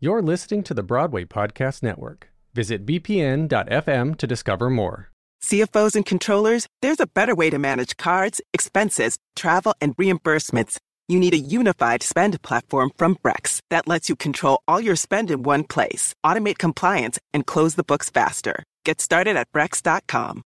You're 0.00 0.22
listening 0.22 0.62
to 0.62 0.74
the 0.74 0.84
Broadway 0.84 1.24
Podcast 1.24 1.82
Network. 1.82 2.30
Visit 2.54 2.86
bpn.fm 2.86 4.16
to 4.18 4.26
discover 4.28 4.70
more. 4.70 5.10
CFOs 5.42 5.96
and 5.96 6.06
controllers, 6.06 6.68
there's 6.82 7.00
a 7.00 7.08
better 7.08 7.34
way 7.34 7.50
to 7.50 7.58
manage 7.58 7.96
cards, 7.96 8.40
expenses, 8.54 9.18
travel, 9.34 9.74
and 9.80 9.96
reimbursements. 9.96 10.76
You 11.08 11.18
need 11.18 11.34
a 11.34 11.38
unified 11.38 12.04
spend 12.04 12.40
platform 12.42 12.92
from 12.96 13.16
Brex 13.24 13.58
that 13.70 13.88
lets 13.88 14.08
you 14.08 14.14
control 14.14 14.62
all 14.68 14.80
your 14.80 14.94
spend 14.94 15.32
in 15.32 15.42
one 15.42 15.64
place, 15.64 16.14
automate 16.24 16.58
compliance, 16.58 17.18
and 17.34 17.44
close 17.44 17.74
the 17.74 17.82
books 17.82 18.08
faster. 18.08 18.62
Get 18.84 19.00
started 19.00 19.34
at 19.34 19.50
Brex.com. 19.50 20.42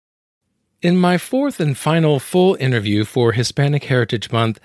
In 0.81 0.97
my 0.97 1.17
fourth 1.17 1.61
and 1.61 1.77
final 1.77 2.19
full 2.19 2.55
interview 2.55 3.05
for 3.05 3.31
Hispanic 3.31 3.85
Heritage 3.85 4.29
Month, 4.29 4.59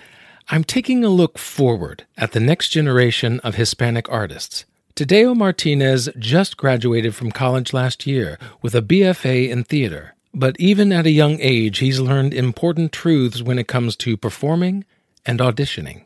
I'm 0.49 0.65
taking 0.65 1.05
a 1.05 1.09
look 1.09 1.39
forward 1.39 2.05
at 2.19 2.33
the 2.33 2.41
next 2.41 2.71
generation 2.71 3.39
of 3.45 3.55
Hispanic 3.55 4.11
artists. 4.11 4.65
Tadeo 4.95 5.35
Martinez 5.35 6.11
just 6.19 6.59
graduated 6.59 7.15
from 7.15 7.33
college 7.33 7.73
last 7.73 8.07
year 8.07 8.39
with 8.61 8.75
a 8.75 8.83
BFA 8.83 9.49
in 9.49 9.65
theater. 9.65 10.15
But 10.35 10.55
even 10.59 10.93
at 10.93 11.07
a 11.07 11.11
young 11.11 11.39
age, 11.41 11.79
he's 11.79 11.99
learned 11.99 12.35
important 12.35 12.93
truths 12.93 13.41
when 13.41 13.59
it 13.59 13.69
comes 13.69 13.97
to 13.97 14.19
performing 14.19 14.85
and 15.25 15.41
auditioning. 15.41 16.05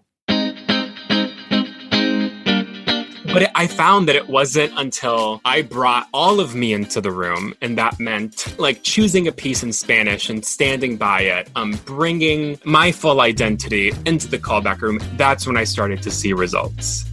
But 3.36 3.50
I 3.56 3.66
found 3.66 4.08
that 4.08 4.14
it 4.14 4.28
wasn't 4.28 4.72
until 4.76 5.40
I 5.44 5.62
brought 5.62 6.08
all 6.14 6.38
of 6.38 6.54
me 6.54 6.72
into 6.72 7.00
the 7.00 7.10
room, 7.10 7.54
and 7.60 7.76
that 7.76 7.98
meant 7.98 8.56
like 8.58 8.84
choosing 8.84 9.26
a 9.26 9.32
piece 9.32 9.64
in 9.64 9.72
Spanish 9.72 10.30
and 10.30 10.44
standing 10.44 10.96
by 10.96 11.22
it, 11.22 11.50
um, 11.56 11.72
bringing 11.84 12.58
my 12.64 12.92
full 12.92 13.20
identity 13.20 13.92
into 14.06 14.28
the 14.28 14.38
callback 14.38 14.80
room. 14.80 15.00
That's 15.16 15.44
when 15.44 15.56
I 15.56 15.64
started 15.64 16.02
to 16.02 16.10
see 16.10 16.32
results. 16.32 17.04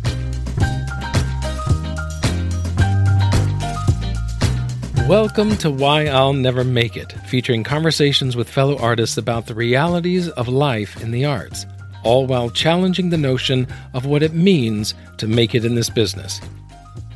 Welcome 5.08 5.58
to 5.58 5.70
Why 5.70 6.06
I'll 6.06 6.32
Never 6.32 6.64
Make 6.64 6.96
It, 6.96 7.12
featuring 7.28 7.66
conversations 7.66 8.38
with 8.38 8.50
fellow 8.50 8.78
artists 8.78 9.18
about 9.18 9.48
the 9.48 9.54
realities 9.54 10.30
of 10.30 10.48
life 10.48 11.04
in 11.04 11.12
the 11.12 11.26
arts, 11.26 11.66
all 12.06 12.26
while 12.26 12.50
challenging 12.50 13.10
the 13.10 13.18
notion 13.18 13.68
of 13.94 14.06
what 14.06 14.24
it 14.24 14.32
means 14.34 14.94
to 15.18 15.28
make 15.28 15.56
it 15.56 15.66
in 15.66 15.76
this 15.76 15.90
business. 15.90 16.40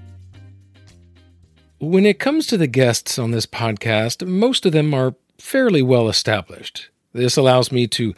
When 1.80 2.06
it 2.06 2.20
comes 2.20 2.46
to 2.46 2.58
the 2.58 2.68
guests 2.68 3.18
on 3.18 3.32
this 3.32 3.48
podcast, 3.48 4.28
most 4.28 4.68
of 4.68 4.72
them 4.72 4.94
are 4.94 5.16
fairly 5.40 5.82
well 5.82 6.08
established. 6.08 6.92
This 7.12 7.38
allows 7.38 7.72
me 7.72 7.88
to 7.88 8.14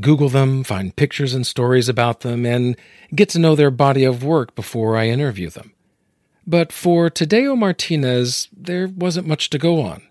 Google 0.00 0.30
them, 0.30 0.64
find 0.64 0.96
pictures 0.96 1.32
and 1.32 1.46
stories 1.46 1.88
about 1.88 2.22
them, 2.22 2.44
and 2.44 2.76
get 3.14 3.28
to 3.28 3.38
know 3.38 3.54
their 3.54 3.70
body 3.70 4.02
of 4.02 4.24
work 4.24 4.56
before 4.56 4.96
I 4.96 5.06
interview 5.06 5.48
them. 5.48 5.72
But 6.44 6.72
for 6.72 7.08
Tadeo 7.08 7.56
Martinez, 7.56 8.48
there 8.52 8.88
wasn't 8.88 9.28
much 9.28 9.48
to 9.50 9.58
go 9.58 9.80
on. 9.80 10.02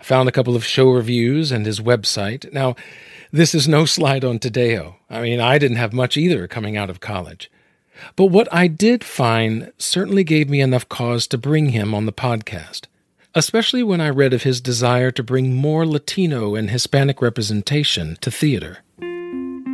I 0.00 0.04
found 0.04 0.28
a 0.28 0.32
couple 0.32 0.56
of 0.56 0.64
show 0.64 0.90
reviews 0.90 1.50
and 1.50 1.66
his 1.66 1.80
website. 1.80 2.52
Now, 2.52 2.76
this 3.32 3.54
is 3.54 3.68
no 3.68 3.84
slide 3.84 4.24
on 4.24 4.38
Tadeo. 4.38 4.94
I 5.10 5.20
mean, 5.20 5.40
I 5.40 5.58
didn't 5.58 5.76
have 5.76 5.92
much 5.92 6.16
either 6.16 6.46
coming 6.46 6.76
out 6.76 6.90
of 6.90 7.00
college. 7.00 7.50
But 8.16 8.26
what 8.26 8.48
I 8.52 8.68
did 8.68 9.04
find 9.04 9.72
certainly 9.78 10.24
gave 10.24 10.48
me 10.48 10.60
enough 10.60 10.88
cause 10.88 11.26
to 11.28 11.38
bring 11.38 11.70
him 11.70 11.94
on 11.94 12.06
the 12.06 12.12
podcast, 12.12 12.86
especially 13.34 13.82
when 13.82 14.00
I 14.00 14.08
read 14.08 14.32
of 14.32 14.44
his 14.44 14.60
desire 14.60 15.10
to 15.10 15.22
bring 15.22 15.54
more 15.54 15.84
Latino 15.84 16.54
and 16.54 16.70
Hispanic 16.70 17.20
representation 17.20 18.16
to 18.20 18.30
theater. 18.30 18.78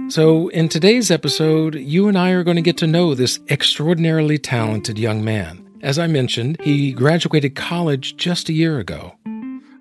So, 0.08 0.48
in 0.48 0.68
today's 0.68 1.10
episode, 1.10 1.76
you 1.76 2.08
and 2.08 2.18
I 2.18 2.30
are 2.30 2.44
going 2.44 2.56
to 2.56 2.62
get 2.62 2.76
to 2.78 2.86
know 2.86 3.14
this 3.14 3.40
extraordinarily 3.48 4.38
talented 4.38 4.98
young 4.98 5.24
man. 5.24 5.66
As 5.82 5.98
I 5.98 6.06
mentioned, 6.06 6.60
he 6.60 6.92
graduated 6.92 7.54
college 7.54 8.16
just 8.16 8.48
a 8.48 8.52
year 8.52 8.78
ago. 8.78 9.14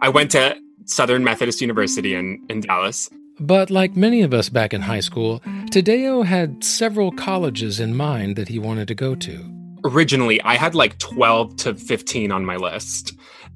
I 0.03 0.09
went 0.09 0.31
to 0.31 0.58
Southern 0.84 1.24
Methodist 1.24 1.62
University 1.62 2.14
in, 2.14 2.46
in 2.50 2.59
Dallas. 2.59 3.09
But 3.40 3.72
like 3.72 3.96
many 3.96 4.22
of 4.22 4.34
us 4.34 4.50
back 4.50 4.74
in 4.74 4.81
high 4.81 5.00
school, 5.00 5.40
Tadeo 5.72 6.25
had 6.25 6.62
several 6.62 7.09
colleges 7.14 7.80
in 7.80 7.96
mind 7.96 8.36
that 8.36 8.50
he 8.50 8.59
wanted 8.59 8.90
to 8.90 8.96
go 8.96 9.16
to. 9.16 9.50
Originally, 9.86 10.41
I 10.41 10.56
had 10.56 10.75
like 10.75 10.97
12 10.97 11.56
to 11.56 11.75
15 11.75 12.34
on 12.34 12.44
my 12.44 12.58
list. 12.58 13.14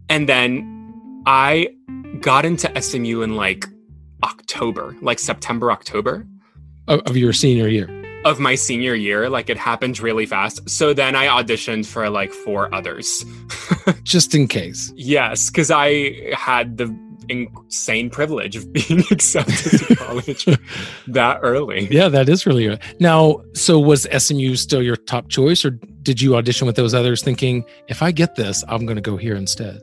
And 0.08 0.30
then 0.30 1.22
I 1.26 1.68
got 2.22 2.46
into 2.46 2.72
SMU 2.82 3.24
in 3.24 3.36
like 3.36 3.66
October, 4.24 4.96
like 5.02 5.20
September, 5.20 5.70
October. 5.70 6.26
Of 6.88 7.18
your 7.18 7.34
senior 7.34 7.68
year? 7.68 7.90
Of 8.28 8.40
my 8.42 8.56
senior 8.56 8.94
year. 8.94 9.30
Like 9.30 9.50
it 9.50 9.58
happened 9.58 10.02
really 10.02 10.26
fast. 10.26 10.70
So 10.70 10.94
then 10.94 11.16
I 11.16 11.28
auditioned 11.28 11.86
for 11.86 12.10
like 12.10 12.34
four 12.34 12.74
others. 12.76 13.24
Just 14.04 14.36
in 14.36 14.50
case. 14.50 14.92
Yes, 14.98 15.50
because 15.50 15.72
I 15.72 16.34
had 16.36 16.76
the 16.76 16.94
insane 17.30 18.10
privilege 18.10 18.58
of 18.58 18.72
being 18.78 19.04
accepted 19.12 19.80
to 19.80 19.96
college 20.08 20.46
that 21.08 21.40
early. 21.42 21.88
Yeah, 21.90 22.10
that 22.10 22.28
is 22.28 22.46
really 22.46 22.68
early. 22.68 22.80
Now, 23.00 23.44
so 23.54 23.80
was 23.80 24.06
SMU 24.12 24.58
still 24.58 24.82
your 24.82 24.98
top 24.98 25.30
choice, 25.30 25.64
or 25.64 25.72
did 26.04 26.22
you 26.22 26.36
audition 26.36 26.68
with 26.68 26.76
those 26.76 26.94
others 26.94 27.24
thinking, 27.24 27.64
if 27.88 28.02
I 28.02 28.12
get 28.12 28.36
this, 28.36 28.62
I'm 28.68 28.86
going 28.86 28.98
to 28.98 29.02
go 29.02 29.16
here 29.16 29.36
instead? 29.36 29.82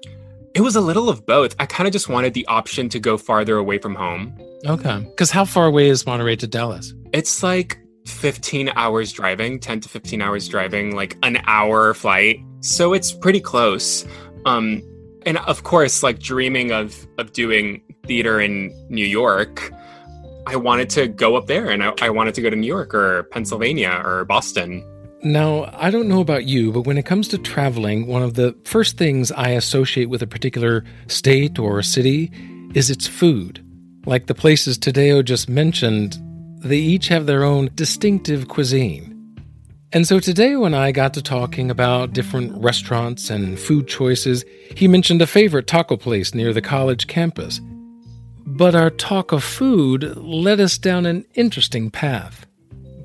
It 0.54 0.60
was 0.60 0.76
a 0.76 0.82
little 0.82 1.08
of 1.08 1.24
both. 1.24 1.56
I 1.58 1.64
kind 1.64 1.86
of 1.86 1.92
just 1.92 2.10
wanted 2.10 2.34
the 2.34 2.46
option 2.46 2.90
to 2.90 3.00
go 3.00 3.16
farther 3.16 3.56
away 3.56 3.78
from 3.78 3.94
home. 3.94 4.38
Okay. 4.66 4.98
Because 5.00 5.30
how 5.30 5.46
far 5.46 5.66
away 5.66 5.88
is 5.88 6.04
Monterrey 6.04 6.38
to 6.38 6.46
Dallas? 6.46 6.92
It's 7.12 7.42
like 7.42 7.78
15 8.06 8.70
hours 8.76 9.12
driving, 9.12 9.58
10 9.58 9.80
to 9.80 9.88
15 9.88 10.22
hours 10.22 10.48
driving, 10.48 10.94
like 10.94 11.16
an 11.22 11.42
hour 11.46 11.94
flight. 11.94 12.40
So 12.60 12.92
it's 12.92 13.12
pretty 13.12 13.40
close. 13.40 14.06
Um, 14.46 14.82
and 15.26 15.38
of 15.38 15.62
course, 15.62 16.02
like 16.02 16.18
dreaming 16.18 16.70
of 16.70 17.06
of 17.18 17.32
doing 17.32 17.82
theater 18.06 18.40
in 18.40 18.72
New 18.90 19.06
York, 19.06 19.72
I 20.46 20.56
wanted 20.56 20.90
to 20.90 21.08
go 21.08 21.36
up 21.36 21.46
there 21.46 21.70
and 21.70 21.82
I, 21.82 21.92
I 22.02 22.10
wanted 22.10 22.34
to 22.34 22.42
go 22.42 22.50
to 22.50 22.56
New 22.56 22.66
York 22.66 22.94
or 22.94 23.24
Pennsylvania 23.24 24.02
or 24.04 24.24
Boston. 24.24 24.84
Now, 25.22 25.70
I 25.72 25.90
don't 25.90 26.06
know 26.06 26.20
about 26.20 26.44
you, 26.44 26.70
but 26.70 26.82
when 26.82 26.98
it 26.98 27.06
comes 27.06 27.28
to 27.28 27.38
traveling, 27.38 28.06
one 28.06 28.22
of 28.22 28.34
the 28.34 28.54
first 28.64 28.98
things 28.98 29.32
I 29.32 29.50
associate 29.50 30.10
with 30.10 30.20
a 30.20 30.26
particular 30.26 30.84
state 31.06 31.58
or 31.58 31.82
city 31.82 32.30
is 32.74 32.90
its 32.90 33.06
food. 33.06 33.64
Like 34.04 34.26
the 34.26 34.34
places 34.34 34.78
Tadeo 34.78 35.24
just 35.24 35.48
mentioned, 35.48 36.18
they 36.64 36.78
each 36.78 37.08
have 37.08 37.26
their 37.26 37.44
own 37.44 37.70
distinctive 37.74 38.48
cuisine. 38.48 39.10
And 39.92 40.08
so 40.08 40.18
today, 40.18 40.56
when 40.56 40.74
I 40.74 40.90
got 40.90 41.14
to 41.14 41.22
talking 41.22 41.70
about 41.70 42.12
different 42.12 42.60
restaurants 42.60 43.30
and 43.30 43.56
food 43.60 43.86
choices, 43.86 44.44
he 44.74 44.88
mentioned 44.88 45.22
a 45.22 45.26
favorite 45.26 45.68
taco 45.68 45.96
place 45.96 46.34
near 46.34 46.52
the 46.52 46.60
college 46.60 47.06
campus. 47.06 47.60
But 48.44 48.74
our 48.74 48.90
talk 48.90 49.30
of 49.30 49.44
food 49.44 50.16
led 50.16 50.58
us 50.58 50.78
down 50.78 51.06
an 51.06 51.24
interesting 51.34 51.92
path. 51.92 52.44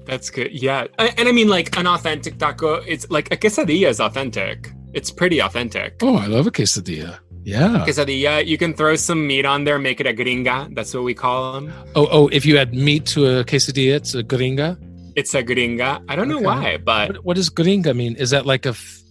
That's 0.05 0.31
good. 0.31 0.51
Yeah. 0.51 0.87
And 0.97 1.29
I 1.29 1.31
mean, 1.31 1.47
like 1.47 1.77
an 1.77 1.85
authentic 1.85 2.39
taco, 2.39 2.75
it's 2.87 3.07
like 3.11 3.31
a 3.31 3.37
quesadilla 3.37 3.89
is 3.89 3.99
authentic. 3.99 4.71
It's 4.93 5.11
pretty 5.11 5.39
authentic. 5.39 5.97
Oh, 6.01 6.15
I 6.15 6.25
love 6.25 6.47
a 6.47 6.51
quesadilla. 6.51 7.19
Yeah. 7.43 7.85
Quesadilla, 7.87 8.45
you 8.45 8.57
can 8.57 8.73
throw 8.73 8.95
some 8.95 9.25
meat 9.25 9.45
on 9.45 9.63
there, 9.63 9.79
make 9.79 9.99
it 9.99 10.07
a 10.07 10.13
gringa. 10.13 10.73
That's 10.75 10.93
what 10.93 11.03
we 11.03 11.13
call 11.13 11.53
them. 11.53 11.73
Oh, 11.95 12.07
oh, 12.11 12.27
if 12.29 12.45
you 12.45 12.57
add 12.57 12.73
meat 12.73 13.05
to 13.07 13.25
a 13.25 13.43
quesadilla, 13.43 13.95
it's 13.95 14.13
a 14.13 14.23
gringa? 14.23 14.77
It's 15.15 15.33
a 15.33 15.43
gringa. 15.43 16.03
I 16.07 16.15
don't 16.15 16.31
okay. 16.31 16.41
know 16.41 16.47
why, 16.47 16.77
but 16.77 17.09
what, 17.09 17.25
what, 17.25 17.35
does 17.37 17.49
gringa 17.49 17.95
mean? 17.95 18.15
Is 18.15 18.29
that 18.31 18.45
like 18.45 18.65
a? 18.65 18.69
F- 18.69 19.01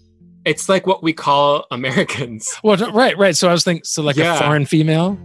it's 0.45 0.69
like 0.69 0.87
what 0.87 1.03
we 1.03 1.13
call 1.13 1.67
Americans. 1.71 2.55
Well, 2.63 2.77
right, 2.93 3.17
right. 3.19 3.37
So 3.37 3.49
I 3.49 3.53
was 3.53 3.65
thinking, 3.65 3.85
so 3.85 4.03
like 4.03 4.17
yeah. 4.17 4.37
a 4.37 4.39
foreign 4.39 4.67
female. 4.67 5.19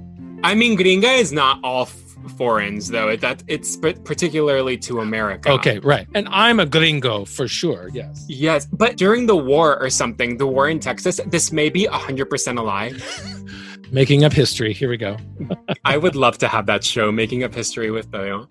I 0.44 0.56
mean, 0.56 0.78
gringa 0.78 1.20
is 1.20 1.32
not 1.32 1.60
all 1.64 1.86
foreigns 2.30 2.90
though. 2.90 3.10
It, 3.10 3.22
that 3.22 3.44
it's 3.48 3.76
particularly 3.78 4.78
to 4.80 5.02
America. 5.02 5.52
Okay, 5.52 5.80
right. 5.80 6.08
And 6.14 6.28
I'm 6.30 6.60
a 6.60 6.66
gringo 6.66 7.26
for 7.26 7.48
sure. 7.48 7.90
Yes. 7.94 8.26
Yes, 8.28 8.68
but 8.72 8.98
during 8.98 9.26
the 9.26 9.36
war 9.36 9.82
or 9.82 9.90
something, 9.90 10.38
the 10.38 10.48
war 10.48 10.70
in 10.70 10.80
Texas, 10.80 11.20
this 11.28 11.52
may 11.52 11.70
be 11.70 11.86
hundred 11.86 12.30
percent 12.30 12.60
a 12.60 12.62
lie. 12.62 12.94
Making 13.92 14.24
up 14.24 14.34
history. 14.34 14.74
Here 14.74 14.90
we 14.90 14.98
go. 14.98 15.18
I 15.86 15.98
would 15.98 16.16
love 16.16 16.38
to 16.40 16.48
have 16.48 16.66
that 16.66 16.84
show, 16.84 17.12
Making 17.12 17.44
Up 17.44 17.54
History 17.54 17.92
with 17.92 18.08
Theo. 18.08 18.48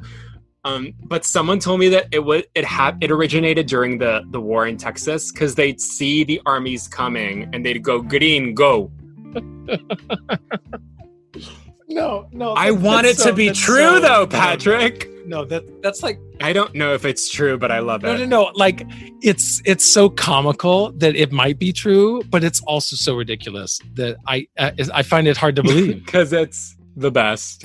Um, 0.65 0.95
but 1.03 1.25
someone 1.25 1.59
told 1.59 1.81
me 1.81 1.89
that 1.89 2.07
it 2.13 2.21
would 2.21 2.47
it 2.55 2.65
had 2.65 2.97
it 3.03 3.11
originated 3.11 3.67
during 3.67 3.99
the 3.99 4.25
the 4.31 4.41
war 4.41 4.69
in 4.69 4.77
Texas 4.77 5.33
because 5.33 5.57
they'd 5.57 5.81
see 5.81 6.23
the 6.23 6.41
armies 6.47 6.87
coming 6.87 7.51
and 7.53 7.67
they'd 7.67 7.83
go 7.83 8.01
green 8.01 8.55
go 8.55 8.93
no, 11.93 12.29
no. 12.33 12.53
I 12.53 12.71
want 12.71 13.07
it 13.07 13.17
that's 13.17 13.25
to 13.25 13.33
be 13.33 13.51
true 13.51 13.77
so- 13.77 14.01
though, 14.01 14.21
no, 14.21 14.27
Patrick. 14.27 15.09
No, 15.25 15.45
that 15.45 15.83
that's 15.83 16.03
like 16.03 16.19
I 16.41 16.53
don't 16.53 16.75
know 16.75 16.95
if 16.95 17.05
it's 17.05 17.31
true, 17.31 17.57
but 17.57 17.71
I 17.71 17.79
love 17.79 18.03
no, 18.03 18.11
it. 18.15 18.19
No, 18.19 18.25
no, 18.25 18.43
no. 18.45 18.53
Like 18.55 18.83
it's 19.23 19.63
it's 19.65 19.85
so 19.85 20.09
comical 20.09 20.91
that 20.93 21.15
it 21.15 21.31
might 21.31 21.59
be 21.59 21.73
true, 21.73 22.23
but 22.25 22.43
it's 22.43 22.61
also 22.63 22.97
so 22.97 23.15
ridiculous 23.15 23.79
that 23.95 24.17
I 24.27 24.49
uh, 24.59 24.73
I 24.93 25.03
find 25.03 25.29
it 25.29 25.37
hard 25.37 25.57
to 25.57 25.63
believe. 25.63 26.05
Because 26.05 26.33
it's 26.33 26.77
the 26.97 27.11
best. 27.11 27.65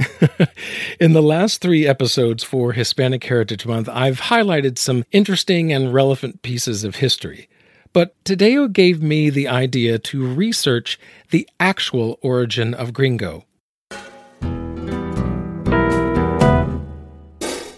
In 1.00 1.14
the 1.14 1.22
last 1.22 1.62
three 1.62 1.88
episodes 1.88 2.44
for 2.44 2.74
Hispanic 2.74 3.24
Heritage 3.24 3.66
Month, 3.66 3.90
I've 3.90 4.22
highlighted 4.22 4.78
some 4.78 5.04
interesting 5.12 5.74
and 5.74 5.94
relevant 5.94 6.44
pieces 6.44 6.84
of 6.84 6.98
history. 6.98 7.50
But 7.94 8.22
Tadeo 8.26 8.72
gave 8.72 9.02
me 9.02 9.30
the 9.30 9.48
idea 9.48 9.98
to 10.00 10.28
research 10.28 11.00
the 11.32 11.50
actual 11.60 12.20
origin 12.22 12.74
of 12.74 12.94
gringo. 12.94 13.47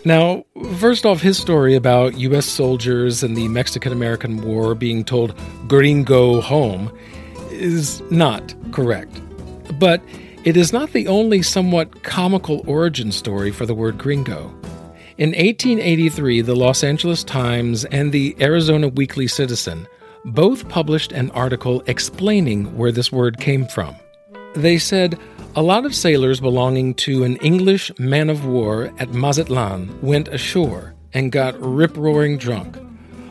Now, 0.10 0.44
first 0.78 1.06
off, 1.06 1.22
his 1.22 1.38
story 1.38 1.76
about 1.76 2.18
U.S. 2.18 2.48
soldiers 2.48 3.22
in 3.22 3.36
the 3.36 3.48
Mexican 3.48 3.92
American 3.92 4.42
War 4.42 4.74
being 4.74 5.04
told 5.04 5.40
gringo 5.68 6.42
home 6.42 6.92
is 7.52 8.02
not 8.10 8.56
correct. 8.72 9.22
But 9.78 10.02
it 10.46 10.58
is 10.58 10.74
not 10.74 10.94
the 10.94 11.08
only 11.08 11.44
somewhat 11.44 12.02
comical 12.02 12.64
origin 12.66 13.12
story 13.12 13.52
for 13.52 13.68
the 13.68 13.76
word 13.76 14.00
gringo. 14.00 14.46
In 15.20 15.30
1883, 15.30 16.42
the 16.42 16.56
Los 16.56 16.84
Angeles 16.84 17.24
Times 17.24 17.86
and 17.86 18.12
the 18.12 18.36
Arizona 18.42 18.88
Weekly 18.88 19.28
Citizen 19.28 19.88
both 20.26 20.68
published 20.70 21.12
an 21.12 21.30
article 21.36 21.84
explaining 21.86 22.76
where 22.76 22.92
this 22.92 23.12
word 23.12 23.38
came 23.38 23.68
from. 23.68 23.96
They 24.56 24.80
said 24.80 25.20
a 25.56 25.64
lot 25.64 25.86
of 25.86 25.96
sailors 25.96 26.40
belonging 26.40 26.94
to 26.94 27.24
an 27.24 27.36
English 27.38 27.92
man 27.98 28.30
of 28.30 28.46
war 28.46 28.94
at 29.00 29.14
Mazatlan 29.14 30.00
went 30.02 30.28
ashore 30.28 30.94
and 31.14 31.32
got 31.32 31.60
rip 31.60 31.98
roaring 31.98 32.38
drunk. 32.38 32.78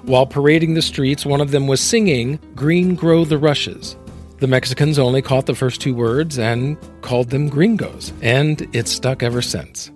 While 0.02 0.26
parading 0.26 0.74
the 0.74 0.82
streets, 0.82 1.24
one 1.24 1.40
of 1.40 1.52
them 1.52 1.66
was 1.68 1.80
singing 1.80 2.40
Green 2.56 2.96
Grow 2.96 3.24
the 3.24 3.38
Rushes. 3.38 3.96
The 4.38 4.46
Mexicans 4.48 4.98
only 4.98 5.22
caught 5.22 5.46
the 5.46 5.54
first 5.54 5.80
two 5.80 5.94
words 5.94 6.38
and 6.38 6.76
called 7.02 7.30
them 7.30 7.48
gringos, 7.48 8.12
and 8.20 8.68
it's 8.72 8.90
stuck 8.90 9.22
ever 9.22 9.42
since. 9.42 9.90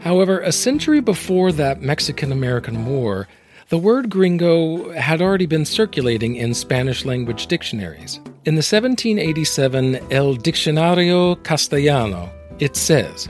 However, 0.00 0.40
a 0.40 0.52
century 0.52 1.00
before 1.00 1.52
that 1.52 1.82
Mexican 1.82 2.32
American 2.32 2.86
War, 2.86 3.28
the 3.70 3.78
word 3.78 4.10
gringo 4.10 4.92
had 4.94 5.22
already 5.22 5.46
been 5.46 5.64
circulating 5.64 6.34
in 6.34 6.52
Spanish 6.54 7.04
language 7.04 7.46
dictionaries. 7.46 8.16
In 8.44 8.56
the 8.56 8.66
1787 8.66 9.94
El 10.10 10.34
Diccionario 10.34 11.40
Castellano, 11.44 12.28
it 12.58 12.74
says, 12.74 13.28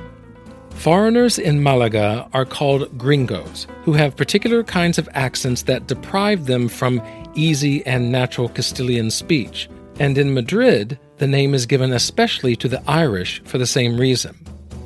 Foreigners 0.70 1.38
in 1.38 1.62
Malaga 1.62 2.26
are 2.32 2.46
called 2.46 2.96
gringos, 2.96 3.66
who 3.82 3.92
have 3.92 4.16
particular 4.16 4.64
kinds 4.64 4.96
of 4.96 5.10
accents 5.12 5.64
that 5.64 5.86
deprive 5.86 6.46
them 6.46 6.70
from 6.70 7.02
easy 7.34 7.84
and 7.84 8.10
natural 8.10 8.48
Castilian 8.48 9.10
speech. 9.10 9.68
And 9.98 10.16
in 10.16 10.32
Madrid, 10.32 10.98
the 11.18 11.26
name 11.26 11.52
is 11.52 11.66
given 11.66 11.92
especially 11.92 12.56
to 12.56 12.68
the 12.68 12.82
Irish 12.90 13.42
for 13.44 13.58
the 13.58 13.66
same 13.66 14.00
reason. 14.00 14.34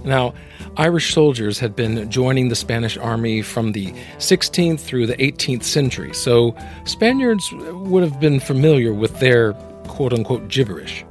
Now, 0.05 0.35
Irish 0.77 1.15
soldiers 1.15 1.59
had 1.59 1.75
been 1.75 2.11
joining 2.11 2.49
the 2.49 2.57
Spanish 2.57 2.97
army 2.99 3.43
from 3.43 3.73
the 3.73 3.93
16th 4.19 4.81
through 4.81 5.07
the 5.07 5.17
18th 5.17 5.63
century, 5.63 6.13
so 6.13 6.55
Spaniards 6.85 7.51
would 7.53 8.03
have 8.03 8.21
been 8.21 8.41
familiar 8.41 8.93
with 8.93 9.19
their 9.21 9.55
quote 9.89 10.13
unquote 10.13 10.49
gibberish. 10.49 11.05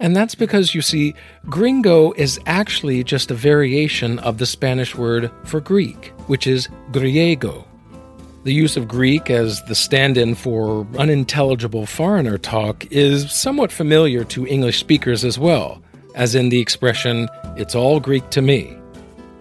And 0.00 0.14
that's 0.14 0.36
because, 0.36 0.74
you 0.74 0.82
see, 0.82 1.14
gringo 1.46 2.12
is 2.12 2.38
actually 2.46 3.02
just 3.02 3.32
a 3.32 3.34
variation 3.34 4.20
of 4.20 4.38
the 4.38 4.46
Spanish 4.46 4.94
word 4.94 5.30
for 5.44 5.60
Greek, 5.60 6.12
which 6.28 6.46
is 6.46 6.68
griego. 6.92 7.64
The 8.44 8.54
use 8.54 8.76
of 8.76 8.86
Greek 8.86 9.28
as 9.28 9.62
the 9.64 9.74
stand 9.74 10.16
in 10.16 10.36
for 10.36 10.86
unintelligible 10.96 11.86
foreigner 11.86 12.38
talk 12.38 12.86
is 12.92 13.32
somewhat 13.32 13.72
familiar 13.72 14.22
to 14.24 14.46
English 14.46 14.78
speakers 14.78 15.24
as 15.24 15.38
well, 15.38 15.82
as 16.18 16.34
in 16.34 16.48
the 16.50 16.60
expression, 16.60 17.28
it's 17.56 17.74
all 17.74 18.00
Greek 18.00 18.28
to 18.30 18.42
me. 18.42 18.76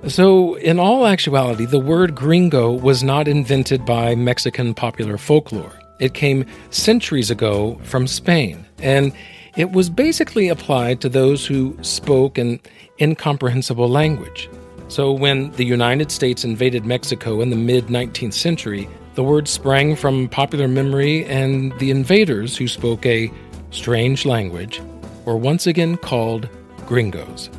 So, 0.07 0.53
in 0.55 0.79
all 0.79 1.07
actuality, 1.07 1.65
the 1.65 1.79
word 1.79 2.15
gringo 2.15 2.71
was 2.71 3.03
not 3.03 3.27
invented 3.27 3.83
by 3.83 4.13
Mexican 4.13 4.75
popular 4.75 5.17
folklore. 5.17 5.73
It 5.99 6.13
came 6.13 6.45
centuries 6.69 7.31
ago 7.31 7.81
from 7.83 8.05
Spain, 8.05 8.63
and 8.77 9.11
it 9.57 9.71
was 9.71 9.89
basically 9.89 10.49
applied 10.49 11.01
to 11.01 11.09
those 11.09 11.47
who 11.47 11.75
spoke 11.81 12.37
an 12.37 12.59
incomprehensible 13.01 13.89
language. 13.89 14.47
So, 14.87 15.11
when 15.11 15.49
the 15.53 15.65
United 15.65 16.11
States 16.11 16.45
invaded 16.45 16.85
Mexico 16.85 17.41
in 17.41 17.49
the 17.49 17.55
mid 17.55 17.87
19th 17.87 18.33
century, 18.33 18.87
the 19.15 19.23
word 19.23 19.47
sprang 19.47 19.95
from 19.95 20.29
popular 20.29 20.67
memory, 20.67 21.25
and 21.25 21.77
the 21.79 21.89
invaders 21.89 22.55
who 22.55 22.67
spoke 22.67 23.03
a 23.03 23.31
strange 23.71 24.27
language 24.27 24.79
were 25.25 25.35
once 25.35 25.65
again 25.65 25.97
called 25.97 26.47
gringos. 26.87 27.51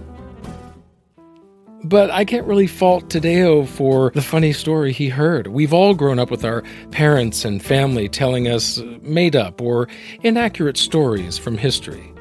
But 1.85 2.11
I 2.11 2.25
can't 2.25 2.45
really 2.45 2.67
fault 2.67 3.09
Tadeo 3.09 3.67
for 3.67 4.11
the 4.11 4.23
funny 4.23 4.53
story 4.53 4.93
he 4.93 5.09
heard. 5.09 5.47
We've 5.47 5.73
all 5.73 5.95
grown 5.95 6.19
up 6.19 6.29
with 6.29 6.45
our 6.45 6.63
parents 6.91 7.45
and 7.45 7.63
family 7.63 8.09
telling 8.09 8.49
us 8.49 8.83
made 9.01 9.37
up 9.37 9.61
or 9.61 9.89
inaccurate 10.25 10.77
stories 10.77 11.39
from 11.39 11.57
history. 11.57 12.13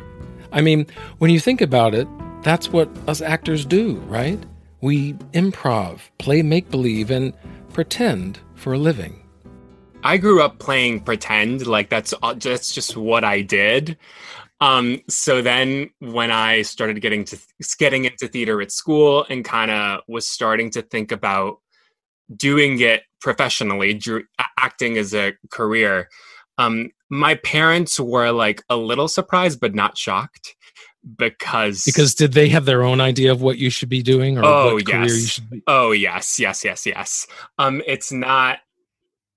I 0.52 0.62
mean, 0.62 0.86
when 1.18 1.32
you 1.32 1.40
think 1.40 1.62
about 1.62 1.96
it, 1.96 2.08
that's 2.44 2.70
what 2.70 2.88
us 3.08 3.20
actors 3.20 3.66
do, 3.66 3.96
right? 4.08 4.40
We 4.82 5.14
improv, 5.34 6.02
play 6.20 6.44
make 6.44 6.70
believe, 6.70 7.10
and 7.10 7.34
pretend 7.74 8.40
for 8.54 8.74
a 8.74 8.78
living. 8.78 9.24
I 10.04 10.18
grew 10.18 10.42
up 10.42 10.60
playing 10.60 11.02
pretend, 11.02 11.66
like 11.66 11.90
that's 11.90 12.14
uh, 12.22 12.34
that's 12.36 12.74
just 12.74 12.96
what 12.96 13.24
I 13.24 13.42
did. 13.42 13.98
Um, 14.60 15.02
so 15.08 15.42
then 15.42 15.92
when 16.00 16.32
I 16.32 16.64
started 16.64 17.00
getting 17.02 17.26
to 17.26 17.38
getting 17.78 18.06
into 18.06 18.28
theater 18.28 18.62
at 18.62 18.72
school 18.72 19.26
and 19.30 19.46
kind 19.46 19.70
of 19.70 20.02
was 20.08 20.28
starting 20.28 20.72
to 20.72 20.82
think 20.82 21.12
about 21.12 21.58
doing 22.36 22.80
it 22.80 23.04
professionally, 23.22 23.94
drew, 23.94 24.24
acting 24.58 24.98
as 24.98 25.14
a 25.14 25.34
career, 25.52 26.10
um, 26.58 26.90
my 27.10 27.36
parents 27.36 28.00
were 28.00 28.32
like 28.32 28.64
a 28.70 28.76
little 28.76 29.08
surprised 29.08 29.60
but 29.60 29.76
not 29.76 29.98
shocked 29.98 30.56
because 31.18 31.84
Because 31.86 32.16
did 32.16 32.34
they 32.34 32.50
have 32.50 32.66
their 32.66 32.84
own 32.84 33.00
idea 33.00 33.32
of 33.32 33.42
what 33.42 33.58
you 33.58 33.70
should 33.70 33.90
be 33.90 34.02
doing 34.02 34.38
or 34.38 34.46
Oh, 34.46 34.74
what 34.74 34.86
career 34.86 35.04
yes. 35.04 35.22
you 35.22 35.28
should 35.28 35.50
be? 35.50 35.64
Oh 35.68 35.92
yes, 35.92 36.40
yes, 36.40 36.66
yes, 36.66 36.86
yes. 36.86 37.28
Um, 37.60 37.82
it's 37.86 38.12
not 38.12 38.60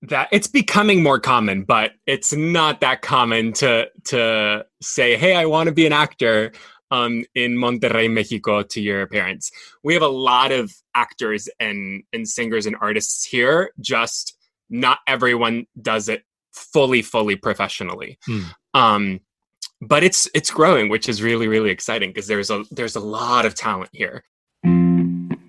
that 0.03 0.29
it's 0.31 0.47
becoming 0.47 1.03
more 1.03 1.19
common, 1.19 1.63
but 1.63 1.91
it's 2.07 2.33
not 2.33 2.81
that 2.81 3.01
common 3.01 3.53
to 3.53 3.87
to 4.05 4.65
say, 4.81 5.15
"Hey, 5.17 5.35
I 5.35 5.45
want 5.45 5.67
to 5.67 5.73
be 5.73 5.85
an 5.85 5.93
actor." 5.93 6.51
Um, 6.89 7.23
in 7.35 7.55
Monterrey, 7.55 8.11
Mexico, 8.11 8.63
to 8.63 8.81
your 8.81 9.07
parents, 9.07 9.49
we 9.81 9.93
have 9.93 10.03
a 10.03 10.09
lot 10.09 10.51
of 10.51 10.73
actors 10.93 11.47
and 11.57 12.03
and 12.11 12.27
singers 12.27 12.65
and 12.65 12.75
artists 12.81 13.23
here. 13.23 13.71
Just 13.79 14.35
not 14.69 14.99
everyone 15.07 15.67
does 15.81 16.09
it 16.09 16.23
fully, 16.53 17.01
fully 17.01 17.37
professionally. 17.37 18.17
Hmm. 18.25 18.41
Um, 18.73 19.19
but 19.81 20.03
it's 20.03 20.29
it's 20.33 20.51
growing, 20.51 20.89
which 20.89 21.09
is 21.09 21.23
really, 21.23 21.47
really 21.47 21.71
exciting 21.71 22.09
because 22.09 22.27
there's 22.27 22.49
a 22.49 22.63
there's 22.71 22.95
a 22.95 22.99
lot 22.99 23.45
of 23.45 23.55
talent 23.55 23.89
here. 23.93 24.23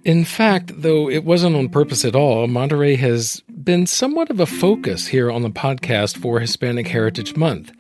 In 0.05 0.25
fact, 0.25 0.83
though 0.83 1.09
it 1.09 1.25
wasn't 1.25 1.55
on 1.55 1.69
purpose 1.69 2.05
at 2.05 2.17
all, 2.17 2.49
Monterrey 2.49 2.99
has 2.99 3.41
been 3.49 3.87
somewhat 3.87 4.31
of 4.31 4.41
a 4.41 4.47
focus 4.47 5.07
here 5.07 5.31
on 5.31 5.43
the 5.43 5.51
podcast 5.51 6.17
for 6.17 6.41
Hispanic 6.41 6.89
Heritage 6.89 7.37
Month. 7.37 7.71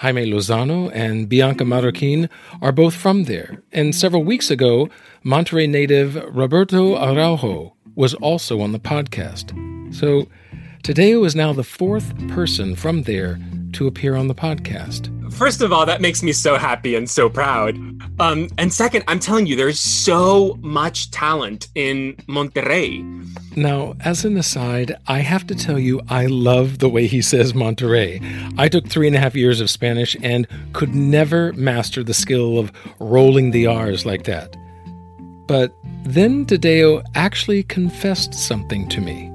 Jaime 0.00 0.30
Lozano 0.30 0.90
and 0.92 1.30
Bianca 1.30 1.64
Marroquin 1.64 2.28
are 2.60 2.72
both 2.72 2.94
from 2.94 3.24
there, 3.24 3.62
and 3.72 3.94
several 3.94 4.22
weeks 4.22 4.50
ago, 4.50 4.90
Monterrey 5.24 5.66
native 5.66 6.16
Roberto 6.36 6.94
Araujo 6.96 7.74
was 7.94 8.12
also 8.14 8.60
on 8.60 8.72
the 8.72 8.80
podcast. 8.80 9.54
So, 9.94 10.28
Tadeo 10.82 11.24
is 11.24 11.36
now 11.36 11.52
the 11.52 11.62
fourth 11.62 12.12
person 12.30 12.74
from 12.74 13.04
there 13.04 13.38
to 13.74 13.86
appear 13.86 14.16
on 14.16 14.26
the 14.26 14.34
podcast. 14.34 15.08
First 15.32 15.62
of 15.62 15.72
all, 15.72 15.86
that 15.86 16.00
makes 16.00 16.24
me 16.24 16.32
so 16.32 16.56
happy 16.56 16.96
and 16.96 17.08
so 17.08 17.30
proud. 17.30 17.76
Um, 18.18 18.48
and 18.58 18.72
second, 18.72 19.04
I'm 19.06 19.20
telling 19.20 19.46
you, 19.46 19.54
there's 19.54 19.78
so 19.78 20.58
much 20.60 21.12
talent 21.12 21.68
in 21.76 22.16
Monterrey. 22.28 23.00
Now, 23.56 23.94
as 24.00 24.24
an 24.24 24.36
aside, 24.36 24.96
I 25.06 25.20
have 25.20 25.46
to 25.46 25.54
tell 25.54 25.78
you, 25.78 26.00
I 26.08 26.26
love 26.26 26.80
the 26.80 26.88
way 26.88 27.06
he 27.06 27.22
says 27.22 27.52
Monterrey. 27.52 28.20
I 28.58 28.68
took 28.68 28.88
three 28.88 29.06
and 29.06 29.14
a 29.14 29.20
half 29.20 29.36
years 29.36 29.60
of 29.60 29.70
Spanish 29.70 30.16
and 30.20 30.48
could 30.72 30.96
never 30.96 31.52
master 31.52 32.02
the 32.02 32.12
skill 32.12 32.58
of 32.58 32.72
rolling 32.98 33.52
the 33.52 33.68
R's 33.68 34.04
like 34.04 34.24
that. 34.24 34.56
But 35.46 35.72
then 36.04 36.44
Tadeo 36.44 37.04
actually 37.14 37.62
confessed 37.62 38.34
something 38.34 38.88
to 38.88 39.00
me. 39.00 39.31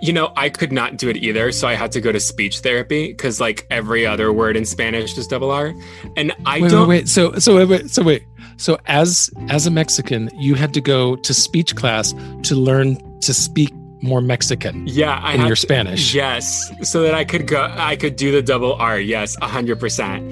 You 0.00 0.12
know, 0.12 0.32
I 0.36 0.48
could 0.48 0.70
not 0.70 0.96
do 0.96 1.08
it 1.08 1.16
either, 1.16 1.50
so 1.50 1.66
I 1.66 1.74
had 1.74 1.90
to 1.92 2.00
go 2.00 2.12
to 2.12 2.20
speech 2.20 2.60
therapy 2.60 3.08
because, 3.08 3.40
like, 3.40 3.66
every 3.68 4.06
other 4.06 4.32
word 4.32 4.56
in 4.56 4.64
Spanish 4.64 5.18
is 5.18 5.26
double 5.26 5.50
R. 5.50 5.74
And 6.16 6.32
I 6.46 6.60
wait, 6.60 6.70
don't. 6.70 6.88
wait, 6.88 6.98
wait. 7.00 7.08
So, 7.08 7.32
so 7.38 7.56
wait, 7.56 7.68
wait, 7.68 7.90
so 7.90 8.02
wait. 8.02 8.24
So 8.58 8.78
as 8.86 9.30
as 9.48 9.66
a 9.66 9.70
Mexican, 9.70 10.30
you 10.34 10.54
had 10.54 10.74
to 10.74 10.80
go 10.80 11.16
to 11.16 11.34
speech 11.34 11.74
class 11.74 12.14
to 12.42 12.54
learn 12.54 12.96
to 13.20 13.34
speak 13.34 13.72
more 14.00 14.20
Mexican. 14.20 14.86
Yeah, 14.86 15.18
I 15.22 15.34
in 15.34 15.40
your 15.40 15.56
to, 15.56 15.56
Spanish. 15.56 16.14
Yes, 16.14 16.72
so 16.82 17.02
that 17.02 17.14
I 17.14 17.24
could 17.24 17.46
go, 17.46 17.72
I 17.76 17.96
could 17.96 18.16
do 18.16 18.30
the 18.30 18.42
double 18.42 18.74
R. 18.74 18.98
Yes, 18.98 19.36
hundred 19.40 19.80
percent. 19.80 20.22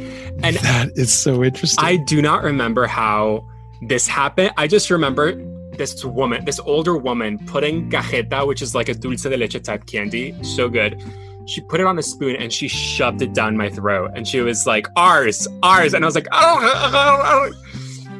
And 0.42 0.56
that 0.56 0.90
is 0.94 1.12
so 1.12 1.42
interesting. 1.42 1.84
I 1.84 1.96
do 1.96 2.22
not 2.22 2.42
remember 2.42 2.86
how 2.86 3.48
this 3.82 4.06
happened. 4.06 4.52
I 4.56 4.66
just 4.66 4.90
remember 4.90 5.34
this 5.78 6.04
woman, 6.04 6.44
this 6.44 6.60
older 6.60 6.96
woman, 6.96 7.38
putting 7.46 7.90
cajeta, 7.90 8.46
which 8.46 8.62
is 8.62 8.74
like 8.74 8.88
a 8.88 8.94
dulce 8.94 9.22
de 9.22 9.36
leche 9.36 9.62
type 9.62 9.86
candy, 9.86 10.34
so 10.42 10.68
good. 10.68 11.02
She 11.46 11.60
put 11.60 11.80
it 11.80 11.86
on 11.86 11.98
a 11.98 12.02
spoon 12.02 12.34
and 12.36 12.52
she 12.52 12.66
shoved 12.68 13.22
it 13.22 13.32
down 13.32 13.56
my 13.56 13.68
throat, 13.70 14.12
and 14.14 14.26
she 14.26 14.40
was 14.40 14.66
like, 14.66 14.86
"Ours, 14.96 15.46
ours," 15.62 15.94
and 15.94 16.04
I 16.04 16.06
was 16.06 16.14
like, 16.14 16.26
"Oh," 16.32 17.52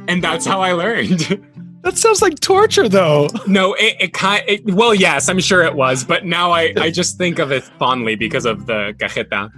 and 0.08 0.22
that's 0.22 0.46
how 0.46 0.60
I 0.60 0.72
learned. 0.72 1.42
That 1.86 1.96
sounds 1.96 2.20
like 2.20 2.40
torture, 2.40 2.88
though. 2.88 3.28
No, 3.46 3.75
it, 3.75 3.94
it 4.00 4.12
kind. 4.12 4.42
It, 4.48 4.64
well, 4.64 4.92
yes, 4.92 5.28
I'm 5.28 5.38
sure 5.38 5.62
it 5.62 5.76
was, 5.76 6.02
but 6.02 6.25
now 6.25 6.50
I, 6.50 6.75
I 6.78 6.90
just 6.90 7.16
think 7.16 7.38
of 7.38 7.52
it 7.52 7.62
fondly 7.62 8.16
because 8.16 8.44
of 8.44 8.66
the 8.66 8.92
cajeta. 8.98 9.52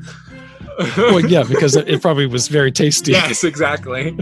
well, 0.98 1.24
yeah, 1.24 1.42
because 1.44 1.74
it 1.74 2.02
probably 2.02 2.26
was 2.26 2.48
very 2.48 2.70
tasty. 2.70 3.12
Yes, 3.18 3.44
exactly. 3.44 4.14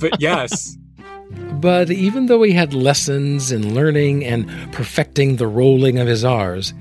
but 0.00 0.20
yes. 0.20 0.76
But 1.60 1.90
even 1.90 2.26
though 2.26 2.42
he 2.42 2.52
had 2.52 2.72
lessons 2.72 3.52
in 3.52 3.74
learning 3.74 4.24
and 4.24 4.48
perfecting 4.72 5.36
the 5.36 5.46
rolling 5.46 5.98
of 5.98 6.08
his 6.08 6.24
R's, 6.24 6.72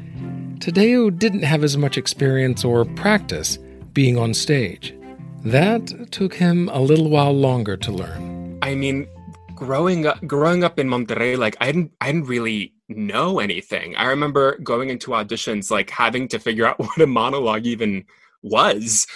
Tadeo 0.60 1.18
didn't 1.18 1.44
have 1.44 1.64
as 1.64 1.76
much 1.76 1.98
experience 1.98 2.64
or 2.64 2.86
practice 2.86 3.58
being 3.92 4.18
on 4.18 4.34
stage. 4.34 4.96
That 5.44 6.12
took 6.12 6.34
him 6.34 6.70
a 6.70 6.80
little 6.80 7.10
while 7.10 7.34
longer 7.34 7.76
to 7.78 7.92
learn. 7.92 8.60
I 8.62 8.76
mean, 8.76 9.08
growing 9.56 10.06
up 10.06 10.26
growing 10.26 10.64
up 10.64 10.80
in 10.80 10.88
Monterrey, 10.88 11.38
like 11.38 11.58
I 11.60 11.72
didn't 11.72 11.92
I 12.00 12.12
didn't 12.12 12.28
really 12.28 12.74
know 12.88 13.40
anything. 13.40 13.96
I 13.98 14.06
remember 14.06 14.58
going 14.60 14.90
into 14.90 15.12
auditions 15.12 15.70
like 15.70 15.90
having 15.90 16.28
to 16.30 16.40
figure 16.40 16.66
out 16.66 16.80
what 16.80 17.02
a 17.02 17.08
monologue 17.08 17.66
even 17.66 18.06
was. 18.42 19.08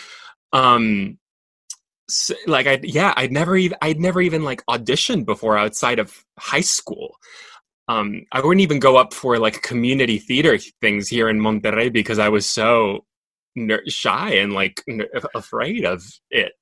Um 0.51 1.17
so, 2.09 2.35
like 2.47 2.67
I 2.67 2.79
yeah, 2.83 3.13
I'd 3.15 3.31
never 3.31 3.55
even 3.55 3.77
I'd 3.81 3.99
never 3.99 4.21
even 4.21 4.43
like 4.43 4.65
auditioned 4.67 5.25
before 5.25 5.57
outside 5.57 5.99
of 5.99 6.23
high 6.39 6.61
school. 6.61 7.15
Um 7.87 8.25
I 8.31 8.41
wouldn't 8.41 8.61
even 8.61 8.79
go 8.79 8.97
up 8.97 9.13
for 9.13 9.37
like 9.39 9.61
community 9.61 10.17
theater 10.17 10.57
things 10.81 11.07
here 11.07 11.29
in 11.29 11.39
Monterrey 11.39 11.91
because 11.91 12.19
I 12.19 12.29
was 12.29 12.47
so 12.47 13.05
shy 13.87 14.31
and 14.31 14.53
like 14.53 14.83
afraid 15.35 15.85
of 15.85 16.03
it. 16.29 16.53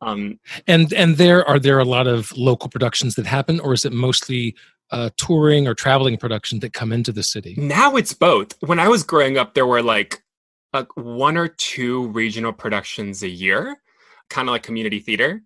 Um, 0.00 0.40
and 0.66 0.92
and 0.92 1.16
there 1.16 1.48
are 1.48 1.58
there 1.58 1.78
a 1.78 1.84
lot 1.84 2.06
of 2.08 2.36
local 2.36 2.68
productions 2.68 3.14
that 3.14 3.26
happen, 3.26 3.60
or 3.60 3.72
is 3.72 3.84
it 3.84 3.92
mostly 3.92 4.56
uh, 4.90 5.10
touring 5.16 5.68
or 5.68 5.74
traveling 5.74 6.16
production 6.16 6.58
that 6.60 6.72
come 6.72 6.92
into 6.92 7.12
the 7.12 7.22
city? 7.22 7.54
Now 7.56 7.96
it's 7.96 8.12
both. 8.12 8.54
When 8.60 8.80
I 8.80 8.88
was 8.88 9.04
growing 9.04 9.38
up, 9.38 9.54
there 9.54 9.66
were 9.66 9.82
like 9.82 10.22
like 10.72 10.88
one 10.96 11.36
or 11.36 11.48
two 11.48 12.08
regional 12.08 12.52
productions 12.52 13.22
a 13.22 13.28
year, 13.28 13.76
kind 14.32 14.48
of 14.48 14.52
like 14.52 14.62
community 14.62 14.98
theater. 14.98 15.42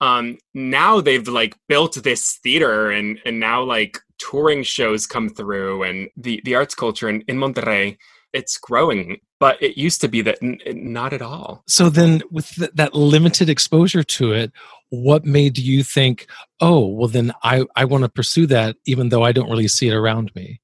Um, 0.00 0.38
now 0.52 1.00
they've 1.00 1.26
like 1.26 1.56
built 1.68 1.94
this 2.02 2.38
theater, 2.42 2.90
and 2.90 3.18
and 3.24 3.40
now 3.40 3.62
like 3.62 3.98
touring 4.18 4.62
shows 4.62 5.06
come 5.06 5.28
through, 5.28 5.84
and 5.84 6.10
the 6.16 6.42
the 6.44 6.54
arts 6.54 6.74
culture 6.74 7.08
in, 7.08 7.22
in 7.28 7.38
Monterrey 7.38 7.96
it's 8.36 8.58
growing 8.58 9.18
but 9.40 9.60
it 9.62 9.76
used 9.76 10.00
to 10.00 10.08
be 10.08 10.20
that 10.22 10.38
n- 10.42 10.58
not 10.66 11.12
at 11.12 11.22
all 11.22 11.62
so 11.66 11.88
then 11.88 12.22
with 12.30 12.48
th- 12.54 12.70
that 12.74 12.94
limited 12.94 13.48
exposure 13.48 14.02
to 14.02 14.32
it 14.32 14.52
what 14.90 15.24
made 15.24 15.56
you 15.58 15.82
think 15.82 16.26
oh 16.60 16.86
well 16.86 17.08
then 17.08 17.32
i 17.42 17.64
i 17.74 17.84
want 17.84 18.02
to 18.02 18.08
pursue 18.08 18.46
that 18.46 18.76
even 18.84 19.08
though 19.08 19.22
i 19.22 19.32
don't 19.32 19.50
really 19.50 19.68
see 19.68 19.88
it 19.88 19.94
around 19.94 20.30
me 20.34 20.60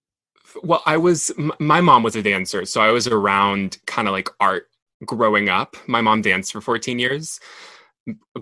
well 0.62 0.82
i 0.86 0.96
was 0.96 1.32
m- 1.38 1.52
my 1.58 1.80
mom 1.80 2.02
was 2.02 2.14
a 2.14 2.22
dancer 2.22 2.64
so 2.64 2.80
i 2.80 2.90
was 2.90 3.06
around 3.06 3.78
kind 3.86 4.06
of 4.06 4.12
like 4.12 4.28
art 4.38 4.68
growing 5.04 5.48
up 5.48 5.76
my 5.86 6.00
mom 6.00 6.22
danced 6.22 6.52
for 6.52 6.60
14 6.60 6.98
years 6.98 7.40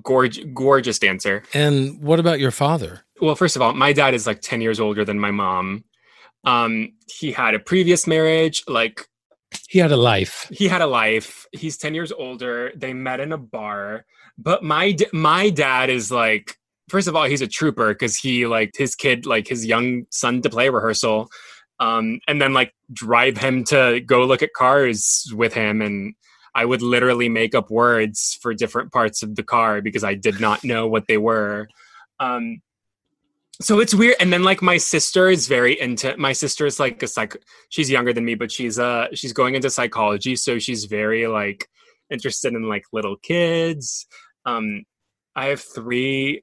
gorgeous 0.03 0.45
gorgeous 0.55 0.99
dancer 0.99 1.43
and 1.53 2.01
what 2.03 2.19
about 2.19 2.41
your 2.41 2.51
father 2.51 3.03
well 3.21 3.35
first 3.35 3.57
of 3.57 3.63
all 3.63 3.75
my 3.75 3.93
dad 3.93 4.15
is 4.15 4.27
like 4.27 4.41
10 4.41 4.61
years 4.61 4.81
older 4.81 5.05
than 5.05 5.19
my 5.19 5.31
mom 5.31 5.85
um 6.45 6.93
he 7.07 7.33
had 7.33 7.55
a 7.55 7.59
previous 7.59 8.07
marriage 8.07 8.65
like 8.67 9.07
he 9.69 9.79
had 9.79 9.93
a 9.93 9.97
life. 9.97 10.49
He 10.53 10.69
had 10.69 10.83
a 10.83 10.87
life. 10.87 11.47
He's 11.53 11.77
10 11.77 11.95
years 11.95 12.13
older. 12.13 12.73
They 12.75 12.93
met 12.93 13.21
in 13.21 13.33
a 13.33 13.39
bar. 13.39 14.05
But 14.39 14.63
my 14.63 14.97
my 15.13 15.51
dad 15.51 15.91
is 15.91 16.11
like 16.11 16.57
first 16.89 17.09
of 17.09 17.17
all, 17.17 17.25
he's 17.25 17.43
a 17.43 17.47
trooper 17.47 17.95
cuz 17.95 18.17
he 18.17 18.47
like 18.47 18.73
his 18.77 18.95
kid 18.95 19.27
like 19.27 19.49
his 19.49 19.67
young 19.67 20.07
son 20.11 20.43
to 20.43 20.51
play 20.51 20.69
rehearsal. 20.69 21.29
Um 21.79 22.21
and 22.27 22.41
then 22.41 22.53
like 22.53 22.75
drive 22.93 23.39
him 23.39 23.65
to 23.65 24.01
go 24.01 24.25
look 24.25 24.43
at 24.43 24.53
cars 24.55 25.31
with 25.35 25.55
him 25.55 25.83
and 25.83 26.15
I 26.55 26.65
would 26.65 26.83
literally 26.83 27.29
make 27.29 27.55
up 27.55 27.71
words 27.71 28.39
for 28.41 28.55
different 28.55 28.93
parts 28.93 29.23
of 29.23 29.37
the 29.37 29.43
car 29.43 29.81
because 29.81 30.05
I 30.05 30.15
did 30.15 30.41
not 30.41 30.65
know 30.65 30.87
what 30.87 31.07
they 31.07 31.19
were. 31.19 31.69
Um 32.19 32.63
so 33.61 33.79
it's 33.79 33.95
weird. 33.95 34.17
And 34.21 34.33
then 34.33 34.43
like 34.43 34.63
my 34.63 34.79
sister 34.79 35.29
is 35.29 35.47
very 35.47 35.79
into 35.79 36.17
my 36.17 36.33
sister 36.33 36.65
is 36.67 36.81
like 36.81 37.03
a 37.03 37.07
psych 37.07 37.37
she's 37.69 37.91
younger 37.91 38.13
than 38.13 38.25
me 38.25 38.35
but 38.35 38.51
she's 38.51 38.79
uh 38.79 39.09
she's 39.15 39.33
going 39.33 39.55
into 39.55 39.71
psychology. 39.71 40.37
So 40.37 40.59
she's 40.59 40.87
very 40.87 41.27
like 41.27 41.69
interested 42.11 42.55
in 42.55 42.69
like 42.69 42.85
little 42.93 43.17
kids. 43.17 44.07
Um 44.47 44.85
i 45.37 45.47
have 45.47 45.61
three 45.61 46.43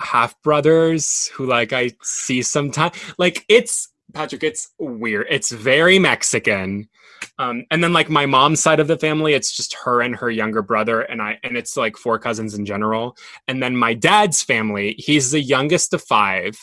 half 0.00 0.40
brothers 0.42 1.30
who 1.34 1.46
like 1.46 1.72
i 1.72 1.88
see 2.02 2.42
sometimes 2.42 2.96
like 3.16 3.44
it's 3.48 3.88
patrick 4.12 4.42
it's 4.42 4.70
weird. 4.78 5.26
It's 5.30 5.50
very 5.50 5.98
mexican 5.98 6.88
um, 7.38 7.64
and 7.70 7.82
then 7.82 7.92
like 7.92 8.08
my 8.08 8.26
mom's 8.26 8.60
side 8.60 8.80
of 8.80 8.86
the 8.86 8.98
family, 8.98 9.34
it's 9.34 9.56
just 9.56 9.74
her 9.84 10.00
and 10.00 10.14
her 10.16 10.30
younger 10.30 10.62
brother, 10.62 11.00
and 11.02 11.20
I, 11.20 11.38
and 11.42 11.56
it's 11.56 11.76
like 11.76 11.96
four 11.96 12.18
cousins 12.18 12.54
in 12.54 12.64
general. 12.64 13.16
And 13.48 13.62
then 13.62 13.76
my 13.76 13.94
dad's 13.94 14.42
family, 14.42 14.94
he's 14.98 15.30
the 15.30 15.40
youngest 15.40 15.92
of 15.94 16.02
five, 16.02 16.56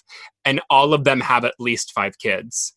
and 0.46 0.62
all 0.70 0.94
of 0.94 1.04
them 1.04 1.20
have 1.22 1.46
at 1.46 1.56
least 1.60 1.92
five 1.94 2.18
kids. 2.18 2.74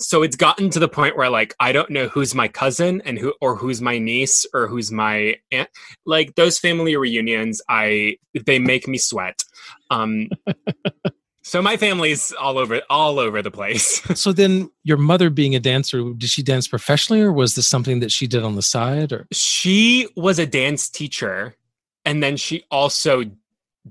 So 0.00 0.22
it's 0.22 0.36
gotten 0.36 0.68
to 0.70 0.80
the 0.80 0.88
point 0.88 1.16
where 1.16 1.30
like 1.30 1.54
I 1.60 1.72
don't 1.72 1.90
know 1.90 2.08
who's 2.08 2.34
my 2.34 2.48
cousin 2.48 3.02
and 3.04 3.18
who 3.18 3.34
or 3.40 3.56
who's 3.56 3.80
my 3.80 3.98
niece 3.98 4.44
or 4.52 4.66
who's 4.66 4.90
my 4.90 5.36
aunt. 5.52 5.68
Like 6.04 6.34
those 6.34 6.58
family 6.58 6.96
reunions, 6.96 7.62
I 7.68 8.16
they 8.46 8.58
make 8.58 8.88
me 8.88 8.98
sweat. 8.98 9.42
Um, 9.90 10.28
So 11.42 11.60
my 11.60 11.76
family's 11.76 12.32
all 12.32 12.56
over 12.56 12.80
all 12.88 13.18
over 13.18 13.42
the 13.42 13.50
place. 13.50 14.00
so 14.18 14.32
then 14.32 14.70
your 14.84 14.96
mother 14.96 15.28
being 15.28 15.54
a 15.56 15.60
dancer, 15.60 16.02
did 16.16 16.30
she 16.30 16.42
dance 16.42 16.68
professionally 16.68 17.20
or 17.20 17.32
was 17.32 17.56
this 17.56 17.66
something 17.66 18.00
that 18.00 18.12
she 18.12 18.26
did 18.28 18.44
on 18.44 18.54
the 18.54 18.62
side 18.62 19.12
or 19.12 19.26
She 19.32 20.08
was 20.16 20.38
a 20.38 20.46
dance 20.46 20.88
teacher 20.88 21.56
and 22.04 22.22
then 22.22 22.36
she 22.36 22.64
also 22.70 23.24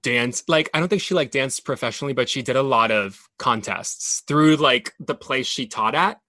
danced 0.01 0.47
like 0.47 0.69
I 0.73 0.79
don't 0.79 0.87
think 0.87 1.01
she 1.01 1.13
like 1.13 1.31
danced 1.31 1.65
professionally 1.65 2.13
but 2.13 2.29
she 2.29 2.41
did 2.41 2.55
a 2.55 2.63
lot 2.63 2.91
of 2.91 3.19
contests 3.37 4.23
through 4.25 4.55
like 4.55 4.93
the 4.99 5.15
place 5.15 5.45
she 5.45 5.67
taught 5.67 5.93
at. 5.93 6.21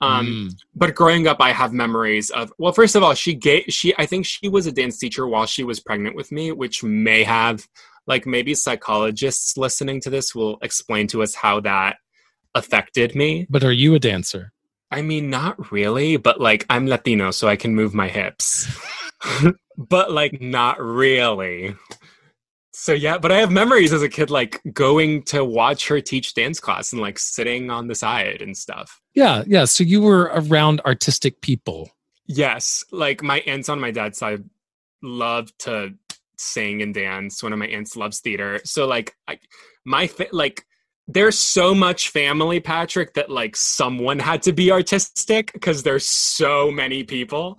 Um 0.00 0.26
mm. 0.26 0.60
but 0.74 0.96
growing 0.96 1.28
up 1.28 1.40
I 1.40 1.52
have 1.52 1.72
memories 1.72 2.30
of 2.30 2.52
well 2.58 2.72
first 2.72 2.96
of 2.96 3.04
all 3.04 3.14
she 3.14 3.34
gave 3.34 3.66
she 3.68 3.94
I 3.96 4.06
think 4.06 4.26
she 4.26 4.48
was 4.48 4.66
a 4.66 4.72
dance 4.72 4.98
teacher 4.98 5.28
while 5.28 5.46
she 5.46 5.62
was 5.62 5.78
pregnant 5.78 6.16
with 6.16 6.32
me 6.32 6.50
which 6.50 6.82
may 6.82 7.22
have 7.22 7.68
like 8.08 8.26
maybe 8.26 8.54
psychologists 8.54 9.56
listening 9.56 10.00
to 10.00 10.10
this 10.10 10.34
will 10.34 10.58
explain 10.62 11.06
to 11.08 11.22
us 11.22 11.34
how 11.34 11.60
that 11.60 11.98
affected 12.54 13.14
me. 13.14 13.46
But 13.48 13.62
are 13.62 13.72
you 13.72 13.94
a 13.94 13.98
dancer? 13.98 14.52
I 14.90 15.02
mean, 15.02 15.28
not 15.28 15.70
really, 15.70 16.16
but 16.16 16.40
like 16.40 16.64
I'm 16.70 16.86
Latino, 16.86 17.30
so 17.30 17.46
I 17.46 17.56
can 17.56 17.74
move 17.74 17.94
my 17.94 18.08
hips. 18.08 18.66
but 19.76 20.10
like 20.10 20.40
not 20.40 20.80
really. 20.80 21.76
So 22.72 22.92
yeah, 22.92 23.18
but 23.18 23.30
I 23.30 23.38
have 23.38 23.50
memories 23.50 23.92
as 23.92 24.02
a 24.02 24.08
kid 24.08 24.30
like 24.30 24.62
going 24.72 25.24
to 25.24 25.44
watch 25.44 25.88
her 25.88 26.00
teach 26.00 26.32
dance 26.32 26.58
class 26.58 26.92
and 26.92 27.02
like 27.02 27.18
sitting 27.18 27.70
on 27.70 27.88
the 27.88 27.94
side 27.94 28.40
and 28.40 28.56
stuff. 28.56 29.00
Yeah, 29.14 29.44
yeah. 29.46 29.66
So 29.66 29.84
you 29.84 30.00
were 30.00 30.30
around 30.32 30.80
artistic 30.86 31.42
people. 31.42 31.90
Yes, 32.26 32.84
like 32.90 33.22
my 33.22 33.40
aunts 33.40 33.68
on 33.68 33.80
my 33.80 33.90
dad's 33.90 34.18
side 34.18 34.44
loved 35.02 35.58
to 35.60 35.94
sing 36.38 36.82
and 36.82 36.94
dance. 36.94 37.42
One 37.42 37.52
of 37.52 37.58
my 37.58 37.66
aunts 37.66 37.96
loves 37.96 38.20
theater. 38.20 38.60
So 38.64 38.86
like 38.86 39.14
I, 39.26 39.38
my 39.84 40.06
fa- 40.06 40.28
like 40.32 40.64
there's 41.06 41.38
so 41.38 41.74
much 41.74 42.10
family, 42.10 42.60
Patrick, 42.60 43.14
that 43.14 43.30
like 43.30 43.56
someone 43.56 44.18
had 44.18 44.42
to 44.42 44.52
be 44.52 44.70
artistic 44.70 45.52
because 45.52 45.82
there's 45.82 46.08
so 46.08 46.70
many 46.70 47.04
people. 47.04 47.58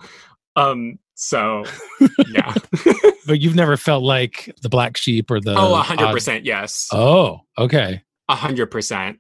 Um 0.55 1.00
so 1.15 1.63
yeah. 2.29 2.53
but 3.27 3.41
you've 3.41 3.55
never 3.55 3.75
felt 3.75 4.03
like 4.03 4.53
the 4.62 4.69
black 4.69 4.98
sheep 4.98 5.29
or 5.29 5.41
the 5.41 5.55
Oh, 5.57 5.81
100% 5.83 6.41
yes. 6.45 6.88
Oh, 6.93 7.41
okay. 7.57 8.03
A 8.29 8.36
hundred 8.36 8.67
percent. 8.67 9.19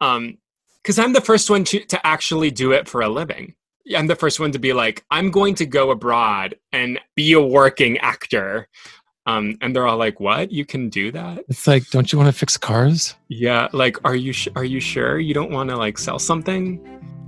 Um 0.00 0.38
because 0.82 0.98
I'm 0.98 1.12
the 1.12 1.20
first 1.20 1.48
one 1.48 1.62
to, 1.64 1.78
to 1.78 2.06
actually 2.06 2.50
do 2.50 2.72
it 2.72 2.88
for 2.88 3.02
a 3.02 3.08
living. 3.08 3.54
I'm 3.96 4.06
the 4.06 4.16
first 4.16 4.40
one 4.40 4.52
to 4.52 4.58
be 4.58 4.72
like, 4.72 5.04
I'm 5.10 5.30
going 5.30 5.54
to 5.56 5.66
go 5.66 5.90
abroad 5.90 6.54
and 6.72 6.98
be 7.16 7.32
a 7.32 7.40
working 7.40 7.98
actor. 7.98 8.68
Um, 9.26 9.56
and 9.60 9.74
they're 9.74 9.86
all 9.86 9.98
like, 9.98 10.18
"What? 10.18 10.50
You 10.50 10.64
can 10.64 10.88
do 10.88 11.12
that?" 11.12 11.44
It's 11.48 11.68
like, 11.68 11.88
don't 11.90 12.12
you 12.12 12.18
want 12.18 12.32
to 12.32 12.36
fix 12.36 12.56
cars? 12.56 13.14
Yeah, 13.28 13.68
like, 13.72 13.96
are 14.04 14.16
you 14.16 14.32
sh- 14.32 14.48
are 14.56 14.64
you 14.64 14.80
sure 14.80 15.20
you 15.20 15.32
don't 15.32 15.52
want 15.52 15.70
to 15.70 15.76
like 15.76 15.96
sell 15.96 16.18
something? 16.18 16.80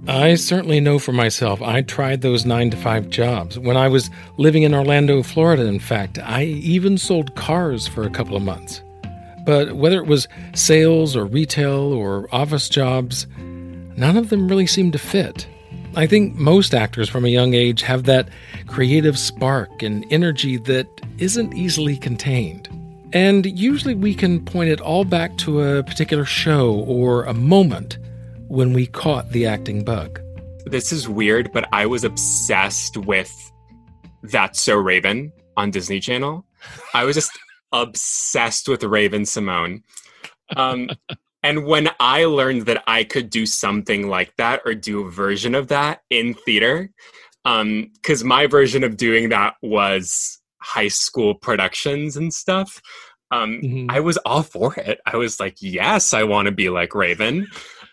I 0.07 0.35
certainly 0.35 0.81
know 0.81 0.99
for 0.99 1.13
myself. 1.13 1.63
I 1.63 1.81
tried 1.81 2.21
those 2.21 2.45
nine 2.45 2.71
to 2.71 2.77
five 2.77 3.09
jobs. 3.09 3.59
When 3.59 3.77
I 3.77 3.89
was 3.89 4.11
living 4.37 4.65
in 4.65 4.75
Orlando, 4.75 5.23
Florida, 5.23 5.65
in 5.65 5.79
fact, 5.79 6.19
I 6.19 6.45
even 6.45 6.99
sold 6.99 7.35
cars 7.37 7.87
for 7.87 8.03
a 8.03 8.11
couple 8.11 8.37
of 8.37 8.43
months. 8.43 8.83
But 9.47 9.77
whether 9.77 9.99
it 9.99 10.07
was 10.07 10.29
sales 10.55 11.17
or 11.17 11.25
retail 11.25 11.93
or 11.93 12.29
office 12.33 12.69
jobs, 12.69 13.27
none 13.39 14.17
of 14.17 14.29
them 14.29 14.49
really 14.49 14.67
seemed 14.67 14.93
to 14.93 14.99
fit. 14.99 15.47
I 15.97 16.09
think 16.09 16.35
most 16.35 16.75
actors 16.75 17.09
from 17.09 17.25
a 17.25 17.29
young 17.29 17.55
age 17.55 17.83
have 17.83 18.05
that 18.05 18.29
creative 18.67 19.17
spark 19.17 19.83
and 19.83 20.05
energy 20.11 20.57
that 20.59 20.89
isn't 21.19 21.55
easily 21.55 21.97
contained. 21.97 22.69
And 23.13 23.47
usually 23.47 23.95
we 23.95 24.13
can 24.13 24.45
point 24.45 24.71
it 24.71 24.81
all 24.81 25.05
back 25.05 25.37
to 25.39 25.61
a 25.61 25.85
particular 25.85 26.25
show 26.25 26.81
or 26.81 27.23
a 27.25 27.33
moment 27.33 27.99
when 28.49 28.73
we 28.73 28.87
caught 28.87 29.31
the 29.31 29.47
acting 29.47 29.85
bug. 29.85 30.21
This 30.67 30.91
is 30.91 31.09
weird, 31.09 31.53
but 31.53 31.69
I 31.73 31.87
was 31.87 32.03
obsessed 32.03 32.97
with 32.97 33.33
That's 34.25 34.61
So 34.61 34.75
Raven 34.75 35.33
on 35.57 35.71
Disney 35.71 36.01
Channel. 36.01 36.45
I 36.93 37.05
was 37.05 37.15
just 37.15 37.31
obsessed 37.73 38.69
with 38.69 38.83
Raven-Symoné. 38.83 39.83
Um, 40.57 40.91
and 41.45 41.67
when 41.67 41.91
I 42.01 42.25
learned 42.25 42.63
that 42.63 42.83
I 42.87 43.05
could 43.05 43.29
do 43.29 43.45
something 43.45 44.09
like 44.09 44.35
that 44.39 44.63
or 44.65 44.75
do 44.75 45.07
a 45.07 45.11
version 45.11 45.55
of 45.55 45.69
that 45.69 46.01
in 46.09 46.33
theater, 46.33 46.91
because 47.45 48.23
um, 48.23 48.29
my 48.29 48.47
version 48.47 48.83
of 48.83 48.97
doing 48.97 49.29
that 49.29 49.55
was 49.61 50.41
high 50.63 50.89
school 50.89 51.35
productions 51.35 52.17
and 52.17 52.33
stuff. 52.33 52.81
Um, 53.31 53.61
mm-hmm. 53.63 53.91
I 53.91 54.01
was 54.01 54.17
all 54.19 54.43
for 54.43 54.75
it. 54.77 55.01
I 55.05 55.19
was 55.19 55.39
like, 55.39 55.57
yes, 55.61 56.15
I 56.15 56.23
want 56.23 56.47
to 56.47 56.53
be 56.53 56.71
like 56.71 56.95
Raven. 56.95 57.47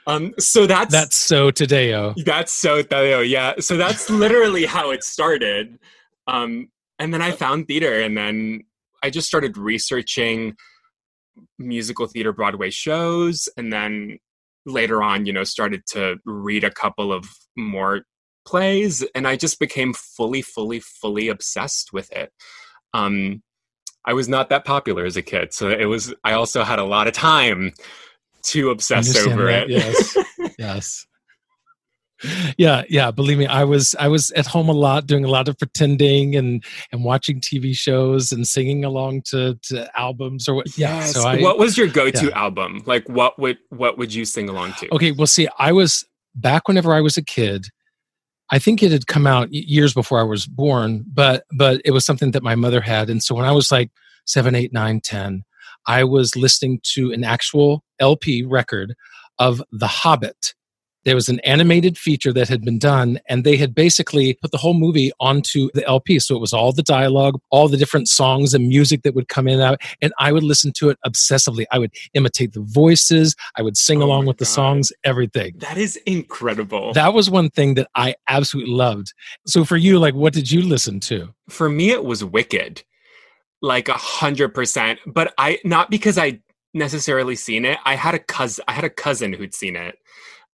Um, 0.07 0.33
so 0.39 0.65
that's 0.65 0.91
that's 0.91 1.17
so 1.17 1.51
Tadeo. 1.51 2.15
That's 2.23 2.53
so 2.53 2.81
Tadeo. 2.81 3.27
Yeah. 3.27 3.55
So 3.59 3.75
that's 3.75 4.09
literally 4.09 4.65
how 4.65 4.91
it 4.91 5.03
started. 5.03 5.77
Um, 6.25 6.69
and 6.99 7.13
then 7.13 7.21
I 7.21 7.31
found 7.31 7.67
theater, 7.67 7.99
and 7.99 8.15
then 8.15 8.63
I 9.03 9.09
just 9.09 9.27
started 9.27 9.57
researching 9.57 10.55
musical 11.57 12.07
theater 12.07 12.33
Broadway 12.33 12.69
shows, 12.69 13.49
and 13.57 13.71
then 13.71 14.17
later 14.65 15.01
on, 15.01 15.25
you 15.25 15.33
know, 15.33 15.43
started 15.43 15.85
to 15.87 16.17
read 16.25 16.63
a 16.63 16.71
couple 16.71 17.11
of 17.11 17.25
more 17.57 18.01
plays, 18.45 19.03
and 19.15 19.27
I 19.27 19.35
just 19.35 19.59
became 19.59 19.93
fully, 19.93 20.41
fully, 20.41 20.79
fully 20.79 21.27
obsessed 21.27 21.93
with 21.93 22.11
it. 22.11 22.31
Um, 22.93 23.41
I 24.05 24.13
was 24.13 24.27
not 24.27 24.49
that 24.49 24.65
popular 24.65 25.05
as 25.05 25.15
a 25.15 25.21
kid, 25.21 25.53
so 25.53 25.69
it 25.69 25.85
was. 25.85 26.13
I 26.23 26.33
also 26.33 26.63
had 26.63 26.79
a 26.79 26.83
lot 26.83 27.07
of 27.07 27.13
time 27.13 27.71
to 28.43 28.71
obsess 28.71 29.15
over 29.27 29.45
that, 29.45 29.69
it. 29.69 29.69
Yes. 29.69 30.17
yes. 30.59 31.05
Yeah, 32.57 32.83
yeah. 32.89 33.11
Believe 33.11 33.37
me, 33.37 33.47
I 33.47 33.63
was 33.63 33.95
I 33.99 34.07
was 34.07 34.31
at 34.31 34.45
home 34.45 34.69
a 34.69 34.73
lot, 34.73 35.05
doing 35.05 35.25
a 35.25 35.29
lot 35.29 35.47
of 35.47 35.57
pretending 35.57 36.35
and 36.35 36.63
and 36.91 37.03
watching 37.03 37.41
TV 37.41 37.75
shows 37.75 38.31
and 38.31 38.47
singing 38.47 38.85
along 38.85 39.23
to, 39.27 39.57
to 39.63 39.99
albums 39.99 40.47
or 40.47 40.55
what. 40.55 40.77
Yeah. 40.77 40.97
Yes. 40.97 41.13
So 41.13 41.27
I, 41.27 41.41
what 41.41 41.57
was 41.57 41.77
your 41.77 41.87
go-to 41.87 42.27
yeah. 42.27 42.39
album? 42.39 42.81
Like, 42.85 43.07
what 43.09 43.37
would 43.39 43.57
what 43.69 43.97
would 43.97 44.13
you 44.13 44.25
sing 44.25 44.49
along 44.49 44.73
to? 44.79 44.93
Okay. 44.93 45.11
Well, 45.11 45.27
see, 45.27 45.47
I 45.57 45.71
was 45.71 46.05
back 46.35 46.67
whenever 46.67 46.93
I 46.93 47.01
was 47.01 47.17
a 47.17 47.23
kid. 47.23 47.67
I 48.53 48.59
think 48.59 48.83
it 48.83 48.91
had 48.91 49.07
come 49.07 49.25
out 49.25 49.51
years 49.51 49.93
before 49.93 50.19
I 50.19 50.23
was 50.23 50.45
born, 50.45 51.05
but 51.07 51.45
but 51.57 51.81
it 51.85 51.91
was 51.91 52.05
something 52.05 52.31
that 52.31 52.43
my 52.43 52.55
mother 52.55 52.81
had, 52.81 53.09
and 53.09 53.23
so 53.23 53.33
when 53.35 53.45
I 53.45 53.51
was 53.51 53.71
like 53.71 53.91
seven, 54.25 54.55
eight, 54.55 54.73
nine, 54.73 54.99
ten, 54.99 55.43
I 55.87 56.03
was 56.03 56.35
listening 56.35 56.79
to 56.93 57.11
an 57.11 57.23
actual 57.23 57.83
LP 57.99 58.43
record 58.43 58.93
of 59.39 59.61
The 59.71 59.87
Hobbit. 59.87 60.53
There 61.03 61.15
was 61.15 61.29
an 61.29 61.39
animated 61.41 61.97
feature 61.97 62.33
that 62.33 62.47
had 62.47 62.63
been 62.63 62.79
done, 62.79 63.19
and 63.27 63.43
they 63.43 63.57
had 63.57 63.73
basically 63.73 64.35
put 64.35 64.51
the 64.51 64.57
whole 64.57 64.73
movie 64.73 65.11
onto 65.19 65.69
the 65.73 65.85
LP. 65.85 66.19
So 66.19 66.35
it 66.35 66.41
was 66.41 66.53
all 66.53 66.71
the 66.71 66.83
dialogue, 66.83 67.39
all 67.49 67.67
the 67.67 67.77
different 67.77 68.07
songs 68.07 68.53
and 68.53 68.67
music 68.67 69.03
that 69.03 69.15
would 69.15 69.27
come 69.27 69.47
in 69.47 69.55
and 69.55 69.63
out. 69.63 69.81
And 70.01 70.13
I 70.19 70.31
would 70.31 70.43
listen 70.43 70.71
to 70.73 70.89
it 70.89 70.97
obsessively. 71.05 71.65
I 71.71 71.79
would 71.79 71.91
imitate 72.13 72.53
the 72.53 72.61
voices, 72.61 73.35
I 73.55 73.61
would 73.61 73.77
sing 73.77 74.01
oh 74.01 74.05
along 74.05 74.25
with 74.25 74.37
God. 74.37 74.39
the 74.39 74.45
songs, 74.45 74.91
everything. 75.03 75.55
That 75.57 75.77
is 75.77 75.95
incredible. 76.05 76.93
That 76.93 77.13
was 77.13 77.29
one 77.29 77.49
thing 77.49 77.75
that 77.75 77.87
I 77.95 78.15
absolutely 78.27 78.73
loved. 78.73 79.13
So 79.47 79.65
for 79.65 79.77
you, 79.77 79.99
like, 79.99 80.13
what 80.13 80.33
did 80.33 80.51
you 80.51 80.61
listen 80.61 80.99
to? 81.01 81.33
For 81.49 81.69
me, 81.69 81.91
it 81.91 82.05
was 82.05 82.23
Wicked 82.23 82.83
like 83.61 83.87
a 83.89 83.93
hundred 83.93 84.49
percent. 84.49 84.99
But 85.05 85.33
I 85.37 85.59
not 85.63 85.89
because 85.89 86.17
I 86.17 86.39
necessarily 86.73 87.35
seen 87.35 87.65
it. 87.65 87.77
I 87.85 87.95
had 87.95 88.15
a 88.15 88.19
cousin. 88.19 88.63
I 88.67 88.73
had 88.73 88.83
a 88.83 88.89
cousin 88.89 89.33
who'd 89.33 89.53
seen 89.53 89.75
it. 89.75 89.95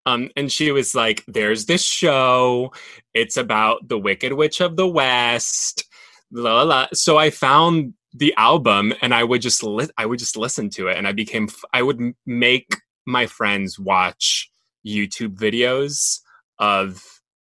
Um, 0.07 0.31
and 0.37 0.51
she 0.51 0.71
was 0.73 0.95
like, 0.95 1.25
"There's 1.27 1.67
this 1.67 1.83
show. 1.83 2.73
It's 3.13 3.37
about 3.37 3.89
the 3.89 3.99
Wicked 3.99 4.33
Witch 4.33 4.61
of 4.61 4.77
the 4.77 4.87
West." 4.89 5.85
La, 6.33 6.55
la, 6.55 6.63
la. 6.63 6.87
So 6.95 7.19
I 7.19 7.31
found 7.31 7.95
the 8.15 8.35
album, 8.37 8.95
and 9.03 9.13
I 9.15 9.25
would 9.25 9.43
just 9.43 9.63
li- 9.63 9.89
I 9.99 10.07
would 10.07 10.19
just 10.19 10.37
listen 10.37 10.71
to 10.71 10.89
it, 10.89 10.97
and 10.97 11.07
I 11.07 11.13
became. 11.13 11.49
I 11.73 11.83
would 11.83 12.01
make 12.25 12.77
my 13.07 13.27
friends 13.27 13.79
watch 13.79 14.51
YouTube 14.87 15.37
videos 15.37 16.21
of 16.59 17.03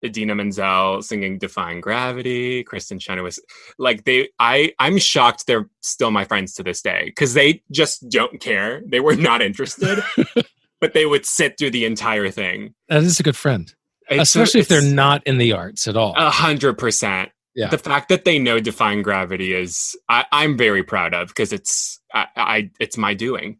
Idina 0.04 0.36
Menzel 0.36 1.02
singing 1.02 1.38
Defying 1.38 1.82
Gravity, 1.82 2.64
Kristin 2.64 3.00
Chenoweth. 3.00 3.40
Like 3.78 4.06
they 4.06 4.30
I 4.40 4.74
I'm 4.80 4.98
shocked 4.98 5.48
they're 5.48 5.70
still 5.82 6.12
my 6.12 6.26
friends 6.26 6.54
to 6.56 6.64
this 6.64 6.82
day 6.82 7.04
because 7.06 7.34
they 7.34 7.64
just 7.72 8.10
don't 8.10 8.40
care. 8.40 8.82
They 8.86 9.00
were 9.00 9.16
not 9.16 9.42
interested. 9.42 10.04
but 10.80 10.94
they 10.94 11.06
would 11.06 11.26
sit 11.26 11.58
through 11.58 11.72
the 11.72 11.86
entire 11.86 12.30
thing. 12.30 12.74
That 12.90 13.04
is 13.04 13.20
a 13.20 13.24
good 13.24 13.36
friend. 13.36 13.74
It's, 14.10 14.36
Especially 14.36 14.62
if 14.62 14.68
they're 14.68 14.82
not 14.82 15.26
in 15.28 15.38
the 15.38 15.52
arts 15.52 15.88
at 15.88 15.98
all. 15.98 16.14
A 16.16 16.30
hundred 16.30 16.78
percent 16.78 17.32
yeah. 17.58 17.70
the 17.70 17.78
fact 17.78 18.08
that 18.10 18.24
they 18.24 18.38
know 18.38 18.60
defying 18.60 19.02
gravity 19.02 19.54
is 19.54 19.98
I, 20.08 20.26
am 20.32 20.58
very 20.58 20.84
proud 20.84 21.14
of 21.14 21.30
because 21.30 21.52
it's 21.52 22.00
I, 22.14 22.28
I, 22.36 22.70
it's 22.80 22.98
my 22.98 23.16
doing 23.16 23.58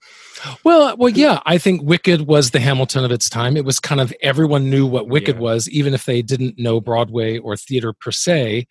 well 0.64 0.84
uh, 0.84 0.96
well 0.96 1.10
yeah 1.10 1.42
i 1.46 1.58
think 1.58 1.82
wicked 1.84 2.28
was 2.28 2.52
the 2.52 2.60
hamilton 2.60 3.04
of 3.04 3.12
its 3.12 3.30
time 3.30 3.58
it 3.58 3.66
was 3.66 3.80
kind 3.80 4.00
of 4.00 4.14
everyone 4.22 4.70
knew 4.70 4.86
what 4.86 5.10
wicked 5.10 5.36
yeah. 5.36 5.42
was 5.42 5.68
even 5.70 5.94
if 5.94 6.06
they 6.06 6.22
didn't 6.22 6.58
know 6.58 6.80
broadway 6.80 7.40
or 7.40 7.58
theater 7.58 7.92
per 7.92 8.12
se 8.12 8.68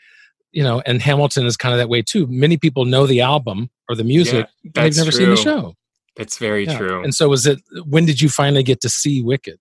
you 0.52 0.62
know 0.62 0.80
and 0.87 1.02
hamilton 1.02 1.44
is 1.44 1.56
kind 1.56 1.74
of 1.74 1.78
that 1.78 1.88
way 1.88 2.00
too 2.00 2.26
many 2.28 2.56
people 2.56 2.85
know 2.85 3.06
the 3.06 3.20
album 3.20 3.68
or 3.88 3.96
the 3.96 4.04
music 4.04 4.46
yeah, 4.62 4.70
they've 4.74 4.96
never 4.96 5.11
true. 5.11 5.18
seen 5.18 5.30
the 5.30 5.37
show 5.37 5.74
that's 6.16 6.38
very 6.38 6.66
yeah. 6.66 6.76
true 6.76 7.02
and 7.02 7.14
so 7.14 7.29
was 7.29 7.46
it 7.46 7.61
when 7.85 8.05
did 8.05 8.20
you 8.20 8.29
finally 8.29 8.62
get 8.62 8.81
to 8.81 8.88
see 8.88 9.22
wicked 9.22 9.59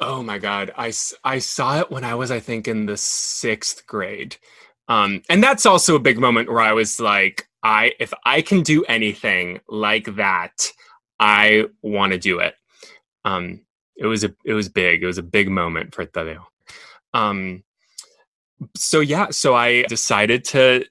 Oh 0.00 0.22
my 0.22 0.38
God. 0.38 0.72
I, 0.76 0.92
I 1.22 1.38
saw 1.38 1.80
it 1.80 1.90
when 1.90 2.04
I 2.04 2.14
was, 2.14 2.30
I 2.30 2.40
think, 2.40 2.66
in 2.66 2.86
the 2.86 2.96
sixth 2.96 3.86
grade. 3.86 4.36
Um, 4.88 5.22
and 5.30 5.42
that's 5.42 5.66
also 5.66 5.94
a 5.94 6.00
big 6.00 6.18
moment 6.18 6.50
where 6.50 6.60
I 6.60 6.72
was 6.72 7.00
like, 7.00 7.48
I 7.62 7.94
if 7.98 8.12
I 8.26 8.42
can 8.42 8.62
do 8.62 8.84
anything 8.84 9.60
like 9.68 10.16
that, 10.16 10.70
I 11.18 11.66
want 11.80 12.12
to 12.12 12.18
do 12.18 12.40
it. 12.40 12.54
Um, 13.24 13.62
it 13.96 14.06
was 14.06 14.24
a 14.24 14.34
it 14.44 14.52
was 14.52 14.68
big. 14.68 15.02
It 15.02 15.06
was 15.06 15.18
a 15.18 15.22
big 15.22 15.48
moment 15.48 15.94
for 15.94 16.04
Tadeo. 16.04 16.42
Um, 17.14 17.64
so 18.76 19.00
yeah, 19.00 19.30
so 19.30 19.54
I 19.54 19.84
decided 19.84 20.44
to 20.46 20.84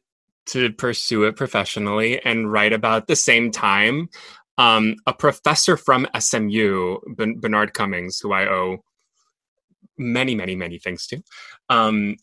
to 0.48 0.72
pursue 0.74 1.24
it 1.24 1.36
professionally 1.36 2.20
and 2.26 2.52
right 2.52 2.74
about 2.74 3.08
the 3.08 3.16
same 3.16 3.52
time 3.52 4.10
um, 4.58 4.96
a 5.08 5.14
professor 5.14 5.78
from 5.78 6.08
SMU, 6.18 6.98
Bernard 7.40 7.74
Cummings, 7.74 8.20
who 8.20 8.34
I 8.34 8.48
owe 8.48 8.84
many, 9.98 10.36
many, 10.36 10.56
many 10.56 10.80
things 10.80 11.08
to, 11.08 11.22
um, 11.70 12.18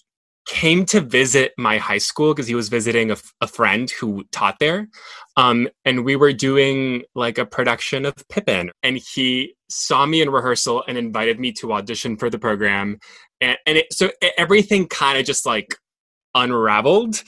came 0.46 0.84
to 0.84 1.00
visit 1.00 1.52
my 1.58 1.78
high 1.78 1.98
school 1.98 2.34
because 2.34 2.48
he 2.48 2.54
was 2.54 2.68
visiting 2.68 3.10
a, 3.10 3.16
a, 3.40 3.46
friend 3.46 3.90
who 3.90 4.24
taught 4.32 4.58
there. 4.58 4.88
Um, 5.36 5.68
and 5.84 6.04
we 6.04 6.16
were 6.16 6.32
doing 6.32 7.02
like 7.14 7.38
a 7.38 7.46
production 7.46 8.04
of 8.04 8.14
Pippin. 8.28 8.70
And 8.82 8.96
he 8.96 9.54
saw 9.68 10.06
me 10.06 10.22
in 10.22 10.30
rehearsal 10.30 10.82
and 10.88 10.98
invited 10.98 11.38
me 11.38 11.52
to 11.52 11.72
audition 11.72 12.16
for 12.16 12.30
the 12.30 12.38
program. 12.38 12.98
And, 13.40 13.58
and 13.66 13.78
it, 13.78 13.92
so 13.92 14.10
everything 14.36 14.88
kind 14.88 15.18
of 15.18 15.24
just 15.24 15.46
like 15.46 15.76
unraveled 16.34 17.22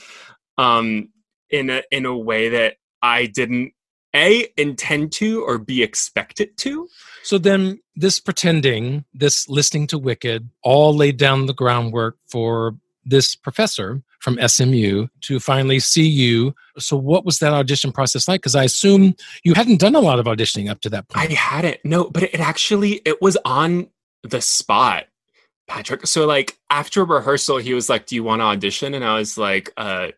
um, 0.57 1.09
in, 1.49 1.69
a, 1.69 1.83
in 1.91 2.05
a 2.05 2.17
way 2.17 2.49
that 2.49 2.75
I 3.01 3.27
didn't 3.27 3.73
a 4.15 4.47
intend 4.57 5.11
to 5.11 5.43
or 5.43 5.57
b 5.57 5.83
expect 5.83 6.39
it 6.39 6.55
to 6.57 6.87
so 7.23 7.37
then 7.37 7.79
this 7.95 8.19
pretending 8.19 9.05
this 9.13 9.47
listening 9.49 9.87
to 9.87 9.97
wicked 9.97 10.49
all 10.61 10.95
laid 10.95 11.17
down 11.17 11.45
the 11.45 11.53
groundwork 11.53 12.17
for 12.27 12.75
this 13.05 13.35
professor 13.35 14.01
from 14.19 14.39
SMU 14.47 15.07
to 15.21 15.39
finally 15.39 15.79
see 15.79 16.07
you. 16.07 16.55
So, 16.77 16.95
what 16.95 17.25
was 17.25 17.39
that 17.39 17.51
audition 17.51 17.91
process 17.91 18.27
like? 18.27 18.41
Because 18.41 18.55
I 18.55 18.63
assume 18.63 19.15
you 19.43 19.53
hadn't 19.53 19.81
done 19.81 19.95
a 19.95 19.99
lot 19.99 20.19
of 20.19 20.25
auditioning 20.25 20.69
up 20.69 20.79
to 20.81 20.89
that 20.91 21.09
point. 21.09 21.29
I 21.29 21.33
hadn't. 21.33 21.79
No, 21.83 22.09
but 22.09 22.23
it 22.23 22.39
actually 22.39 23.01
it 23.05 23.21
was 23.21 23.37
on 23.43 23.89
the 24.23 24.41
spot, 24.41 25.07
Patrick. 25.67 26.07
So, 26.07 26.25
like 26.25 26.57
after 26.69 27.03
rehearsal, 27.03 27.57
he 27.57 27.73
was 27.73 27.89
like, 27.89 28.05
"Do 28.05 28.15
you 28.15 28.23
want 28.23 28.39
to 28.39 28.45
audition?" 28.45 28.93
And 28.93 29.03
I 29.03 29.17
was 29.17 29.37
like, 29.37 29.71
"Uh, 29.75 30.09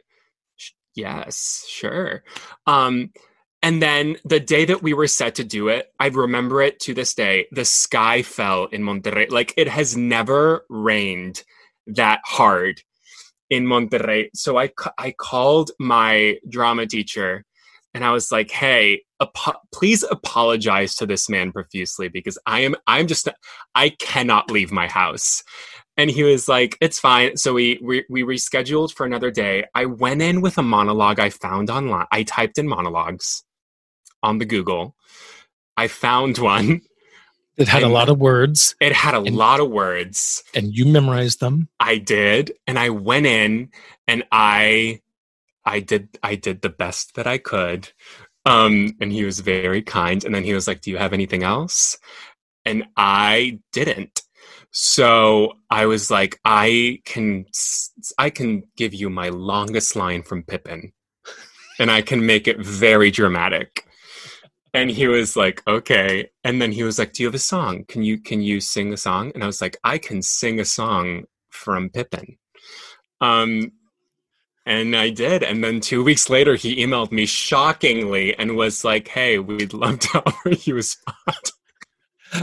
yes, 0.94 1.66
sure. 1.68 2.24
Um, 2.68 3.12
and 3.66 3.82
then 3.82 4.18
the 4.24 4.40
day 4.40 4.64
that 4.66 4.84
we 4.84 4.94
were 4.94 5.08
set 5.08 5.34
to 5.36 5.44
do 5.44 5.70
it, 5.70 5.88
I 6.00 6.10
remember 6.10 6.62
it 6.62 6.80
to 6.82 6.94
this 6.94 7.16
day. 7.16 7.48
The 7.52 7.66
sky 7.66 8.22
fell 8.22 8.66
in 8.66 8.84
Monterrey. 8.84 9.32
Like 9.32 9.56
it 9.58 9.68
has 9.68 9.98
never 9.98 10.66
rained 10.70 11.44
that 11.88 12.22
hard 12.26 12.84
in 13.50 13.66
Monterrey. 13.66 14.30
So 14.36 14.60
I, 14.60 14.70
I 15.00 15.16
called 15.18 15.72
my 15.80 16.38
drama 16.48 16.86
teacher 16.86 17.44
and 17.96 18.06
I 18.06 18.12
was 18.12 18.32
like, 18.32 18.52
"Hey, 18.52 19.02
ap- 19.20 19.64
please 19.74 20.04
apologize 20.04 20.94
to 20.98 21.08
this 21.08 21.28
man 21.28 21.52
profusely 21.52 22.08
because 22.08 22.38
I 22.46 22.60
am 22.60 22.76
I'm 22.86 23.08
just 23.08 23.28
I 23.74 23.90
cannot 23.90 24.52
leave 24.52 24.72
my 24.72 24.88
house." 24.88 25.42
And 25.98 26.12
he 26.12 26.22
was 26.22 26.48
like, 26.48 26.78
"It's 26.82 27.00
fine." 27.00 27.36
So 27.38 27.54
we, 27.54 27.80
we 27.82 28.06
we 28.12 28.22
rescheduled 28.22 28.94
for 28.94 29.08
another 29.08 29.32
day. 29.32 29.66
I 29.74 29.86
went 29.86 30.22
in 30.22 30.42
with 30.42 30.60
a 30.60 30.64
monologue 30.64 31.20
I 31.20 31.32
found 31.32 31.72
online. 31.72 32.06
I 32.12 32.22
typed 32.22 32.60
in 32.60 32.68
monologues 32.68 33.44
on 34.24 34.38
the 34.38 34.46
Google. 34.46 34.96
I 35.78 35.88
found 35.88 36.38
one. 36.38 36.82
It 37.58 37.70
had 37.70 37.84
a 37.84 37.88
lot 37.88 38.10
of 38.10 38.20
words. 38.20 38.76
It 38.82 38.92
had 38.92 39.14
a 39.14 39.22
and, 39.22 39.34
lot 39.34 39.62
of 39.62 39.70
words. 39.70 40.44
And 40.54 40.76
you 40.76 40.86
memorized 40.86 41.40
them? 41.40 41.70
I 41.80 42.00
did. 42.00 42.52
And 42.68 42.78
I 42.78 42.90
went 42.90 43.28
in 43.28 43.70
and 44.10 44.26
I 44.30 45.00
I 45.64 45.80
did 45.80 46.20
I 46.22 46.36
did 46.36 46.62
the 46.62 46.70
best 46.70 47.16
that 47.16 47.28
I 47.28 47.38
could. 47.38 47.90
Um, 48.46 48.96
and 49.00 49.12
he 49.12 49.24
was 49.24 49.40
very 49.40 49.82
kind. 49.82 50.26
And 50.26 50.36
then 50.36 50.44
he 50.44 50.54
was 50.54 50.68
like, 50.68 50.82
Do 50.82 50.92
you 50.92 50.98
have 50.98 51.14
anything 51.14 51.44
else? 51.44 51.98
And 52.66 52.88
I 52.98 53.60
didn't. 53.72 54.22
So 54.72 55.54
I 55.70 55.86
was 55.86 56.12
like, 56.12 56.40
I 56.44 57.00
can 57.06 57.46
I 58.18 58.30
can 58.30 58.64
give 58.76 58.94
you 58.94 59.10
my 59.10 59.30
longest 59.30 59.96
line 59.96 60.24
from 60.24 60.44
Pippin. 60.44 60.92
And 61.80 61.90
I 61.90 62.02
can 62.02 62.26
make 62.26 62.50
it 62.50 62.60
very 62.60 63.12
dramatic. 63.12 63.86
And 64.76 64.92
he 64.92 65.08
was 65.08 65.38
like, 65.38 65.64
okay. 65.68 66.30
And 66.44 66.62
then 66.62 66.74
he 66.74 66.84
was 66.84 67.00
like, 67.00 67.14
Do 67.14 67.24
you 67.24 67.28
have 67.28 67.36
a 67.36 67.40
song? 67.40 67.86
Can 67.88 68.04
you 68.04 68.20
can 68.20 68.42
you 68.42 68.60
sing 68.60 68.92
a 68.92 68.98
song? 68.98 69.32
And 69.34 69.42
I 69.42 69.48
was 69.48 69.62
like, 69.62 69.78
I 69.86 69.98
can 69.98 70.22
sing 70.22 70.60
a 70.60 70.66
song 70.66 71.24
from 71.50 71.90
Pippin. 71.90 72.38
Um 73.22 73.72
and 74.66 74.96
I 74.96 75.12
did. 75.12 75.44
And 75.44 75.64
then 75.64 75.80
two 75.80 76.04
weeks 76.04 76.30
later, 76.30 76.56
he 76.56 76.84
emailed 76.84 77.12
me 77.12 77.26
shockingly 77.26 78.38
and 78.38 78.58
was 78.58 78.84
like, 78.84 79.08
Hey, 79.08 79.40
we'd 79.40 79.74
love 79.74 80.00
to 80.00 80.24
offer 80.26 80.50
you 80.50 80.78
a 80.78 80.84
spot. 80.84 81.52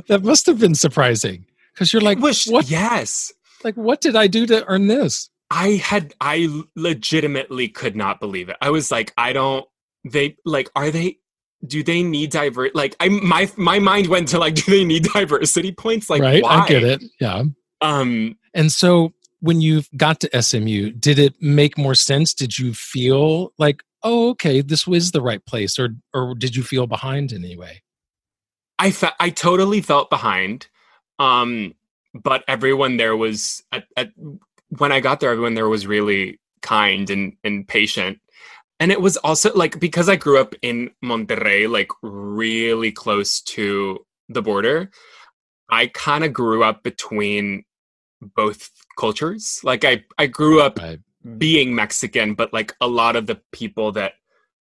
That 0.09 0.23
must 0.23 0.47
have 0.47 0.59
been 0.59 0.75
surprising 0.75 1.45
because 1.75 1.93
you're 1.93 2.01
like, 2.01 2.19
was, 2.19 2.47
What? 2.47 2.71
Yes. 2.71 3.31
Like, 3.63 3.75
what 3.75 4.01
did 4.01 4.17
I 4.17 4.27
do 4.27 4.47
to 4.47 4.65
earn 4.67 4.87
this? 4.87 5.29
I 5.51 5.73
had, 5.73 6.15
I 6.19 6.49
legitimately 6.77 7.69
could 7.69 7.95
not 7.95 8.21
believe 8.21 8.49
it. 8.49 8.57
I 8.63 8.71
was 8.71 8.91
like, 8.91 9.13
I 9.19 9.35
don't, 9.35 9.67
they, 10.03 10.37
like, 10.47 10.71
are 10.75 10.91
they, 10.91 11.19
do 11.67 11.83
they 11.83 12.03
need 12.03 12.31
divert? 12.31 12.75
Like, 12.75 12.97
I, 13.01 13.09
my, 13.09 13.51
my 13.57 13.79
mind 13.79 14.09
went 14.09 14.29
to 14.29 14.39
like, 14.39 14.55
do 14.55 14.71
they 14.71 14.85
need 14.85 15.05
diversity 15.15 15.73
points? 15.73 16.11
Like, 16.11 16.23
right. 16.23 16.43
Why? 16.43 16.57
I 16.57 16.69
get 16.69 16.83
it. 16.83 17.05
Yeah. 17.21 17.45
Um, 17.81 18.37
and 18.55 18.71
so 18.71 19.13
when 19.41 19.61
you 19.61 19.83
got 19.97 20.21
to 20.21 20.43
SMU, 20.43 20.91
did 20.93 21.19
it 21.19 21.35
make 21.41 21.77
more 21.77 21.95
sense? 21.95 22.33
Did 22.33 22.59
you 22.59 22.73
feel 22.73 23.53
like, 23.59 23.83
oh, 24.03 24.31
okay, 24.31 24.61
this 24.61 24.87
was 24.87 25.11
the 25.11 25.21
right 25.21 25.45
place, 25.45 25.79
or 25.79 25.91
or 26.15 26.35
did 26.35 26.57
you 26.57 26.63
feel 26.63 26.87
behind 26.87 27.33
in 27.33 27.45
any 27.45 27.57
way? 27.57 27.83
I 28.79 28.91
fe- 28.93 29.19
I 29.21 29.31
totally 29.31 29.81
felt 29.81 30.11
behind, 30.11 30.69
um, 31.19 31.75
but 32.15 32.45
everyone 32.49 32.97
there 32.97 33.17
was 33.17 33.63
at, 33.73 33.85
at, 33.97 34.11
when 34.79 34.93
I 34.93 35.01
got 35.01 35.21
there. 35.21 35.31
Everyone 35.31 35.55
there 35.55 35.69
was 35.69 35.87
really 35.87 36.39
kind 36.63 37.11
and 37.11 37.37
and 37.43 37.67
patient, 37.67 38.21
and 38.83 38.91
it 38.91 39.01
was 39.01 39.17
also 39.19 39.55
like 39.55 39.79
because 39.79 40.09
I 40.09 40.17
grew 40.17 40.41
up 40.41 40.57
in 40.61 40.91
Monterrey, 41.05 41.71
like 41.71 41.93
really 42.03 42.91
close 42.91 43.41
to 43.43 44.05
the 44.29 44.43
border. 44.43 44.91
I 45.71 45.87
kind 45.87 46.25
of 46.25 46.33
grew 46.33 46.65
up 46.65 46.83
between 46.83 47.63
both 48.21 48.71
cultures. 48.99 49.61
Like 49.63 49.85
I 49.85 50.03
I 50.19 50.27
grew 50.27 50.61
up 50.61 50.81
right. 50.81 50.99
being 51.39 51.77
Mexican, 51.77 52.35
but 52.35 52.53
like 52.53 52.75
a 52.81 52.89
lot 52.89 53.15
of 53.15 53.29
the 53.29 53.41
people 53.53 53.93
that 53.93 54.15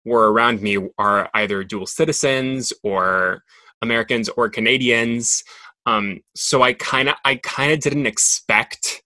were 0.05 0.31
around 0.31 0.61
me 0.61 0.77
are 0.99 1.31
either 1.33 1.65
dual 1.65 1.87
citizens 1.87 2.75
or 2.83 3.43
Americans 3.81 4.29
or 4.37 4.51
Canadians. 4.51 5.43
Um, 5.87 6.21
so 6.35 6.61
I 6.61 6.75
kind 6.75 7.09
of 7.09 7.15
I 7.25 7.37
kind 7.37 7.73
of 7.73 7.81
didn't 7.81 8.07
expect 8.07 9.03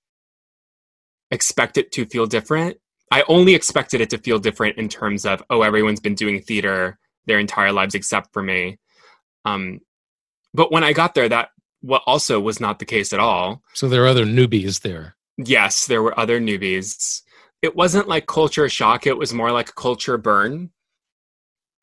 expect 1.30 1.78
it 1.78 1.92
to 1.92 2.04
feel 2.04 2.26
different. 2.26 2.78
I 3.14 3.22
only 3.28 3.54
expected 3.54 4.00
it 4.00 4.10
to 4.10 4.18
feel 4.18 4.40
different 4.40 4.76
in 4.76 4.88
terms 4.88 5.24
of 5.24 5.40
oh 5.48 5.62
everyone's 5.62 6.00
been 6.00 6.16
doing 6.16 6.42
theater 6.42 6.98
their 7.26 7.38
entire 7.38 7.70
lives 7.70 7.94
except 7.94 8.32
for 8.32 8.42
me. 8.42 8.80
Um, 9.44 9.80
but 10.52 10.72
when 10.72 10.82
I 10.82 10.92
got 10.92 11.14
there, 11.14 11.28
that 11.28 11.50
what 11.80 12.02
also 12.06 12.40
was 12.40 12.58
not 12.58 12.80
the 12.80 12.84
case 12.84 13.12
at 13.12 13.20
all. 13.20 13.62
So 13.72 13.88
there 13.88 14.02
are 14.02 14.08
other 14.08 14.26
newbies 14.26 14.80
there. 14.80 15.14
Yes, 15.36 15.86
there 15.86 16.02
were 16.02 16.18
other 16.18 16.40
newbies. 16.40 17.22
It 17.62 17.76
wasn't 17.76 18.08
like 18.08 18.26
culture 18.26 18.68
shock, 18.68 19.06
it 19.06 19.16
was 19.16 19.32
more 19.32 19.52
like 19.52 19.76
culture 19.76 20.18
burn. 20.18 20.70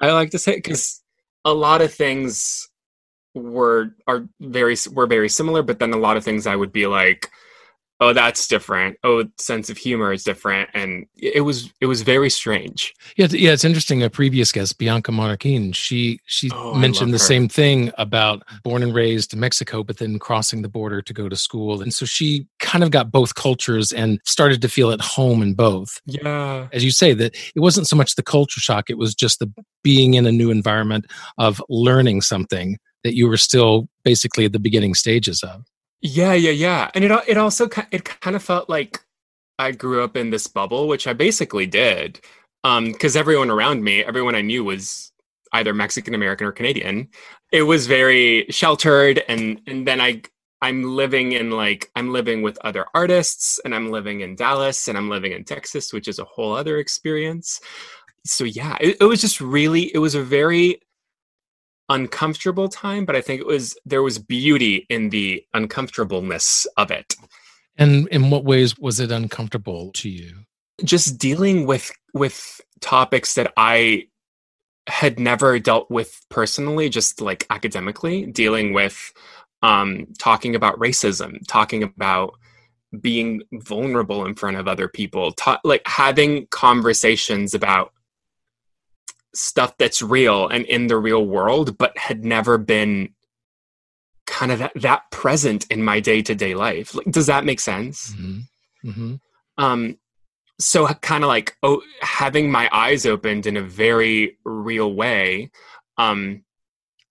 I 0.02 0.12
like 0.12 0.32
to 0.32 0.40
say 0.40 0.56
because 0.56 1.02
a 1.46 1.54
lot 1.54 1.82
of 1.82 1.94
things 1.94 2.68
were 3.34 3.96
are 4.06 4.28
very 4.42 4.76
were 4.92 5.08
very 5.08 5.30
similar, 5.30 5.64
but 5.64 5.80
then 5.80 5.94
a 5.94 5.98
lot 5.98 6.18
of 6.18 6.26
things 6.26 6.46
I 6.46 6.58
would 6.58 6.74
be 6.74 6.88
like, 6.88 7.32
oh 8.02 8.12
that's 8.12 8.48
different. 8.48 8.98
Oh 9.04 9.26
sense 9.38 9.70
of 9.70 9.78
humor 9.78 10.12
is 10.12 10.24
different. 10.24 10.70
And 10.74 11.06
it 11.16 11.42
was 11.42 11.72
it 11.80 11.86
was 11.86 12.02
very 12.02 12.30
strange. 12.30 12.94
Yeah 13.16 13.28
yeah 13.30 13.52
it's 13.52 13.64
interesting. 13.64 14.04
A 14.04 14.10
previous 14.10 14.52
guest 14.52 14.78
bianca 14.78 15.12
marroquin 15.12 15.74
she 15.74 16.20
she 16.26 16.50
oh, 16.52 16.74
mentioned 16.74 17.14
the 17.14 17.20
her. 17.20 17.24
same 17.24 17.48
thing 17.48 17.92
about 17.98 18.44
born 18.64 18.84
and 18.84 18.94
raised 18.94 19.34
in 19.34 19.40
mexico 19.40 19.84
but 19.84 19.98
then 19.98 20.20
crossing 20.20 20.62
the 20.64 20.70
border 20.70 21.02
to 21.02 21.14
go 21.14 21.30
to 21.30 21.36
school. 21.36 21.82
And 21.82 21.94
so 21.94 22.06
she 22.06 22.48
kind 22.60 22.84
of 22.84 22.92
got 22.92 23.12
both 23.12 23.36
cultures 23.36 23.92
and 23.92 24.20
started 24.26 24.62
to 24.64 24.68
feel 24.68 24.92
at 24.92 25.00
home 25.00 25.42
in 25.42 25.54
both. 25.54 26.02
Yeah. 26.06 26.68
As 26.74 26.84
you 26.84 26.92
say 26.92 27.14
that 27.14 27.36
it 27.56 27.60
wasn't 27.60 27.88
so 27.88 27.96
much 27.96 28.16
the 28.16 28.24
culture 28.24 28.60
shock 28.60 28.90
it 28.90 28.98
was 28.98 29.16
just 29.16 29.40
the 29.40 29.52
being 29.84 30.16
in 30.16 30.26
a 30.26 30.32
new 30.32 30.52
environment 30.52 31.06
of 31.38 31.62
learning 31.70 32.22
something 32.22 32.78
that 33.04 33.16
you 33.16 33.28
were 33.28 33.38
still 33.38 33.88
basically 34.04 34.46
at 34.46 34.52
the 34.52 34.60
beginning 34.60 34.94
stages 34.94 35.44
of 35.44 35.64
yeah, 36.02 36.34
yeah, 36.34 36.52
yeah. 36.52 36.92
And 36.96 37.04
it 37.04 37.12
it 37.28 37.38
also 37.38 37.70
it 37.92 38.06
kind 38.06 38.36
of 38.36 38.44
felt 38.44 38.70
like 38.70 39.00
I 39.60 39.72
grew 39.72 40.04
up 40.04 40.18
in 40.18 40.30
this 40.32 40.48
bubble, 40.48 40.88
which 40.88 41.08
I 41.08 41.14
basically 41.14 41.66
did. 41.68 42.20
Um 42.64 42.94
cuz 42.94 43.16
everyone 43.16 43.50
around 43.52 43.84
me, 43.84 44.04
everyone 44.04 44.36
I 44.36 44.42
knew 44.42 44.64
was 44.64 45.12
either 45.54 45.74
Mexican 45.74 46.16
American 46.16 46.48
or 46.48 46.52
Canadian. 46.52 47.10
It 47.52 47.64
was 47.64 47.88
very 47.88 48.46
sheltered 48.50 49.24
and 49.28 49.62
and 49.68 49.88
then 49.88 50.02
I 50.02 50.22
I'm 50.62 50.84
living 50.96 51.34
in 51.34 51.52
like 51.52 51.90
I'm 51.96 52.12
living 52.12 52.42
with 52.44 52.58
other 52.64 52.86
artists 52.94 53.60
and 53.66 53.74
I'm 53.76 53.92
living 53.92 54.22
in 54.22 54.36
Dallas 54.36 54.88
and 54.88 54.98
I'm 54.98 55.10
living 55.10 55.32
in 55.34 55.44
Texas, 55.44 55.92
which 55.94 56.08
is 56.08 56.20
a 56.20 56.24
whole 56.26 56.54
other 56.56 56.78
experience. 56.78 57.60
So 58.26 58.44
yeah, 58.46 58.78
it, 58.82 58.98
it 59.02 59.06
was 59.06 59.22
just 59.22 59.42
really 59.42 59.94
it 59.94 60.00
was 60.00 60.16
a 60.16 60.24
very 60.24 60.82
uncomfortable 61.94 62.70
time, 62.70 63.06
but 63.06 63.16
I 63.16 63.22
think 63.22 63.42
it 63.42 63.48
was 63.48 63.78
there 63.86 64.04
was 64.04 64.18
beauty 64.18 64.86
in 64.90 65.10
the 65.10 65.44
uncomfortableness 65.54 66.66
of 66.78 66.92
it. 66.92 67.16
And 67.78 68.08
in 68.10 68.30
what 68.30 68.44
ways 68.44 68.78
was 68.78 69.00
it 69.00 69.12
uncomfortable 69.12 69.92
to 69.94 70.10
you? 70.10 70.46
Just 70.84 71.18
dealing 71.18 71.66
with 71.66 71.92
with 72.14 72.60
topics 72.80 73.36
that 73.36 73.54
I 73.58 74.08
had 74.88 75.20
never 75.20 75.60
dealt 75.60 75.90
with 75.92 76.20
personally, 76.30 76.90
just 76.90 77.22
like 77.22 77.46
academically, 77.50 78.26
dealing 78.26 78.74
with 78.74 79.14
um, 79.62 80.08
talking 80.18 80.56
about 80.56 80.80
racism, 80.80 81.46
talking 81.48 81.84
about 81.84 82.34
being 83.00 83.42
vulnerable 83.54 84.26
in 84.26 84.36
front 84.36 84.58
of 84.58 84.68
other 84.68 84.88
people, 84.88 85.32
ta- 85.34 85.62
like 85.64 85.82
having 85.86 86.48
conversations 86.48 87.54
about 87.54 87.94
stuff 89.34 89.78
that's 89.78 90.02
real 90.02 90.48
and 90.48 90.66
in 90.66 90.88
the 90.88 90.98
real 90.98 91.26
world, 91.26 91.78
but 91.78 91.98
had 91.98 92.26
never 92.26 92.58
been 92.58 93.14
kind 94.28 94.52
of 94.52 94.60
that, 94.60 94.72
that 94.76 95.12
present 95.12 95.66
in 95.70 95.84
my 95.84 96.00
day 96.00 96.22
to 96.22 96.36
day 96.36 96.56
life. 96.56 96.96
Like, 96.96 97.08
does 97.08 97.28
that 97.28 97.46
make 97.46 97.60
sense? 97.60 98.14
Mm-hmm. 98.14 98.90
Mm-hmm. 98.90 99.16
Um, 99.64 99.98
so 100.60 100.88
kind 100.88 101.24
of 101.24 101.28
like 101.28 101.58
oh, 101.64 101.82
having 102.02 102.52
my 102.52 102.70
eyes 102.72 103.06
opened 103.06 103.46
in 103.48 103.58
a 103.58 103.62
very 103.62 104.38
real 104.44 104.94
way, 104.94 105.52
um, 105.98 106.44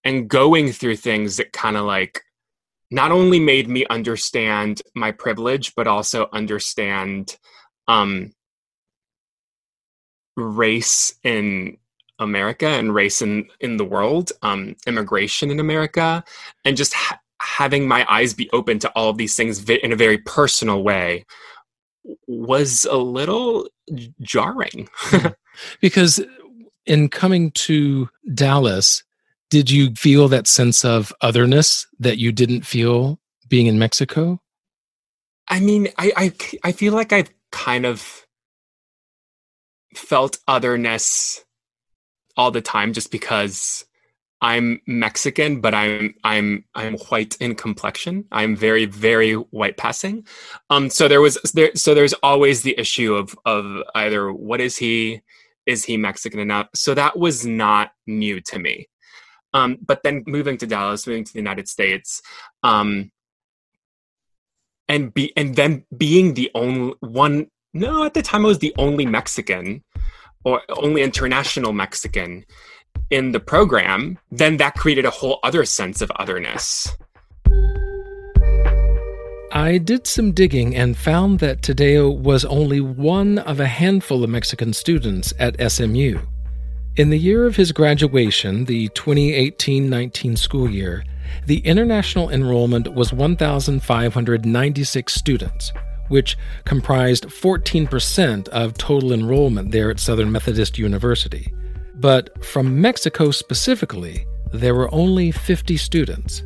and 0.05 0.29
going 0.29 0.73
through 0.73 0.97
things 0.97 1.37
that 1.37 1.53
kind 1.53 1.77
of 1.77 1.85
like 1.85 2.23
not 2.91 3.13
only 3.13 3.39
made 3.39 3.69
me 3.69 3.87
understand 3.89 4.83
my 4.95 5.13
privilege, 5.13 5.75
but 5.75 5.87
also 5.87 6.29
understand 6.33 7.37
um, 7.87 8.33
race 10.37 11.15
in 11.23 11.77
America 12.21 12.67
and 12.67 12.95
race 12.95 13.21
in, 13.21 13.49
in 13.59 13.77
the 13.77 13.85
world, 13.85 14.31
um, 14.43 14.77
immigration 14.87 15.51
in 15.51 15.59
America, 15.59 16.23
and 16.65 16.77
just 16.77 16.95
ha- 16.95 17.19
having 17.41 17.89
my 17.89 18.07
eyes 18.09 18.35
be 18.35 18.49
open 18.53 18.79
to 18.79 18.91
all 18.91 19.11
of 19.11 19.17
these 19.17 19.35
things 19.35 19.59
vi- 19.59 19.81
in 19.83 19.93
a 19.93 19.97
very 19.97 20.19
personal 20.19 20.83
way 20.83 21.25
was 22.27 22.87
a 22.91 22.97
little 22.97 23.69
jarring. 24.21 24.89
Because 25.81 26.23
in 26.87 27.09
coming 27.09 27.51
to 27.53 28.09
Dallas, 28.33 29.03
did 29.51 29.71
you 29.71 29.95
feel 29.95 30.29
that 30.29 30.47
sense 30.47 30.85
of 30.85 31.13
otherness 31.21 31.87
that 31.99 32.19
you 32.19 32.33
didn't 32.33 32.63
feel 32.63 33.19
being 33.49 33.67
in 33.67 33.79
Mexico? 33.79 34.41
I 35.49 35.61
mean, 35.61 35.89
I 35.99 36.13
I, 36.17 36.33
I 36.65 36.73
feel 36.73 36.93
like 36.93 37.13
I've 37.13 37.31
kind 37.51 37.85
of 37.85 38.27
felt 39.95 40.39
otherness 40.47 41.45
all 42.37 42.51
the 42.51 42.61
time 42.61 42.93
just 42.93 43.11
because 43.11 43.85
I'm 44.43 44.81
Mexican, 44.87 45.61
but 45.61 45.75
I'm 45.75 46.15
I'm 46.25 46.65
I'm 46.75 46.97
white 47.11 47.37
in 47.41 47.55
complexion. 47.55 48.25
I'm 48.33 48.57
very 48.57 48.87
very 48.87 49.35
white 49.35 49.77
passing. 49.77 50.27
Um, 50.71 50.89
so 50.89 51.09
there 51.09 51.21
was 51.21 51.37
there 51.55 51.73
so 51.75 51.95
there's 51.95 52.15
always 52.23 52.63
the 52.63 52.79
issue 52.79 53.15
of 53.15 53.37
of 53.45 53.83
either 53.95 54.33
what 54.33 54.61
is 54.61 54.79
he, 54.79 55.21
is 55.67 55.85
he 55.85 55.99
Mexican 55.99 56.41
enough? 56.41 56.69
So 56.75 56.95
that 56.95 57.19
was 57.19 57.45
not 57.45 57.93
new 58.07 58.41
to 58.43 58.59
me. 58.59 58.89
Um, 59.53 59.79
but 59.85 60.03
then 60.05 60.23
moving 60.27 60.57
to 60.59 60.67
Dallas, 60.67 61.07
moving 61.07 61.25
to 61.25 61.33
the 61.33 61.39
United 61.39 61.69
States, 61.69 62.23
um, 62.63 63.11
and 64.89 65.13
be 65.13 65.37
and 65.37 65.55
then 65.55 65.85
being 65.95 66.35
the 66.35 66.51
only 66.55 66.95
one. 67.01 67.49
No, 67.75 68.05
at 68.05 68.15
the 68.15 68.23
time 68.23 68.45
I 68.45 68.49
was 68.49 68.59
the 68.59 68.75
only 68.79 69.07
Mexican 69.07 69.85
or 70.45 70.63
only 70.71 71.03
international 71.03 71.73
Mexican 71.73 72.45
in 73.11 73.33
the 73.33 73.41
program, 73.41 74.19
then 74.31 74.57
that 74.59 74.75
created 74.75 75.05
a 75.05 75.11
whole 75.11 75.41
other 75.43 75.65
sense 75.65 76.01
of 76.01 76.13
otherness. 76.17 76.89
I 79.53 79.79
did 79.79 80.07
some 80.07 80.31
digging 80.31 80.77
and 80.77 80.97
found 80.97 81.41
that 81.41 81.63
Tadeo 81.63 82.17
was 82.17 82.45
only 82.45 82.81
one 82.81 83.39
of 83.39 83.59
a 83.59 83.67
handful 83.67 84.23
of 84.23 84.31
Mexican 84.31 84.73
students 84.73 85.35
at 85.41 85.57
SMU. 85.73 86.21
In 86.97 87.11
the 87.11 87.19
year 87.19 87.47
of 87.47 87.57
his 87.57 87.73
graduation, 87.73 88.67
the 88.67 88.87
2018 88.91 89.91
19 89.91 90.37
school 90.37 90.71
year, 90.71 91.03
the 91.47 91.59
international 91.61 92.29
enrollment 92.31 92.95
was 92.95 93.13
1,596 93.13 95.13
students, 95.13 95.73
which 96.11 96.37
comprised 96.65 97.27
14% 97.27 98.49
of 98.49 98.77
total 98.77 99.13
enrollment 99.13 99.71
there 99.71 99.91
at 99.91 99.99
Southern 99.99 100.31
Methodist 100.31 100.77
University. 100.77 101.53
But 101.95 102.45
from 102.45 102.81
Mexico 102.81 103.31
specifically, 103.31 104.27
there 104.53 104.75
were 104.75 104.93
only 104.93 105.31
50 105.31 105.77
students. 105.77 106.43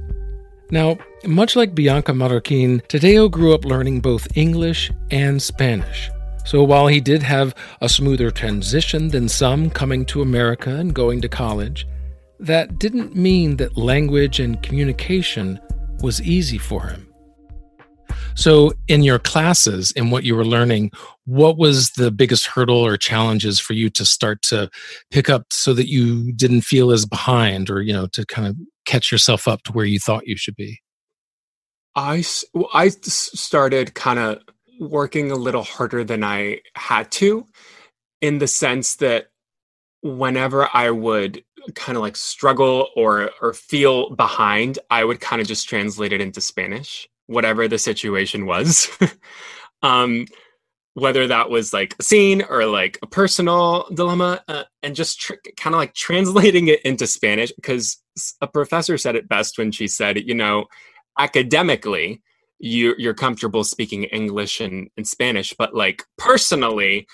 Now, 0.70 0.98
much 1.24 1.57
like 1.57 1.74
Bianca 1.74 2.12
Marroquin, 2.12 2.83
Tadeo 2.88 3.31
grew 3.31 3.55
up 3.55 3.64
learning 3.64 4.00
both 4.00 4.37
English 4.37 4.90
and 5.11 5.40
Spanish. 5.40 6.11
So 6.44 6.62
while 6.62 6.88
he 6.88 7.00
did 7.00 7.22
have 7.22 7.55
a 7.81 7.88
smoother 7.88 8.31
transition 8.31 9.09
than 9.09 9.29
some 9.29 9.70
coming 9.70 10.05
to 10.07 10.20
America 10.20 10.70
and 10.70 10.94
going 10.94 11.22
to 11.22 11.29
college, 11.29 11.87
that 12.38 12.79
didn't 12.79 13.16
mean 13.16 13.57
that 13.57 13.79
language 13.79 14.40
and 14.40 14.62
communication 14.62 15.59
was 16.03 16.20
easy 16.20 16.59
for 16.59 16.88
him. 16.88 17.13
So, 18.34 18.72
in 18.88 19.02
your 19.02 19.18
classes 19.18 19.92
and 19.96 20.10
what 20.10 20.24
you 20.24 20.34
were 20.34 20.44
learning, 20.44 20.90
what 21.24 21.56
was 21.56 21.90
the 21.90 22.10
biggest 22.10 22.46
hurdle 22.46 22.78
or 22.78 22.96
challenges 22.96 23.60
for 23.60 23.74
you 23.74 23.88
to 23.90 24.04
start 24.04 24.42
to 24.42 24.70
pick 25.10 25.28
up 25.28 25.46
so 25.50 25.72
that 25.74 25.88
you 25.88 26.32
didn't 26.32 26.62
feel 26.62 26.90
as 26.90 27.06
behind 27.06 27.70
or, 27.70 27.80
you 27.80 27.92
know, 27.92 28.06
to 28.08 28.26
kind 28.26 28.46
of 28.46 28.56
catch 28.86 29.12
yourself 29.12 29.46
up 29.46 29.62
to 29.62 29.72
where 29.72 29.84
you 29.84 29.98
thought 29.98 30.26
you 30.26 30.36
should 30.36 30.56
be? 30.56 30.80
I, 31.94 32.24
I 32.72 32.88
started 32.88 33.94
kind 33.94 34.18
of 34.18 34.42
working 34.80 35.30
a 35.30 35.36
little 35.36 35.62
harder 35.62 36.02
than 36.02 36.24
I 36.24 36.60
had 36.74 37.10
to 37.12 37.46
in 38.20 38.38
the 38.38 38.48
sense 38.48 38.96
that 38.96 39.28
whenever 40.02 40.68
I 40.74 40.90
would 40.90 41.44
kind 41.74 41.96
of 41.96 42.02
like 42.02 42.16
struggle 42.16 42.88
or 42.96 43.30
or 43.40 43.54
feel 43.54 44.10
behind, 44.14 44.78
I 44.90 45.04
would 45.04 45.20
kind 45.20 45.40
of 45.40 45.48
just 45.48 45.68
translate 45.68 46.12
it 46.12 46.20
into 46.20 46.40
Spanish 46.40 47.08
whatever 47.26 47.68
the 47.68 47.78
situation 47.78 48.46
was. 48.46 48.88
um, 49.82 50.26
whether 50.94 51.26
that 51.26 51.50
was 51.50 51.72
like 51.72 51.96
a 51.98 52.02
scene 52.02 52.42
or 52.48 52.66
like 52.66 52.98
a 53.02 53.06
personal 53.06 53.87
dilemma, 53.92 54.42
uh, 54.46 54.62
and 54.82 54.94
just 54.94 55.20
tr- 55.20 55.34
kind 55.56 55.74
of 55.74 55.78
like 55.78 55.92
translating 55.92 56.68
it 56.68 56.80
into 56.82 57.06
Spanish, 57.06 57.52
because 57.52 58.00
a 58.40 58.46
professor 58.46 58.96
said 58.96 59.16
it 59.16 59.28
best 59.28 59.58
when 59.58 59.72
she 59.72 59.88
said, 59.88 60.18
you 60.18 60.34
know, 60.34 60.66
academically, 61.18 62.22
you, 62.60 62.94
you're 62.96 63.14
comfortable 63.14 63.64
speaking 63.64 64.04
English 64.04 64.60
and, 64.60 64.88
and 64.96 65.06
Spanish, 65.06 65.52
but 65.58 65.74
like 65.74 66.04
personally, 66.16 67.06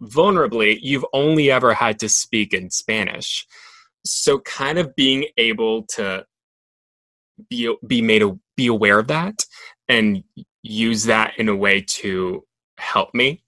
vulnerably, 0.00 0.78
you've 0.80 1.06
only 1.12 1.50
ever 1.50 1.74
had 1.74 1.98
to 1.98 2.08
speak 2.08 2.54
in 2.54 2.70
Spanish. 2.70 3.46
So, 4.04 4.38
kind 4.40 4.78
of 4.78 4.94
being 4.94 5.26
able 5.36 5.84
to 5.94 6.24
be 7.48 7.74
be 7.86 8.02
made 8.02 8.22
be 8.56 8.66
aware 8.66 8.98
of 8.98 9.08
that 9.08 9.44
and 9.88 10.22
use 10.62 11.04
that 11.04 11.34
in 11.38 11.48
a 11.48 11.56
way 11.56 11.80
to 11.80 12.44
help 12.78 13.14
me. 13.14 13.42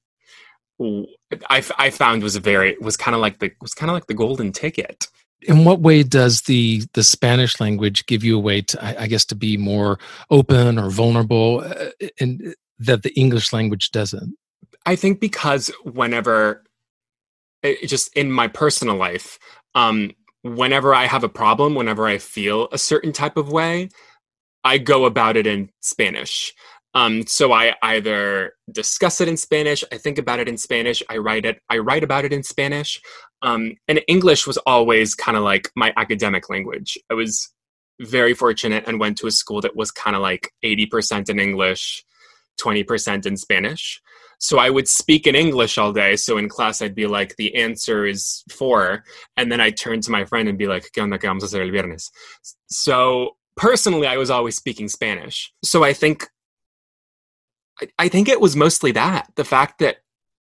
I, 1.48 1.64
I 1.78 1.90
found 1.90 2.22
was 2.22 2.36
a 2.36 2.40
very 2.40 2.76
was 2.80 2.96
kind 2.96 3.14
of 3.14 3.20
like 3.20 3.38
the 3.38 3.50
was 3.62 3.72
kind 3.72 3.90
of 3.90 3.94
like 3.94 4.06
the 4.06 4.14
golden 4.14 4.52
ticket. 4.52 5.08
In 5.42 5.64
what 5.64 5.80
way 5.80 6.02
does 6.02 6.42
the 6.42 6.82
the 6.92 7.02
spanish 7.02 7.60
language 7.60 8.04
give 8.06 8.24
you 8.24 8.36
a 8.36 8.40
way 8.40 8.62
to 8.62 8.84
i, 8.84 9.04
I 9.04 9.06
guess 9.06 9.24
to 9.26 9.34
be 9.34 9.56
more 9.56 9.98
open 10.30 10.78
or 10.78 10.90
vulnerable 10.90 11.60
uh, 11.64 12.06
and 12.20 12.54
that 12.78 13.02
the 13.02 13.14
english 13.18 13.52
language 13.52 13.90
doesn't? 13.90 14.36
I 14.84 14.96
think 14.96 15.18
because 15.18 15.70
whenever 15.84 16.62
it, 17.62 17.88
just 17.88 18.14
in 18.14 18.30
my 18.30 18.48
personal 18.48 18.96
life 18.96 19.38
um 19.74 20.12
whenever 20.54 20.94
I 20.94 21.06
have 21.06 21.24
a 21.24 21.28
problem, 21.28 21.74
whenever 21.74 22.06
I 22.06 22.18
feel 22.18 22.68
a 22.72 22.78
certain 22.78 23.12
type 23.12 23.36
of 23.36 23.50
way, 23.50 23.88
I 24.66 24.78
go 24.78 25.04
about 25.04 25.36
it 25.36 25.46
in 25.46 25.70
Spanish. 25.80 26.52
Um, 26.92 27.26
so 27.26 27.52
I 27.52 27.74
either 27.82 28.54
discuss 28.72 29.20
it 29.20 29.28
in 29.28 29.36
Spanish, 29.36 29.84
I 29.92 29.98
think 29.98 30.18
about 30.18 30.40
it 30.40 30.48
in 30.48 30.56
Spanish, 30.56 31.02
I 31.08 31.18
write 31.18 31.44
it, 31.44 31.60
I 31.68 31.78
write 31.78 32.02
about 32.02 32.24
it 32.24 32.32
in 32.32 32.42
Spanish. 32.42 33.00
Um, 33.42 33.76
and 33.86 34.00
English 34.08 34.46
was 34.46 34.56
always 34.58 35.14
kind 35.14 35.36
of 35.36 35.44
like 35.44 35.70
my 35.76 35.92
academic 35.96 36.48
language. 36.50 36.98
I 37.10 37.14
was 37.14 37.52
very 38.00 38.34
fortunate 38.34 38.84
and 38.86 38.98
went 38.98 39.18
to 39.18 39.26
a 39.26 39.30
school 39.30 39.60
that 39.60 39.76
was 39.76 39.90
kind 39.90 40.16
of 40.16 40.22
like 40.22 40.52
80% 40.64 41.28
in 41.28 41.38
English, 41.38 42.04
20% 42.60 43.26
in 43.26 43.36
Spanish. 43.36 44.00
So 44.38 44.58
I 44.58 44.70
would 44.70 44.88
speak 44.88 45.26
in 45.26 45.34
English 45.34 45.78
all 45.78 45.92
day. 45.92 46.16
So 46.16 46.38
in 46.38 46.48
class, 46.48 46.82
I'd 46.82 46.94
be 46.94 47.06
like, 47.06 47.36
the 47.36 47.54
answer 47.54 48.04
is 48.04 48.42
four. 48.50 49.04
And 49.36 49.52
then 49.52 49.60
I'd 49.60 49.76
turn 49.76 50.00
to 50.00 50.10
my 50.10 50.24
friend 50.24 50.48
and 50.48 50.58
be 50.58 50.66
like, 50.66 50.90
¿Qué 50.92 51.02
onda 51.02 51.18
que 51.20 51.28
vamos 51.28 51.44
a 51.44 51.46
hacer 51.46 51.62
el 51.62 51.70
viernes? 51.70 52.10
So 52.68 53.36
personally, 53.56 54.06
I 54.06 54.16
was 54.16 54.30
always 54.30 54.56
speaking 54.56 54.88
Spanish. 54.88 55.52
So 55.64 55.84
I 55.84 55.92
think, 55.92 56.28
I, 57.80 57.88
I 57.98 58.08
think 58.08 58.28
it 58.28 58.40
was 58.40 58.56
mostly 58.56 58.92
that 58.92 59.30
the 59.36 59.44
fact 59.44 59.78
that 59.80 59.98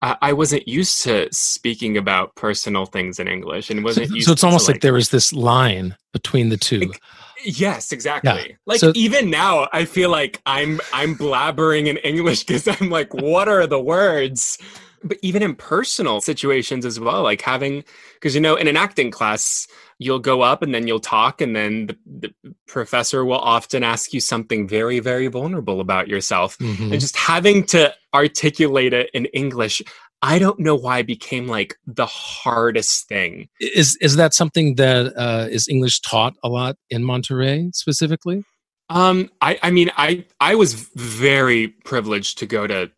I 0.04 0.34
wasn't 0.34 0.67
used 0.67 1.04
to 1.04 1.28
speaking 1.32 1.95
about 1.95 2.34
personal 2.36 2.88
things 2.88 3.19
in 3.19 3.28
English 3.28 3.69
and 3.69 3.84
wasn't 3.84 4.08
so, 4.10 4.15
used 4.15 4.26
so 4.26 4.34
it's 4.34 4.43
almost 4.43 4.67
like, 4.67 4.76
like, 4.76 4.82
there 4.82 4.93
was 4.93 5.10
this 5.10 5.32
line 5.32 5.95
between 6.12 6.50
the 6.50 6.58
two. 6.58 6.80
Like, 6.80 7.02
Yes, 7.43 7.91
exactly. 7.91 8.32
Yeah. 8.32 8.56
Like 8.65 8.80
So- 8.80 8.93
even 8.95 9.30
now, 9.30 9.67
I 9.71 9.86
feel 9.86 10.10
like 10.10 10.41
I'm 10.45 10.82
I'm 10.93 11.15
blabbering 11.15 11.88
in 11.88 11.97
English 11.97 12.43
because 12.45 12.67
I'm 12.67 12.89
like, 12.89 13.13
what 13.13 13.47
are 13.47 13.67
the 13.67 13.80
words? 13.80 14.58
But 15.03 15.17
even 15.21 15.41
in 15.41 15.55
personal 15.55 16.21
situations 16.21 16.85
as 16.85 16.99
well, 16.99 17.23
like 17.23 17.41
having 17.41 17.83
because 18.15 18.35
you 18.35 18.41
know, 18.41 18.55
in 18.55 18.67
an 18.67 18.77
acting 18.77 19.09
class, 19.11 19.67
you'll 19.97 20.19
go 20.19 20.41
up 20.41 20.61
and 20.61 20.73
then 20.73 20.87
you'll 20.87 20.99
talk, 20.99 21.41
and 21.41 21.55
then 21.55 21.87
the, 21.87 21.97
the 22.43 22.53
professor 22.67 23.25
will 23.25 23.39
often 23.39 23.83
ask 23.83 24.13
you 24.13 24.19
something 24.19 24.67
very, 24.67 24.99
very 24.99 25.27
vulnerable 25.27 25.79
about 25.81 26.07
yourself, 26.07 26.57
Mhm. 26.59 26.91
and 26.91 26.99
just 26.99 27.15
having 27.17 27.63
to 27.67 27.93
articulate 28.13 28.93
it 28.93 29.09
in 29.13 29.25
English. 29.27 29.81
I 30.23 30.37
don't 30.37 30.59
know 30.59 30.75
why 30.75 30.99
it 30.99 31.07
became 31.07 31.47
like 31.47 31.75
the 31.87 32.05
hardest 32.05 33.07
thing. 33.07 33.49
Is 33.59 33.97
is 34.01 34.15
that 34.17 34.35
something 34.35 34.75
that 34.75 35.13
uh, 35.17 35.47
is 35.49 35.67
English 35.67 36.01
taught 36.01 36.35
a 36.43 36.49
lot 36.49 36.77
in 36.91 37.03
Monterrey 37.03 37.73
specifically? 37.73 38.43
Um, 38.89 39.29
I, 39.41 39.57
I 39.63 39.71
mean, 39.71 39.89
I, 39.95 40.25
I 40.41 40.55
was 40.55 40.73
very 40.95 41.69
privileged 41.85 42.37
to 42.39 42.45
go 42.45 42.67
to, 42.67 42.91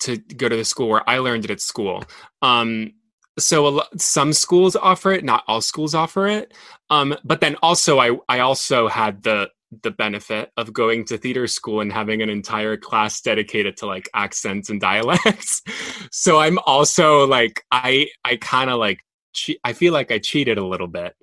to 0.00 0.16
go 0.16 0.48
to 0.48 0.56
the 0.56 0.64
school 0.64 0.88
where 0.88 1.08
I 1.08 1.18
learned 1.18 1.44
it 1.44 1.50
at 1.50 1.60
school. 1.60 2.04
Um, 2.42 2.92
so 3.38 3.82
some 3.96 4.32
schools 4.32 4.76
offer 4.76 5.12
it, 5.12 5.24
not 5.24 5.44
all 5.46 5.60
schools 5.60 5.94
offer 5.94 6.26
it. 6.26 6.52
Um, 6.90 7.16
but 7.24 7.40
then 7.40 7.56
also, 7.62 7.98
I, 7.98 8.18
I 8.28 8.40
also 8.40 8.88
had 8.88 9.22
the, 9.22 9.50
the 9.82 9.90
benefit 9.90 10.50
of 10.56 10.72
going 10.72 11.04
to 11.06 11.18
theater 11.18 11.46
school 11.46 11.80
and 11.80 11.92
having 11.92 12.22
an 12.22 12.30
entire 12.30 12.76
class 12.76 13.20
dedicated 13.20 13.76
to 13.78 13.86
like 13.86 14.08
accents 14.14 14.70
and 14.70 14.80
dialects. 14.90 15.62
so 16.10 16.38
I'm 16.38 16.58
also 16.60 17.26
like, 17.26 17.62
I, 17.70 18.08
I 18.24 18.36
kind 18.36 18.70
of 18.70 18.78
like, 18.78 19.00
che- 19.34 19.58
I 19.64 19.72
feel 19.72 19.92
like 19.92 20.10
I 20.10 20.18
cheated 20.18 20.58
a 20.58 20.66
little 20.66 20.88
bit. 20.88 21.14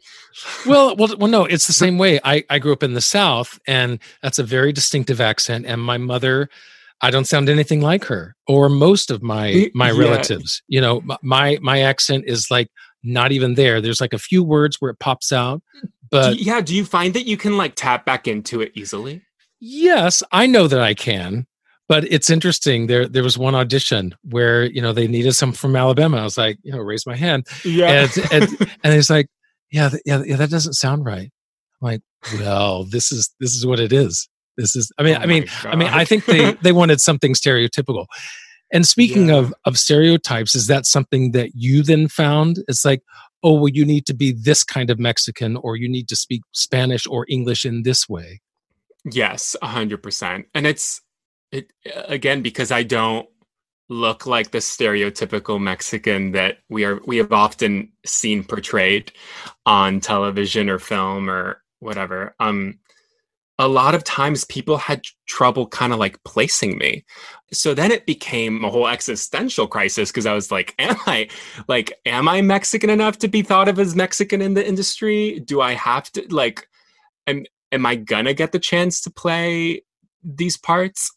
Well, 0.65 0.95
well, 0.95 1.15
well, 1.17 1.29
no, 1.29 1.45
it's 1.45 1.67
the 1.67 1.73
same 1.86 1.97
way. 1.97 2.19
I, 2.23 2.43
I 2.49 2.60
grew 2.60 2.73
up 2.73 2.84
in 2.84 2.93
the 2.93 3.01
South, 3.01 3.60
and 3.67 3.99
that's 4.21 4.39
a 4.39 4.43
very 4.43 4.71
distinctive 4.71 5.19
accent. 5.19 5.65
And 5.65 5.81
my 5.81 5.97
mother 5.97 6.49
I 7.01 7.12
don't 7.12 7.25
sound 7.25 7.49
anything 7.49 7.81
like 7.81 8.05
her 8.05 8.36
or 8.47 8.69
most 8.69 9.12
of 9.12 9.21
my 9.21 9.69
my 9.73 9.91
Yeah. 9.91 9.99
relatives. 9.99 10.62
You 10.67 10.81
know, 10.81 11.03
my 11.21 11.58
my 11.62 11.81
accent 11.81 12.23
is 12.27 12.49
like 12.49 12.69
not 13.03 13.31
even 13.31 13.55
there. 13.55 13.81
There's 13.81 14.01
like 14.01 14.13
a 14.13 14.17
few 14.19 14.43
words 14.43 14.77
where 14.79 14.91
it 14.91 14.99
pops 14.99 15.31
out, 15.31 15.62
but 16.10 16.38
Do 16.38 16.43
yeah, 16.43 16.62
do 16.62 16.73
you 16.75 16.86
find 16.86 17.13
that 17.13 17.25
you 17.27 17.38
can 17.38 17.58
like 17.58 17.75
tap 17.75 18.05
back 18.05 18.27
into 18.27 18.62
it 18.62 18.71
easily? 18.75 19.21
yes, 19.60 20.21
I 20.31 20.45
know 20.47 20.67
that 20.67 20.81
I 20.81 20.93
can. 20.93 21.47
But 21.88 22.03
it's 22.12 22.31
interesting. 22.31 22.88
There 22.88 23.08
there 23.08 23.21
was 23.23 23.38
one 23.38 23.53
audition 23.53 24.15
where 24.23 24.63
you 24.63 24.81
know 24.81 24.91
they 24.91 25.08
needed 25.08 25.34
some 25.34 25.51
from 25.53 25.75
Alabama. 25.75 26.17
I 26.17 26.23
was 26.23 26.36
like, 26.38 26.58
you 26.63 26.71
know, 26.71 26.79
raise 26.79 27.05
my 27.05 27.15
hand, 27.15 27.45
Yeah. 27.63 27.91
and 28.08 28.31
and, 28.31 28.43
and 28.84 28.93
it's 28.95 29.10
like, 29.12 29.27
yeah, 29.71 29.91
yeah, 30.03 30.23
yeah, 30.25 30.36
that 30.38 30.49
doesn't 30.49 30.73
sound 30.73 31.05
right. 31.05 31.29
I'm 31.81 31.86
like, 31.86 32.01
well, 32.39 32.86
this 32.86 33.12
is 33.12 33.29
this 33.39 33.53
is 33.53 33.67
what 33.67 33.79
it 33.79 33.93
is. 33.93 34.27
This 34.58 34.76
is. 34.76 34.91
I 34.98 35.04
mean, 35.04 35.15
Oh 35.18 35.22
I 35.22 35.26
mean, 35.26 35.46
my 35.63 35.70
I 35.72 35.76
mean, 35.76 35.89
I 35.89 36.06
think 36.06 36.26
they 36.26 36.54
they 36.63 36.72
wanted 36.72 37.02
something 37.02 37.34
stereotypical. 37.34 38.06
And 38.74 38.86
speaking 38.88 39.30
Yeah. 39.30 39.36
of 39.36 39.54
of 39.65 39.78
stereotypes, 39.78 40.56
is 40.56 40.68
that 40.68 40.86
something 40.86 41.32
that 41.32 41.52
you 41.56 41.84
then 41.84 42.08
found? 42.08 42.63
It's 42.68 42.84
like, 42.84 43.02
oh, 43.44 43.54
well, 43.54 43.70
you 43.70 43.86
need 43.86 44.06
to 44.08 44.13
be 44.13 44.32
this 44.34 44.63
kind 44.63 44.89
of 44.89 44.98
Mexican, 45.00 45.56
or 45.58 45.76
you 45.76 45.88
need 45.88 46.08
to 46.10 46.15
speak 46.15 46.41
Spanish 46.52 47.06
or 47.06 47.26
English 47.30 47.65
in 47.65 47.84
this 47.84 48.10
way. 48.10 48.41
Yes, 49.12 49.56
a 49.62 49.68
hundred 49.68 50.02
percent. 50.02 50.48
And 50.56 50.65
it's 50.65 51.02
it 51.52 51.72
again 52.08 52.41
because 52.41 52.72
I 52.72 52.84
don't 52.84 53.28
look 53.88 54.26
like 54.26 54.50
the 54.50 54.58
stereotypical 54.58 55.62
Mexican 55.62 56.32
that 56.32 56.58
we 56.70 56.86
are 56.86 57.00
we 57.06 57.18
have 57.18 57.32
often 57.32 57.91
seen 58.04 58.44
portrayed 58.44 59.12
on 59.68 60.00
television 60.00 60.70
or 60.70 60.80
film 60.80 61.30
or 61.30 61.62
whatever. 61.82 62.36
Um 62.39 62.80
a 63.58 63.68
lot 63.68 63.96
of 63.96 64.04
times 64.04 64.44
people 64.46 64.78
had 64.78 65.04
trouble 65.28 65.68
kind 65.68 65.94
of 65.94 66.00
like 66.00 66.22
placing 66.26 66.78
me. 66.78 67.06
So 67.54 67.74
then 67.74 67.91
it 67.91 68.06
became 68.06 68.65
a 68.65 68.70
whole 68.70 68.88
existential 68.88 69.68
crisis 69.68 70.12
because 70.12 70.26
I 70.26 70.34
was 70.34 70.52
like, 70.52 70.76
am 70.80 70.98
I 71.06 71.30
like 71.68 71.94
am 72.06 72.28
I 72.28 72.41
Mexican 72.41 72.89
enough 72.89 73.18
to 73.20 73.28
be 73.28 73.41
thought 73.41 73.70
of 73.70 73.80
as 73.80 73.96
Mexican 73.96 74.41
in 74.41 74.54
the 74.56 74.68
industry? 74.68 75.39
Do 75.39 75.62
I 75.62 75.74
have 75.74 76.12
to 76.13 76.26
like 76.30 76.68
am 77.28 77.46
am 77.72 77.86
I 77.86 77.96
gonna 77.96 78.34
get 78.34 78.52
the 78.52 78.60
chance 78.60 79.02
to 79.02 79.10
play 79.10 79.84
these 80.24 80.58
parts? 80.58 81.12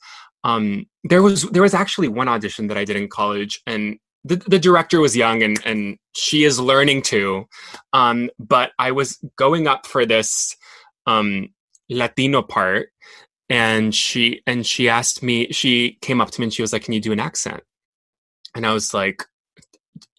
Um 0.45 0.87
there 1.05 1.23
was 1.23 1.43
there 1.51 1.63
was 1.63 1.75
actually 1.75 2.09
one 2.09 2.29
audition 2.29 2.69
that 2.69 2.79
I 2.79 2.85
did 2.85 2.97
in 2.97 3.09
college 3.09 3.61
and 3.67 3.99
the, 4.25 4.37
the 4.37 4.59
director 4.59 5.01
was 5.01 5.17
young 5.17 5.43
and 5.43 5.61
and 5.65 5.97
she 6.15 6.45
is 6.45 6.61
learning 6.61 7.03
too. 7.03 7.49
Um 7.93 8.31
but 8.39 8.71
I 8.79 8.93
was 8.93 9.19
going 9.35 9.67
up 9.67 9.87
for 9.87 10.07
this 10.07 10.55
um 11.07 11.49
Latino 11.91 12.43
part 12.43 12.91
and 13.51 13.95
she 13.95 14.43
and 14.47 14.67
she 14.67 14.89
asked 14.89 15.23
me 15.23 15.51
she 15.53 15.99
came 16.03 16.21
up 16.21 16.31
to 16.31 16.41
me 16.41 16.45
and 16.45 16.53
she 16.53 16.63
was 16.63 16.73
like 16.73 16.85
can 16.85 16.93
you 16.95 17.01
do 17.01 17.13
an 17.13 17.21
accent 17.21 17.63
and 18.55 18.67
i 18.67 18.73
was 18.73 18.93
like 18.93 19.25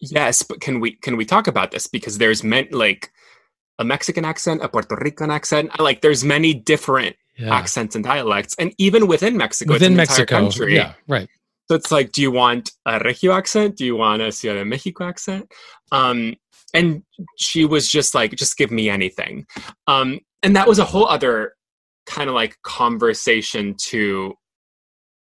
yes 0.00 0.42
but 0.42 0.60
can 0.60 0.80
we 0.80 0.92
can 0.92 1.16
we 1.16 1.24
talk 1.24 1.46
about 1.46 1.70
this 1.70 1.86
because 1.86 2.18
there's 2.18 2.42
meant 2.42 2.72
like 2.72 3.12
a 3.78 3.84
mexican 3.84 4.24
accent 4.24 4.62
a 4.64 4.68
puerto 4.68 4.96
rican 5.00 5.30
accent 5.30 5.70
like 5.78 6.00
there's 6.00 6.24
many 6.24 6.52
different 6.54 7.14
Yeah. 7.38 7.54
accents 7.54 7.94
and 7.94 8.04
dialects 8.04 8.54
and 8.58 8.74
even 8.78 9.06
within 9.06 9.36
mexico 9.36 9.72
Within 9.74 9.92
it's 9.92 10.10
an 10.18 10.22
entire 10.24 10.40
Mexico, 10.40 10.40
country 10.40 10.74
yeah, 10.74 10.92
right. 11.06 11.28
so 11.68 11.76
it's 11.76 11.92
like, 11.92 12.10
do 12.12 12.20
you 12.20 12.32
want 12.32 12.72
a 12.84 12.98
Regio 12.98 13.32
accent? 13.32 13.76
Do 13.76 13.84
you 13.86 13.96
want 13.96 14.20
a 14.22 14.32
Ciudad 14.32 14.58
de 14.58 14.64
Mexico 14.64 15.04
accent? 15.04 15.50
Um, 15.92 16.34
and 16.74 17.02
she 17.38 17.64
was 17.64 17.88
just 17.88 18.12
like, 18.14 18.34
just 18.36 18.56
give 18.58 18.70
me 18.72 18.90
anything. 18.90 19.46
Um, 19.86 20.18
and 20.42 20.56
that 20.56 20.66
was 20.68 20.78
a 20.80 20.84
whole 20.84 21.06
other 21.06 21.54
kind 22.10 22.28
of 22.28 22.34
like 22.34 22.60
conversation 22.62 23.74
to 23.88 24.34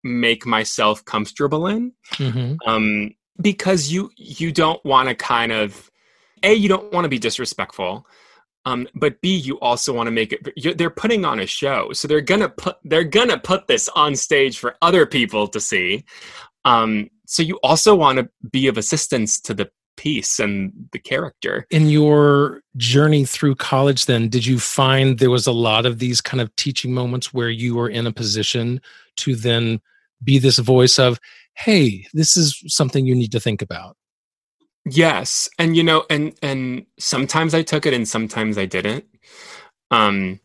make 0.04 0.46
myself 0.46 1.04
comfortable 1.06 1.68
in. 1.68 1.94
Hmm 2.12 2.56
um, 2.66 3.12
because 3.42 3.92
you 3.92 4.12
you 4.16 4.52
don't 4.52 4.84
want 4.86 5.10
to 5.10 5.16
kind 5.16 5.52
of 5.52 5.90
a 6.44 6.54
you 6.54 6.70
don't 6.70 6.92
want 6.94 7.06
to 7.06 7.10
be 7.10 7.18
disrespectful 7.18 8.06
um, 8.66 8.88
but 8.96 9.20
b 9.22 9.36
you 9.36 9.60
also 9.60 9.94
want 9.94 10.08
to 10.08 10.12
make 10.12 10.32
it 10.34 10.54
you're, 10.56 10.74
they're 10.74 10.90
putting 10.90 11.26
on 11.26 11.40
a 11.40 11.46
show. 11.46 11.92
So 11.94 12.08
they're 12.08 12.22
gonna 12.22 12.50
put 12.50 12.78
they're 12.84 13.04
gonna 13.04 13.38
put 13.38 13.68
this 13.68 13.90
on 13.90 14.16
stage 14.16 14.58
for 14.58 14.76
other 14.82 15.06
people 15.06 15.48
to 15.50 15.60
see. 15.60 16.06
Um, 16.66 17.10
so 17.26 17.44
you 17.44 17.60
also 17.64 17.94
want 17.96 18.20
to 18.20 18.30
be 18.52 18.68
of 18.68 18.78
assistance 18.78 19.42
to 19.42 19.54
the 19.54 19.70
piece 19.96 20.40
and 20.40 20.72
the 20.92 21.00
character 21.00 21.66
In 21.70 21.90
your 21.90 22.62
journey 22.78 23.26
through 23.26 23.56
college, 23.56 24.06
then, 24.06 24.30
did 24.30 24.46
you 24.46 24.60
find 24.60 25.20
there 25.20 25.30
was 25.30 25.48
a 25.48 25.52
lot 25.52 25.86
of 25.86 26.00
these 26.00 26.22
kind 26.22 26.42
of 26.42 26.56
teaching 26.56 26.94
moments 26.94 27.34
where 27.34 27.50
you 27.50 27.76
were 27.76 27.90
in 27.90 28.08
a 28.08 28.12
position 28.12 28.82
to 29.18 29.36
then 29.36 29.80
be 30.24 30.40
this 30.40 30.58
voice 30.58 30.98
of, 30.98 31.20
hey, 31.56 32.06
this 32.14 32.36
is 32.38 32.62
something 32.68 33.06
you 33.06 33.16
need 33.16 33.32
to 33.32 33.40
think 33.40 33.62
about? 33.62 33.96
Yes, 34.86 35.50
and 35.58 35.78
you 35.78 35.84
know, 35.84 36.06
and 36.10 36.34
and 36.42 36.86
sometimes 37.00 37.54
I 37.54 37.62
took 37.62 37.86
it, 37.86 37.94
and 37.94 38.08
sometimes 38.08 38.58
I 38.58 38.66
didn't. 38.66 39.06
Um, 39.92 40.42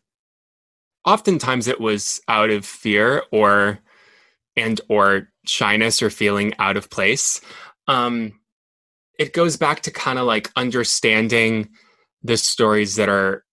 oftentimes 1.04 1.66
it 1.66 1.80
was 1.80 2.20
out 2.28 2.50
of 2.50 2.64
fear 2.64 3.24
or 3.32 3.80
and 4.56 4.80
or 4.88 5.28
shyness 5.46 6.02
or 6.02 6.10
feeling 6.10 6.54
out 6.58 6.76
of 6.76 6.90
place. 6.90 7.40
Um, 7.88 8.38
it 9.18 9.32
goes 9.32 9.56
back 9.56 9.80
to 9.82 9.90
kind 9.90 10.18
of 10.18 10.26
like 10.26 10.50
understanding 10.56 11.68
the 12.22 12.36
stories 12.36 12.96
that 12.96 13.08
are 13.08 13.44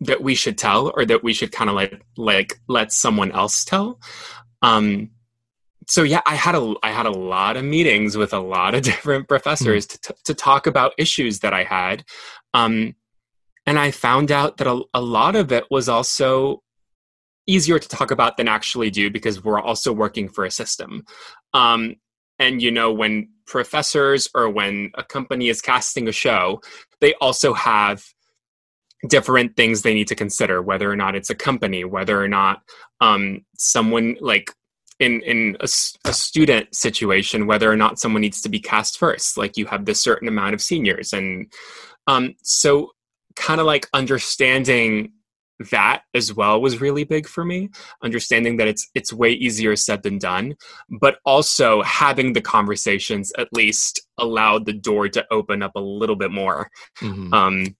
that 0.00 0.22
we 0.22 0.34
should 0.34 0.58
tell 0.58 0.92
or 0.96 1.04
that 1.04 1.22
we 1.22 1.32
should 1.32 1.52
kind 1.52 1.70
of 1.70 1.76
like 1.76 2.02
like 2.16 2.60
let 2.68 2.92
someone 2.92 3.32
else 3.32 3.64
tell. 3.64 4.00
Um, 4.62 5.10
so 5.88 6.02
yeah 6.02 6.20
i 6.26 6.34
had 6.34 6.54
a 6.54 6.74
i 6.82 6.90
had 6.90 7.06
a 7.06 7.10
lot 7.10 7.56
of 7.56 7.64
meetings 7.64 8.16
with 8.16 8.32
a 8.32 8.38
lot 8.38 8.74
of 8.74 8.82
different 8.90 9.28
professors 9.28 9.86
to, 9.86 10.14
to 10.24 10.34
talk 10.34 10.66
about 10.66 10.92
issues 10.98 11.40
that 11.40 11.52
i 11.52 11.64
had. 11.64 12.04
Um, 12.52 12.94
and 13.66 13.78
i 13.78 13.90
found 13.90 14.30
out 14.30 14.56
that 14.58 14.66
a, 14.66 14.82
a 14.92 15.00
lot 15.00 15.36
of 15.36 15.52
it 15.52 15.64
was 15.70 15.88
also 15.88 16.62
easier 17.46 17.78
to 17.78 17.88
talk 17.88 18.10
about 18.10 18.36
than 18.36 18.48
actually 18.48 18.90
do 18.90 19.10
because 19.10 19.44
we're 19.44 19.60
also 19.60 19.92
working 19.92 20.30
for 20.30 20.46
a 20.46 20.50
system. 20.50 21.04
Um, 21.52 21.96
and 22.44 22.62
you 22.62 22.70
know 22.70 22.92
when 22.92 23.28
professors 23.46 24.28
or 24.34 24.48
when 24.48 24.90
a 24.94 25.04
company 25.04 25.48
is 25.48 25.60
casting 25.60 26.08
a 26.08 26.12
show 26.12 26.60
they 27.00 27.14
also 27.20 27.52
have 27.52 28.04
different 29.08 29.56
things 29.56 29.82
they 29.82 29.94
need 29.94 30.08
to 30.08 30.14
consider 30.14 30.62
whether 30.62 30.90
or 30.90 30.96
not 30.96 31.14
it's 31.14 31.30
a 31.30 31.34
company 31.34 31.84
whether 31.84 32.22
or 32.22 32.28
not 32.28 32.62
um, 33.00 33.44
someone 33.58 34.16
like 34.20 34.50
in 35.00 35.20
in 35.22 35.56
a 35.60 36.12
student 36.12 36.74
situation 36.74 37.46
whether 37.46 37.70
or 37.70 37.76
not 37.76 37.98
someone 37.98 38.22
needs 38.22 38.40
to 38.42 38.48
be 38.48 38.60
cast 38.60 38.98
first. 38.98 39.36
Like 39.36 39.56
you 39.56 39.66
have 39.66 39.84
this 39.84 40.00
certain 40.00 40.28
amount 40.28 40.54
of 40.54 40.62
seniors. 40.62 41.12
And 41.12 41.52
um 42.06 42.34
so 42.42 42.90
kind 43.34 43.60
of 43.60 43.66
like 43.66 43.88
understanding 43.92 45.12
that 45.70 46.02
as 46.14 46.34
well 46.34 46.60
was 46.60 46.80
really 46.80 47.04
big 47.04 47.28
for 47.28 47.44
me 47.44 47.68
understanding 48.02 48.56
that 48.56 48.66
it's 48.66 48.90
it's 48.94 49.12
way 49.12 49.30
easier 49.30 49.76
said 49.76 50.02
than 50.02 50.18
done 50.18 50.54
but 51.00 51.18
also 51.24 51.80
having 51.82 52.32
the 52.32 52.40
conversations 52.40 53.32
at 53.38 53.48
least 53.52 54.00
allowed 54.18 54.66
the 54.66 54.72
door 54.72 55.08
to 55.08 55.24
open 55.30 55.62
up 55.62 55.72
a 55.76 55.80
little 55.80 56.16
bit 56.16 56.30
more 56.32 56.70
Mhm. 57.00 57.32
um 57.32 57.76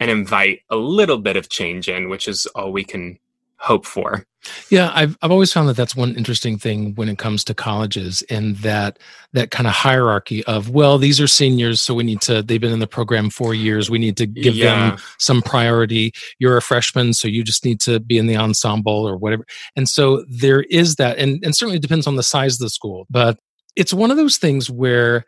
and 0.00 0.10
invite 0.10 0.60
a 0.70 0.76
little 0.76 1.18
bit 1.18 1.36
of 1.36 1.48
change 1.48 1.88
in 1.88 2.08
which 2.08 2.26
is 2.26 2.46
all 2.56 2.72
we 2.72 2.82
can 2.84 3.18
hope 3.58 3.86
for 3.86 4.26
Yeah, 4.70 4.90
I've 4.94 5.16
I've 5.22 5.30
always 5.30 5.52
found 5.52 5.68
that 5.68 5.76
that's 5.76 5.96
one 5.96 6.14
interesting 6.16 6.58
thing 6.58 6.94
when 6.94 7.08
it 7.08 7.18
comes 7.18 7.44
to 7.44 7.54
colleges, 7.54 8.22
and 8.28 8.56
that 8.58 8.98
that 9.32 9.50
kind 9.50 9.66
of 9.66 9.72
hierarchy 9.72 10.44
of 10.44 10.70
well, 10.70 10.98
these 10.98 11.20
are 11.20 11.26
seniors, 11.26 11.80
so 11.80 11.94
we 11.94 12.04
need 12.04 12.20
to. 12.22 12.42
They've 12.42 12.60
been 12.60 12.72
in 12.72 12.78
the 12.78 12.86
program 12.86 13.30
four 13.30 13.54
years. 13.54 13.90
We 13.90 13.98
need 13.98 14.16
to 14.18 14.26
give 14.26 14.54
Yeah. 14.54 14.90
them 14.90 14.98
some 15.18 15.42
priority. 15.42 16.12
You're 16.38 16.56
a 16.56 16.62
freshman, 16.62 17.14
so 17.14 17.28
you 17.28 17.42
just 17.42 17.64
need 17.64 17.80
to 17.80 18.00
be 18.00 18.18
in 18.18 18.26
the 18.26 18.36
ensemble 18.36 19.08
or 19.08 19.16
whatever. 19.16 19.46
And 19.76 19.88
so 19.88 20.24
there 20.28 20.62
is 20.62 20.96
that, 20.96 21.18
and 21.18 21.42
and 21.44 21.54
certainly 21.56 21.76
it 21.76 21.82
depends 21.82 22.06
on 22.06 22.16
the 22.16 22.22
size 22.22 22.54
of 22.54 22.60
the 22.60 22.70
school, 22.70 23.06
but 23.10 23.38
it's 23.76 23.94
one 23.94 24.10
of 24.10 24.16
those 24.16 24.36
things 24.36 24.70
where. 24.70 25.24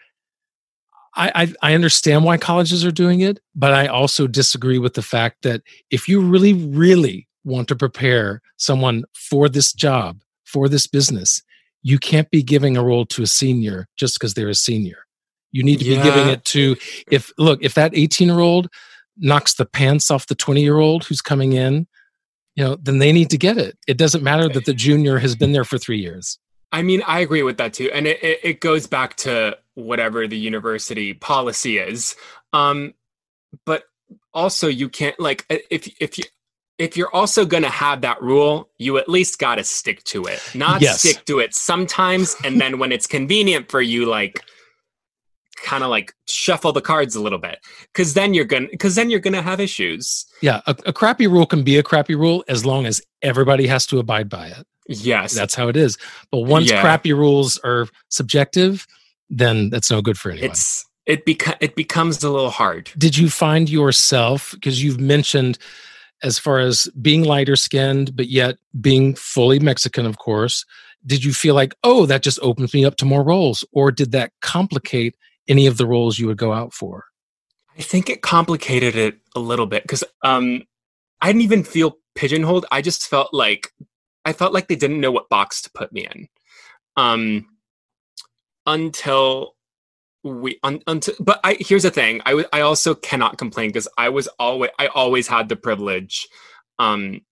I, 1.19 1.33
I 1.63 1.71
I 1.71 1.75
understand 1.75 2.25
why 2.25 2.37
colleges 2.37 2.85
are 2.85 2.91
doing 2.91 3.21
it, 3.23 3.39
but 3.55 3.73
I 3.73 3.87
also 3.87 4.27
disagree 4.27 4.79
with 4.79 4.93
the 4.93 5.01
fact 5.01 5.45
that 5.45 5.63
if 5.91 6.09
you 6.11 6.21
really, 6.21 6.53
really 6.53 7.26
want 7.47 7.69
to 7.69 7.77
prepare 7.77 8.43
someone 8.57 9.05
for 9.15 9.49
this 9.49 9.73
job, 9.73 10.21
for 10.45 10.69
this 10.69 10.87
business, 10.87 11.43
you 11.83 11.99
can't 11.99 12.31
be 12.31 12.43
giving 12.43 12.77
a 12.77 12.83
role 12.83 13.07
to 13.07 13.23
a 13.23 13.27
senior 13.27 13.87
just 13.97 14.19
because 14.19 14.35
they're 14.35 14.49
a 14.49 14.55
senior. 14.55 14.99
You 15.53 15.63
need 15.63 15.79
to 15.79 15.85
be 15.85 15.95
giving 16.03 16.29
it 16.29 16.45
to 16.47 16.77
if 17.11 17.33
look, 17.39 17.63
if 17.63 17.75
that 17.75 17.97
18 17.97 18.29
year 18.29 18.41
old 18.41 18.69
knocks 19.17 19.55
the 19.55 19.65
pants 19.65 20.11
off 20.11 20.27
the 20.27 20.35
20 20.35 20.61
year 20.61 20.79
old 20.79 21.05
who's 21.05 21.23
coming 21.23 21.53
in, 21.53 21.87
you 22.57 22.65
know, 22.65 22.77
then 22.83 22.99
they 22.99 23.13
need 23.13 23.31
to 23.31 23.39
get 23.39 23.57
it. 23.57 23.79
It 23.87 23.97
doesn't 23.97 24.25
matter 24.25 24.49
that 24.49 24.65
the 24.65 24.75
junior 24.75 25.19
has 25.19 25.37
been 25.37 25.53
there 25.53 25.65
for 25.65 25.79
three 25.79 25.99
years. 25.99 26.39
I 26.73 26.83
mean, 26.83 27.03
I 27.07 27.21
agree 27.21 27.43
with 27.43 27.59
that 27.59 27.73
too, 27.73 27.91
and 27.95 28.07
it, 28.07 28.23
it, 28.23 28.41
it 28.43 28.61
goes 28.61 28.87
back 28.87 29.17
to 29.19 29.57
whatever 29.75 30.27
the 30.27 30.37
university 30.37 31.15
policy 31.15 31.79
is. 31.79 32.17
Um, 32.53 32.95
but 33.65 33.85
also, 34.35 34.67
you 34.67 34.89
can't 34.89 35.19
like 35.21 35.47
if 35.49 35.89
if 36.01 36.19
you 36.19 36.25
if 36.79 36.97
you're 36.97 37.15
also 37.15 37.47
going 37.47 37.63
to 37.63 37.71
have 37.71 38.03
that 38.03 38.21
rule, 38.23 38.69
you 38.79 38.99
at 38.99 39.09
least 39.09 39.39
got 39.39 39.55
to 39.57 39.65
stick 39.65 40.05
to 40.05 40.25
it. 40.25 40.41
Not 40.55 40.83
Yes. 40.83 41.01
stick 41.01 41.25
to 41.27 41.39
it 41.39 41.55
sometimes 41.55 42.37
and 42.45 42.61
then 42.61 42.79
when 42.79 42.93
it's 42.93 43.07
convenient 43.07 43.71
for 43.71 43.81
you 43.81 44.05
like 44.07 44.43
kind 45.65 45.83
of 45.83 45.89
like 45.89 46.13
shuffle 46.29 46.71
the 46.73 46.83
cards 46.83 47.17
a 47.17 47.21
little 47.21 47.39
bit 47.39 47.59
cuz 47.95 48.13
then 48.13 48.35
you're 48.35 48.45
going 48.45 48.69
to 48.69 48.77
cuz 48.77 48.95
then 48.95 49.09
you're 49.09 49.21
going 49.21 49.33
to 49.35 49.41
have 49.43 49.59
issues. 49.59 50.27
Yeah, 50.43 50.61
a, 50.67 50.77
a 50.87 50.93
crappy 50.93 51.27
rule 51.27 51.47
can 51.47 51.63
be 51.63 51.79
a 51.79 51.83
crappy 51.83 52.15
rule 52.15 52.45
as 52.47 52.67
long 52.67 52.85
as 52.85 53.01
everybody 53.23 53.67
has 53.67 53.87
to 53.87 53.99
abide 53.99 54.29
by 54.29 54.49
it. 54.49 54.67
Yes. 54.87 55.33
That's 55.35 55.55
how 55.55 55.69
it 55.69 55.77
is. 55.77 55.97
But 56.31 56.41
once 56.41 56.71
Yeah. 56.71 56.83
crappy 56.83 57.13
rules 57.15 57.59
are 57.65 57.89
subjective, 58.11 58.87
then 59.31 59.71
that's 59.71 59.91
no 59.91 60.03
good 60.03 60.19
for 60.19 60.31
anyone. 60.31 60.51
it's 60.51 60.85
it 61.07 61.25
beca- 61.25 61.57
it 61.61 61.75
becomes 61.75 62.23
a 62.23 62.29
little 62.31 62.51
hard. 62.51 62.91
Did 62.99 63.17
you 63.17 63.31
find 63.31 63.71
yourself 63.71 64.51
because 64.53 64.83
you've 64.83 65.01
mentioned 65.01 65.57
as 66.23 66.39
far 66.39 66.59
as 66.59 66.89
being 67.01 67.25
lighter 67.25 67.57
skinned, 67.57 68.17
but 68.17 68.29
yet 68.29 68.57
being 68.81 69.15
fully 69.15 69.59
Mexican, 69.59 70.07
of 70.07 70.19
course? 70.19 70.65
Did 71.05 71.25
you 71.25 71.33
feel 71.33 71.55
like, 71.55 71.75
oh, 71.85 72.07
that 72.07 72.23
just 72.23 72.39
opens 72.43 72.75
me 72.75 72.85
up 72.85 72.97
to 72.97 73.05
more 73.05 73.23
roles, 73.23 73.65
or 73.73 73.93
did 73.93 74.13
that 74.13 74.33
complicate 74.41 75.17
any 75.49 75.67
of 75.67 75.77
the 75.77 75.87
roles 75.87 76.19
you 76.19 76.27
would 76.27 76.39
go 76.39 76.53
out 76.53 76.73
for? 76.73 77.05
I 77.79 77.83
think 77.83 78.09
it 78.09 78.23
complicated 78.23 78.97
it 78.97 79.19
a 79.35 79.41
little 79.41 79.67
bit 79.67 79.83
because 79.83 80.03
um, 80.23 80.63
I 81.21 81.29
didn't 81.29 81.43
even 81.43 81.63
feel 81.63 81.99
pigeonholed. 82.15 82.67
I 82.73 82.81
just 82.81 83.07
felt 83.07 83.35
like 83.35 83.73
I 84.25 84.33
felt 84.33 84.53
like 84.53 84.69
they 84.69 84.77
didn't 84.77 85.01
know 85.01 85.13
what 85.13 85.29
box 85.29 85.63
to 85.63 85.71
put 85.71 85.93
me 85.93 86.07
in. 86.13 86.29
Um, 86.97 87.47
until 88.65 89.56
we 90.27 90.59
un, 90.65 90.81
until 90.87 91.15
but 91.21 91.41
I 91.45 91.57
here's 91.61 91.85
the 91.85 91.91
thing. 91.91 92.23
I 92.27 92.45
I 92.53 92.63
also 92.63 92.95
cannot 92.95 93.39
complain 93.39 93.71
because 93.71 93.89
I 93.99 94.11
was 94.11 94.29
always 94.39 94.71
I 94.79 94.89
always 94.89 95.29
had 95.29 95.49
the 95.49 95.57
privilege 95.57 96.29
um 96.79 97.23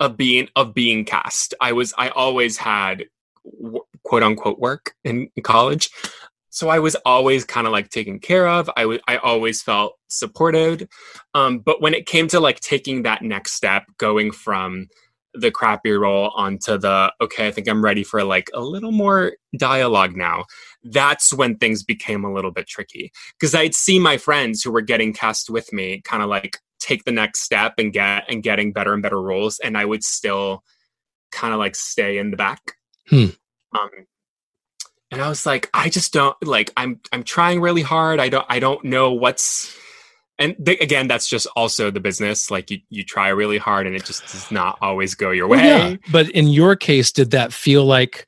of 0.00 0.16
being 0.16 0.48
of 0.56 0.74
being 0.74 1.04
cast. 1.04 1.54
I 1.60 1.72
was 1.72 1.94
I 1.98 2.10
always 2.10 2.58
had 2.58 3.06
w- 3.62 3.84
quote 4.04 4.22
unquote 4.22 4.60
work 4.60 4.94
in 5.04 5.30
college 5.42 5.90
so 6.54 6.68
I 6.68 6.78
was 6.78 6.94
always 7.04 7.44
kind 7.44 7.66
of 7.66 7.72
like 7.72 7.90
taken 7.90 8.20
care 8.20 8.46
of. 8.48 8.70
I 8.76 9.00
I 9.08 9.16
always 9.16 9.60
felt 9.60 9.94
supported. 10.08 10.88
Um, 11.34 11.58
but 11.58 11.82
when 11.82 11.94
it 11.94 12.06
came 12.06 12.28
to 12.28 12.38
like 12.38 12.60
taking 12.60 13.02
that 13.02 13.22
next 13.22 13.54
step, 13.54 13.84
going 13.98 14.30
from 14.30 14.86
the 15.34 15.50
crappy 15.50 15.90
role 15.92 16.30
onto 16.36 16.78
the 16.78 17.12
okay, 17.20 17.48
I 17.48 17.50
think 17.50 17.68
I'm 17.68 17.84
ready 17.84 18.04
for 18.04 18.22
like 18.24 18.50
a 18.54 18.60
little 18.60 18.92
more 18.92 19.32
dialogue 19.56 20.16
now. 20.16 20.44
That's 20.82 21.32
when 21.32 21.56
things 21.56 21.82
became 21.82 22.24
a 22.24 22.32
little 22.32 22.50
bit 22.50 22.66
tricky 22.66 23.12
because 23.38 23.54
I'd 23.54 23.74
see 23.74 23.98
my 23.98 24.16
friends 24.16 24.62
who 24.62 24.70
were 24.70 24.80
getting 24.80 25.12
cast 25.12 25.50
with 25.50 25.72
me 25.72 26.00
kind 26.02 26.22
of 26.22 26.28
like 26.28 26.58
take 26.78 27.04
the 27.04 27.12
next 27.12 27.40
step 27.40 27.74
and 27.78 27.92
get 27.92 28.24
and 28.28 28.42
getting 28.42 28.72
better 28.72 28.92
and 28.92 29.02
better 29.02 29.20
roles, 29.20 29.58
and 29.58 29.76
I 29.76 29.84
would 29.84 30.04
still 30.04 30.62
kind 31.32 31.52
of 31.52 31.58
like 31.58 31.74
stay 31.74 32.18
in 32.18 32.30
the 32.30 32.36
back. 32.36 32.60
Hmm. 33.08 33.26
Um, 33.76 33.90
and 35.10 35.22
I 35.22 35.28
was 35.28 35.46
like, 35.46 35.70
I 35.72 35.88
just 35.88 36.12
don't 36.12 36.36
like. 36.42 36.72
I'm 36.76 37.00
I'm 37.12 37.22
trying 37.22 37.60
really 37.60 37.82
hard. 37.82 38.20
I 38.20 38.28
don't 38.28 38.46
I 38.48 38.58
don't 38.58 38.84
know 38.84 39.12
what's. 39.12 39.76
And 40.38 40.56
th- 40.64 40.80
again, 40.80 41.06
that's 41.06 41.28
just 41.28 41.46
also 41.54 41.90
the 41.90 42.00
business. 42.00 42.50
Like 42.50 42.70
you 42.70 42.80
you 42.90 43.04
try 43.04 43.28
really 43.28 43.58
hard, 43.58 43.86
and 43.86 43.94
it 43.94 44.04
just 44.04 44.22
does 44.22 44.50
not 44.50 44.78
always 44.80 45.14
go 45.14 45.30
your 45.30 45.46
way. 45.46 45.58
Well, 45.58 45.90
yeah. 45.90 45.96
But 46.10 46.28
in 46.30 46.48
your 46.48 46.74
case, 46.74 47.12
did 47.12 47.30
that 47.30 47.52
feel 47.52 47.84
like, 47.84 48.26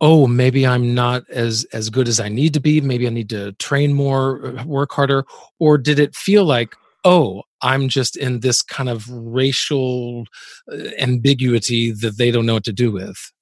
oh, 0.00 0.26
maybe 0.26 0.66
I'm 0.66 0.94
not 0.94 1.22
as 1.30 1.64
as 1.72 1.88
good 1.88 2.08
as 2.08 2.18
I 2.18 2.28
need 2.28 2.52
to 2.54 2.60
be? 2.60 2.80
Maybe 2.80 3.06
I 3.06 3.10
need 3.10 3.30
to 3.30 3.52
train 3.52 3.92
more, 3.92 4.58
uh, 4.58 4.64
work 4.64 4.92
harder, 4.92 5.24
or 5.60 5.78
did 5.78 6.00
it 6.00 6.16
feel 6.16 6.44
like, 6.44 6.74
oh, 7.04 7.44
I'm 7.62 7.88
just 7.88 8.16
in 8.16 8.40
this 8.40 8.60
kind 8.62 8.88
of 8.88 9.08
racial 9.08 10.24
uh, 10.70 10.76
ambiguity 10.98 11.92
that 11.92 12.18
they 12.18 12.32
don't 12.32 12.46
know 12.46 12.54
what 12.54 12.64
to 12.64 12.72
do 12.72 12.90
with? 12.90 13.32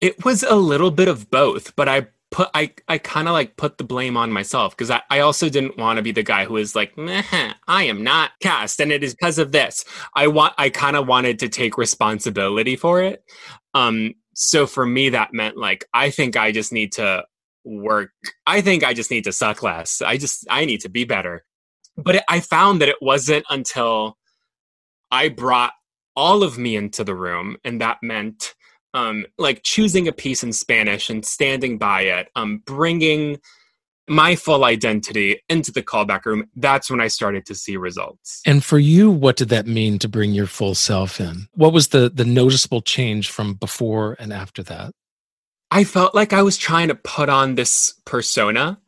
It 0.00 0.24
was 0.24 0.44
a 0.44 0.54
little 0.54 0.92
bit 0.92 1.08
of 1.08 1.28
both, 1.30 1.74
but 1.74 1.88
I 1.88 2.06
put 2.30 2.48
I 2.54 2.72
I 2.88 2.98
kind 2.98 3.28
of 3.28 3.32
like 3.32 3.56
put 3.56 3.78
the 3.78 3.84
blame 3.84 4.16
on 4.16 4.32
myself 4.32 4.76
because 4.76 4.90
I, 4.90 5.02
I 5.10 5.20
also 5.20 5.48
didn't 5.48 5.76
want 5.76 5.96
to 5.96 6.02
be 6.02 6.12
the 6.12 6.22
guy 6.22 6.44
who 6.44 6.56
is 6.56 6.74
like, 6.74 6.96
"Meh, 6.96 7.22
I 7.68 7.84
am 7.84 8.02
not 8.02 8.32
cast, 8.40 8.80
and 8.80 8.92
it 8.92 9.02
is 9.02 9.14
because 9.14 9.38
of 9.38 9.52
this. 9.52 9.84
I 10.14 10.28
want 10.28 10.54
I 10.58 10.70
kind 10.70 10.96
of 10.96 11.06
wanted 11.06 11.38
to 11.40 11.48
take 11.48 11.76
responsibility 11.76 12.76
for 12.76 13.02
it. 13.02 13.24
Um, 13.74 14.14
so 14.34 14.66
for 14.66 14.86
me, 14.86 15.10
that 15.10 15.32
meant 15.32 15.56
like 15.56 15.84
I 15.92 16.10
think 16.10 16.36
I 16.36 16.52
just 16.52 16.72
need 16.72 16.92
to 16.92 17.24
work. 17.64 18.10
I 18.46 18.60
think 18.60 18.84
I 18.84 18.94
just 18.94 19.10
need 19.10 19.24
to 19.24 19.32
suck 19.32 19.62
less. 19.62 20.00
I 20.00 20.16
just 20.16 20.46
I 20.48 20.64
need 20.64 20.80
to 20.80 20.88
be 20.88 21.04
better. 21.04 21.44
But 21.96 22.16
it, 22.16 22.24
I 22.28 22.40
found 22.40 22.80
that 22.80 22.88
it 22.88 22.96
wasn't 23.00 23.44
until 23.50 24.16
I 25.10 25.28
brought 25.28 25.72
all 26.16 26.42
of 26.42 26.58
me 26.58 26.76
into 26.76 27.04
the 27.04 27.14
room, 27.14 27.56
and 27.64 27.80
that 27.80 27.98
meant 28.02 28.54
um, 28.94 29.26
like 29.38 29.62
choosing 29.62 30.08
a 30.08 30.12
piece 30.12 30.42
in 30.42 30.52
Spanish 30.52 31.10
and 31.10 31.24
standing 31.24 31.78
by 31.78 32.02
it, 32.02 32.28
um, 32.34 32.62
bringing 32.64 33.38
my 34.08 34.34
full 34.34 34.64
identity 34.64 35.40
into 35.48 35.70
the 35.70 35.82
callback 35.82 36.24
room. 36.24 36.50
That's 36.56 36.90
when 36.90 37.00
I 37.00 37.06
started 37.06 37.46
to 37.46 37.54
see 37.54 37.76
results. 37.76 38.42
And 38.44 38.64
for 38.64 38.78
you, 38.78 39.10
what 39.10 39.36
did 39.36 39.50
that 39.50 39.66
mean 39.66 40.00
to 40.00 40.08
bring 40.08 40.32
your 40.32 40.48
full 40.48 40.74
self 40.74 41.20
in? 41.20 41.46
What 41.54 41.72
was 41.72 41.88
the 41.88 42.10
the 42.12 42.24
noticeable 42.24 42.82
change 42.82 43.30
from 43.30 43.54
before 43.54 44.16
and 44.18 44.32
after 44.32 44.62
that? 44.64 44.92
I 45.70 45.84
felt 45.84 46.14
like 46.14 46.32
I 46.32 46.42
was 46.42 46.56
trying 46.56 46.88
to 46.88 46.96
put 46.96 47.28
on 47.28 47.54
this 47.54 47.94
persona 48.04 48.80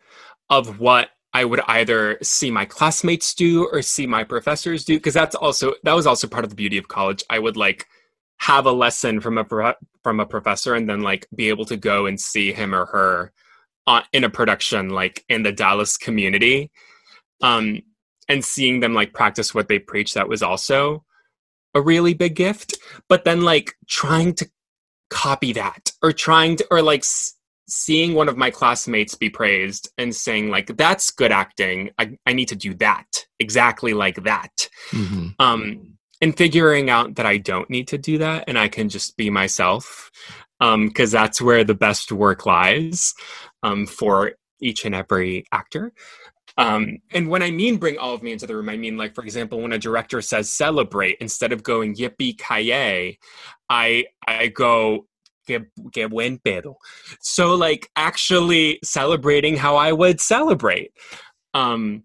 of 0.51 0.81
what 0.81 1.11
I 1.33 1.45
would 1.45 1.61
either 1.69 2.19
see 2.23 2.51
my 2.51 2.65
classmates 2.65 3.33
do 3.35 3.69
or 3.71 3.81
see 3.81 4.07
my 4.07 4.25
professors 4.25 4.85
do 4.85 4.97
because 4.97 5.15
that's 5.15 5.37
also 5.37 5.75
that 5.85 5.95
was 5.95 6.07
also 6.07 6.27
part 6.27 6.45
of 6.45 6.51
the 6.51 6.57
beauty 6.57 6.79
of 6.79 6.89
college. 6.89 7.23
I 7.31 7.39
would 7.39 7.57
like 7.57 7.87
have 8.43 8.67
a 8.67 8.73
lesson 8.73 9.21
from 9.21 9.39
a 9.39 9.45
pro- 9.45 9.75
from 10.03 10.19
a 10.21 10.27
professor 10.27 10.75
and 10.75 10.89
then 10.89 11.01
like 11.01 11.27
be 11.35 11.49
able 11.49 11.65
to 11.65 11.77
go 11.77 12.07
and 12.07 12.21
see 12.21 12.53
him 12.53 12.75
or 12.75 12.87
her 12.87 13.33
uh, 13.87 14.03
in 14.13 14.25
a 14.25 14.31
production 14.31 14.91
like 14.91 15.25
in 15.29 15.43
the 15.43 15.53
Dallas 15.53 15.97
community 15.97 16.71
um 17.41 17.81
and 18.29 18.45
seeing 18.45 18.81
them 18.81 18.95
like 18.95 19.13
practice 19.13 19.55
what 19.55 19.69
they 19.69 19.79
preach 19.79 20.15
that 20.15 20.29
was 20.29 20.43
also 20.43 21.05
a 21.75 21.81
really 21.81 22.15
big 22.15 22.35
gift. 22.35 22.79
But 23.09 23.25
then 23.25 23.43
like 23.43 23.75
trying 23.89 24.35
to 24.35 24.51
copy 25.11 25.53
that 25.53 25.93
or 26.03 26.13
trying 26.13 26.57
to 26.57 26.67
or 26.71 26.83
like 26.83 27.01
s- 27.01 27.35
seeing 27.69 28.15
one 28.15 28.29
of 28.29 28.37
my 28.37 28.51
classmates 28.51 29.15
be 29.15 29.31
praised 29.31 29.91
and 29.99 30.15
saying 30.15 30.51
like 30.51 30.77
that's 30.77 31.11
good 31.11 31.33
acting. 31.33 31.91
I, 31.99 32.17
I 32.27 32.33
need 32.33 32.49
to 32.49 32.57
do 32.57 32.75
that. 32.75 33.27
Exactly 33.39 33.95
like 33.95 34.25
that. 34.25 34.69
Mm-hmm. 34.91 35.29
um 35.39 35.92
and 36.23 36.37
figuring 36.37 36.89
out 36.89 37.17
that 37.17 37.27
i 37.27 37.37
don't 37.37 37.69
need 37.69 37.89
to 37.89 37.99
do 37.99 38.17
that 38.17 38.45
and 38.49 38.59
i 38.59 38.69
can 38.69 38.89
just 38.89 39.17
be 39.19 39.29
myself 39.29 40.11
um 40.61 40.89
because 40.89 41.11
that's 41.11 41.43
where 41.43 41.65
the 41.65 41.75
best 41.75 42.11
work 42.13 42.47
lies 42.47 43.13
um 43.63 43.85
for 43.85 44.33
each 44.61 44.85
and 44.85 44.95
every 44.95 45.45
actor. 45.53 45.93
Um 46.57 46.99
and 47.13 47.29
when 47.29 47.43
i 47.43 47.51
mean 47.51 47.77
bring 47.79 47.99
all 47.99 48.15
of 48.15 48.23
me 48.23 48.33
into 48.33 48.47
the 48.47 48.55
room 48.55 48.69
i 48.69 48.77
mean 48.77 48.97
like 48.97 49.15
for 49.15 49.25
example 49.25 49.61
when 49.61 49.73
a 49.73 49.79
director 49.79 50.21
says 50.23 50.49
celebrate 50.49 51.17
instead 51.21 51.53
of 51.53 51.63
going 51.63 51.97
yippee 51.97 52.39
ki 52.39 52.73
i 53.71 54.05
i 54.29 54.47
go 54.49 55.07
que, 55.47 55.67
que 55.93 56.09
buen 56.09 56.39
pedo. 56.39 56.75
So 57.21 57.55
like 57.55 57.89
actually 57.97 58.79
celebrating 58.85 59.57
how 59.57 59.77
i 59.77 59.93
would 59.93 60.21
celebrate 60.21 60.93
um 61.55 62.05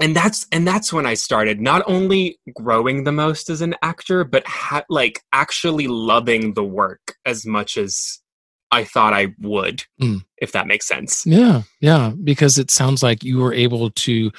and 0.00 0.14
that's 0.14 0.46
and 0.52 0.66
that's 0.66 0.92
when 0.92 1.06
i 1.06 1.14
started 1.14 1.60
not 1.60 1.82
only 1.86 2.38
growing 2.54 3.04
the 3.04 3.12
most 3.12 3.48
as 3.50 3.60
an 3.60 3.74
actor 3.82 4.24
but 4.24 4.46
ha- 4.46 4.84
like 4.88 5.22
actually 5.32 5.86
loving 5.86 6.54
the 6.54 6.64
work 6.64 7.16
as 7.24 7.46
much 7.46 7.76
as 7.76 8.18
i 8.72 8.84
thought 8.84 9.12
i 9.14 9.28
would 9.40 9.82
Mm. 10.00 10.22
if 10.38 10.52
that 10.52 10.66
makes 10.66 10.86
sense. 10.86 11.24
Yeah, 11.26 11.62
yeah, 11.80 12.12
because 12.22 12.58
it 12.58 12.70
sounds 12.70 13.02
like 13.02 13.24
you 13.24 13.38
were 13.38 13.54
able 13.54 13.90
to 13.90 14.30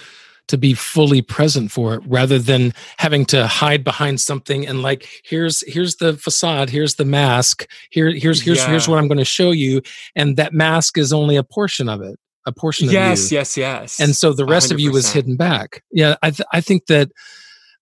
to 0.48 0.58
be 0.58 0.74
fully 0.74 1.22
present 1.22 1.72
for 1.72 1.96
it 1.96 2.02
rather 2.08 2.40
than 2.40 2.74
having 2.98 3.26
to 3.26 3.46
hide 3.48 3.84
behind 3.84 4.22
something 4.22 4.66
and 4.66 4.82
like 4.82 5.06
here's 5.26 5.62
here's 5.70 5.96
the 5.98 6.14
facade, 6.14 6.70
here's 6.70 6.96
the 6.96 7.04
mask, 7.06 7.68
here 7.90 8.12
here's 8.14 8.42
here's 8.42 8.64
here's 8.64 8.88
what 8.88 8.98
I'm 9.00 9.08
going 9.10 9.18
to 9.18 9.26
show 9.26 9.52
you 9.52 9.82
and 10.16 10.38
that 10.38 10.54
mask 10.54 10.98
is 10.98 11.12
only 11.12 11.36
a 11.36 11.44
portion 11.44 11.90
of 11.90 12.02
it, 12.02 12.18
a 12.48 12.52
portion 12.52 12.88
of 12.88 12.94
yes 12.94 13.32
you. 13.32 13.38
yes 13.38 13.56
yes 13.58 14.00
and 14.00 14.16
so 14.16 14.34
the 14.34 14.46
rest 14.46 14.72
of 14.72 14.80
you 14.80 14.92
was 14.92 15.12
hidden 15.12 15.36
back 15.36 15.84
yeah 15.92 16.16
i 16.24 16.32
th- 16.32 16.48
i 16.54 16.60
think 16.62 16.88
that 16.88 17.12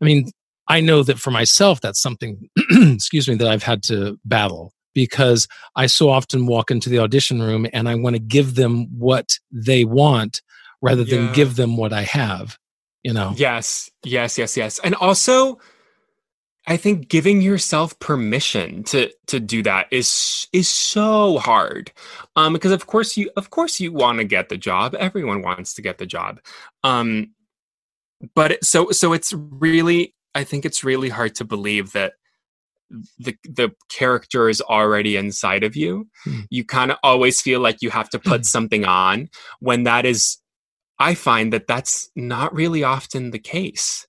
i 0.01 0.05
mean 0.05 0.29
i 0.67 0.81
know 0.81 1.03
that 1.03 1.17
for 1.19 1.31
myself 1.31 1.79
that's 1.79 2.01
something 2.01 2.49
excuse 2.71 3.29
me 3.29 3.35
that 3.35 3.47
i've 3.47 3.63
had 3.63 3.81
to 3.83 4.19
battle 4.25 4.73
because 4.93 5.47
i 5.75 5.85
so 5.85 6.09
often 6.09 6.45
walk 6.47 6.71
into 6.71 6.89
the 6.89 6.99
audition 6.99 7.41
room 7.41 7.65
and 7.71 7.87
i 7.87 7.95
want 7.95 8.15
to 8.15 8.19
give 8.19 8.55
them 8.55 8.87
what 8.99 9.37
they 9.51 9.85
want 9.85 10.41
rather 10.81 11.03
than 11.05 11.25
Yeah. 11.27 11.33
give 11.33 11.55
them 11.55 11.77
what 11.77 11.93
i 11.93 12.01
have 12.01 12.57
you 13.03 13.13
know 13.13 13.33
Yes, 13.37 13.89
yes, 14.03 14.37
yes, 14.37 14.57
yes. 14.57 14.79
And 14.83 14.95
also 14.95 15.59
I 16.67 16.77
think 16.77 17.09
giving 17.09 17.41
yourself 17.41 17.97
permission 17.99 18.83
to 18.85 19.11
to 19.27 19.39
do 19.39 19.61
that 19.63 19.87
is 19.91 20.47
is 20.51 20.69
so 20.69 21.37
hard. 21.37 21.91
Um 22.35 22.53
because 22.53 22.71
of 22.71 22.87
course 22.87 23.17
you 23.17 23.29
of 23.37 23.49
course 23.49 23.79
you 23.79 23.91
want 23.91 24.17
to 24.19 24.23
get 24.23 24.49
the 24.49 24.57
job. 24.57 24.95
Everyone 24.95 25.41
wants 25.41 25.73
to 25.75 25.81
get 25.81 25.97
the 25.97 26.05
job. 26.05 26.39
Um 26.83 27.31
but 28.33 28.53
it, 28.53 28.65
so 28.65 28.91
so 28.91 29.13
it's 29.13 29.33
really 29.33 30.15
I 30.33 30.43
think 30.43 30.65
it's 30.65 30.83
really 30.83 31.09
hard 31.09 31.35
to 31.35 31.45
believe 31.45 31.91
that 31.93 32.13
the 33.17 33.35
the 33.43 33.71
character 33.89 34.49
is 34.49 34.61
already 34.61 35.17
inside 35.17 35.63
of 35.63 35.75
you. 35.75 36.07
Hmm. 36.23 36.41
You 36.49 36.65
kind 36.65 36.91
of 36.91 36.97
always 37.03 37.41
feel 37.41 37.59
like 37.59 37.81
you 37.81 37.89
have 37.89 38.09
to 38.09 38.19
put 38.19 38.41
hmm. 38.41 38.43
something 38.43 38.85
on 38.85 39.29
when 39.59 39.83
that 39.83 40.05
is 40.05 40.37
I 40.97 41.13
find 41.13 41.51
that 41.53 41.67
that's 41.67 42.09
not 42.15 42.53
really 42.55 42.83
often 42.83 43.31
the 43.31 43.39
case. 43.39 44.07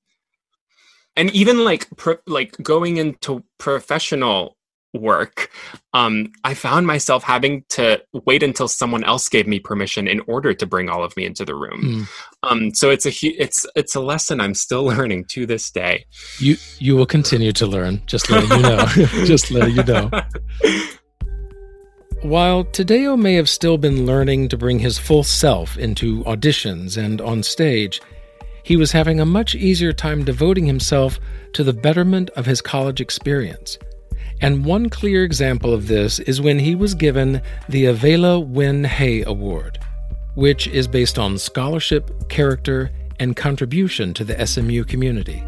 And 1.17 1.31
even 1.31 1.65
like 1.65 1.89
pro, 1.97 2.17
like 2.27 2.57
going 2.63 2.99
into 2.99 3.43
professional 3.59 4.57
work, 4.93 5.51
um, 5.95 6.33
I 6.45 6.55
found 6.55 6.87
myself 6.87 7.23
having 7.23 7.65
to 7.71 8.03
wait 8.25 8.43
until 8.43 8.69
someone 8.69 9.05
else 9.05 9.29
gave 9.29 9.47
me 9.47 9.59
permission 9.61 10.09
in 10.09 10.21
order 10.27 10.55
to 10.55 10.67
bring 10.67 10.89
all 10.89 11.03
of 11.03 11.17
me 11.17 11.25
into 11.25 11.45
the 11.45 11.55
room. 11.55 11.83
Mm. 11.83 12.09
Um, 12.43 12.75
so 12.75 12.91
it's 12.91 13.07
a 13.07 13.11
it's 13.27 13.67
it's 13.75 13.95
a 13.95 14.01
lesson 14.01 14.41
I'm 14.41 14.55
still 14.55 14.85
learning 14.93 15.27
to 15.31 15.47
this 15.47 15.71
day. 15.71 16.07
You 16.39 16.57
you 16.79 16.97
will 16.97 17.07
continue 17.07 17.53
to 17.53 17.67
learn. 17.67 18.03
Just 18.07 18.31
letting 18.31 18.51
you 18.51 18.63
know. 18.63 18.87
just 19.25 19.51
letting 19.51 19.77
you 19.77 19.85
know. 19.85 20.11
While 22.23 22.65
Tadeo 22.65 23.19
may 23.19 23.35
have 23.35 23.49
still 23.49 23.79
been 23.79 24.07
learning 24.07 24.49
to 24.49 24.57
bring 24.57 24.79
his 24.79 24.99
full 24.99 25.23
self 25.23 25.77
into 25.77 26.25
auditions 26.25 26.97
and 26.97 27.21
on 27.21 27.43
stage, 27.43 28.01
he 28.67 28.77
was 28.77 28.91
having 28.91 29.21
a 29.21 29.25
much 29.25 29.55
easier 29.55 29.93
time 29.93 30.25
devoting 30.25 30.67
himself 30.67 31.21
to 31.53 31.63
the 31.63 31.73
betterment 31.73 32.31
of 32.31 32.47
his 32.47 32.61
college 32.61 33.01
experience. 33.01 33.79
And 34.41 34.65
one 34.65 34.91
clear 34.91 35.23
example 35.23 35.73
of 35.73 35.87
this 35.87 36.19
is 36.19 36.41
when 36.41 36.59
he 36.59 36.75
was 36.75 36.93
given 36.93 37.43
the 37.69 37.87
Avella 37.87 38.41
Win 38.41 38.83
Hay 38.83 39.23
Award, 39.23 39.79
which 40.35 40.67
is 40.67 40.89
based 40.89 41.17
on 41.17 41.39
scholarship, 41.39 42.29
character, 42.29 42.91
and 43.21 43.37
contribution 43.37 44.13
to 44.15 44.25
the 44.25 44.45
SMU 44.45 44.83
community. 44.83 45.45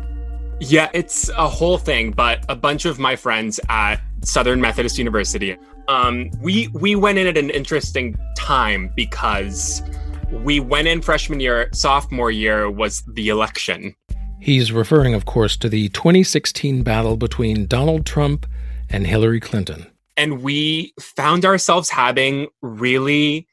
Yeah, 0.61 0.89
it's 0.95 1.29
a 1.31 1.49
whole 1.49 1.79
thing, 1.79 2.13
but 2.13 2.45
a 2.49 2.55
bunch 2.55 2.85
of 2.85 3.01
my 3.01 3.17
friends 3.17 3.59
at 3.69 3.97
Southern 4.23 4.61
Methodist 4.61 4.97
University, 4.97 5.57
um, 5.89 6.31
we 6.41 6.69
we 6.69 6.95
went 6.95 7.19
in 7.19 7.27
at 7.27 7.37
an 7.37 7.51
interesting 7.51 8.17
time 8.37 8.93
because 8.95 9.83
we 10.31 10.61
went 10.61 10.89
in 10.89 11.03
freshman 11.03 11.41
year, 11.41 11.69
sophomore 11.73 12.31
year 12.31 12.71
was 12.71 13.03
the 13.07 13.29
election. 13.29 13.95
He's 14.41 14.73
referring, 14.73 15.15
of 15.15 15.25
course, 15.25 15.57
to 15.59 15.69
the 15.69 15.89
2016 15.91 16.83
battle 16.83 17.17
between 17.17 17.67
Donald 17.67 18.07
Trump 18.07 18.47
and 18.89 19.07
Hillary 19.07 19.41
Clinton. 19.41 19.87
And 20.17 20.43
we 20.43 20.93
found 21.01 21.45
ourselves 21.45 21.91
having 21.91 22.49
really 22.63 23.47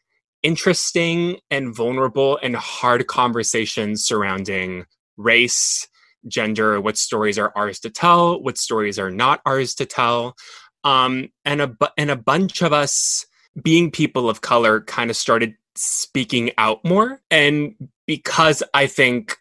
interesting 0.43 1.37
and 1.49 1.75
vulnerable 1.75 2.39
and 2.41 2.55
hard 2.55 3.07
conversations 3.07 4.03
surrounding 4.03 4.85
race, 5.17 5.87
gender, 6.27 6.79
what 6.81 6.97
stories 6.97 7.39
are 7.39 7.51
ours 7.55 7.79
to 7.79 7.89
tell, 7.89 8.41
what 8.41 8.57
stories 8.57 8.99
are 8.99 9.11
not 9.11 9.41
ours 9.45 9.73
to 9.75 9.85
tell. 9.85 10.35
Um, 10.83 11.29
and 11.45 11.61
a 11.61 11.75
and 11.97 12.11
a 12.11 12.15
bunch 12.15 12.61
of 12.61 12.73
us 12.73 13.25
being 13.61 13.89
people 13.89 14.29
of 14.29 14.41
color 14.41 14.81
kind 14.81 15.09
of 15.09 15.17
started 15.17 15.55
speaking 15.75 16.51
out 16.57 16.83
more. 16.85 17.21
And 17.29 17.75
because 18.07 18.61
i 18.73 18.85
think 18.85 19.37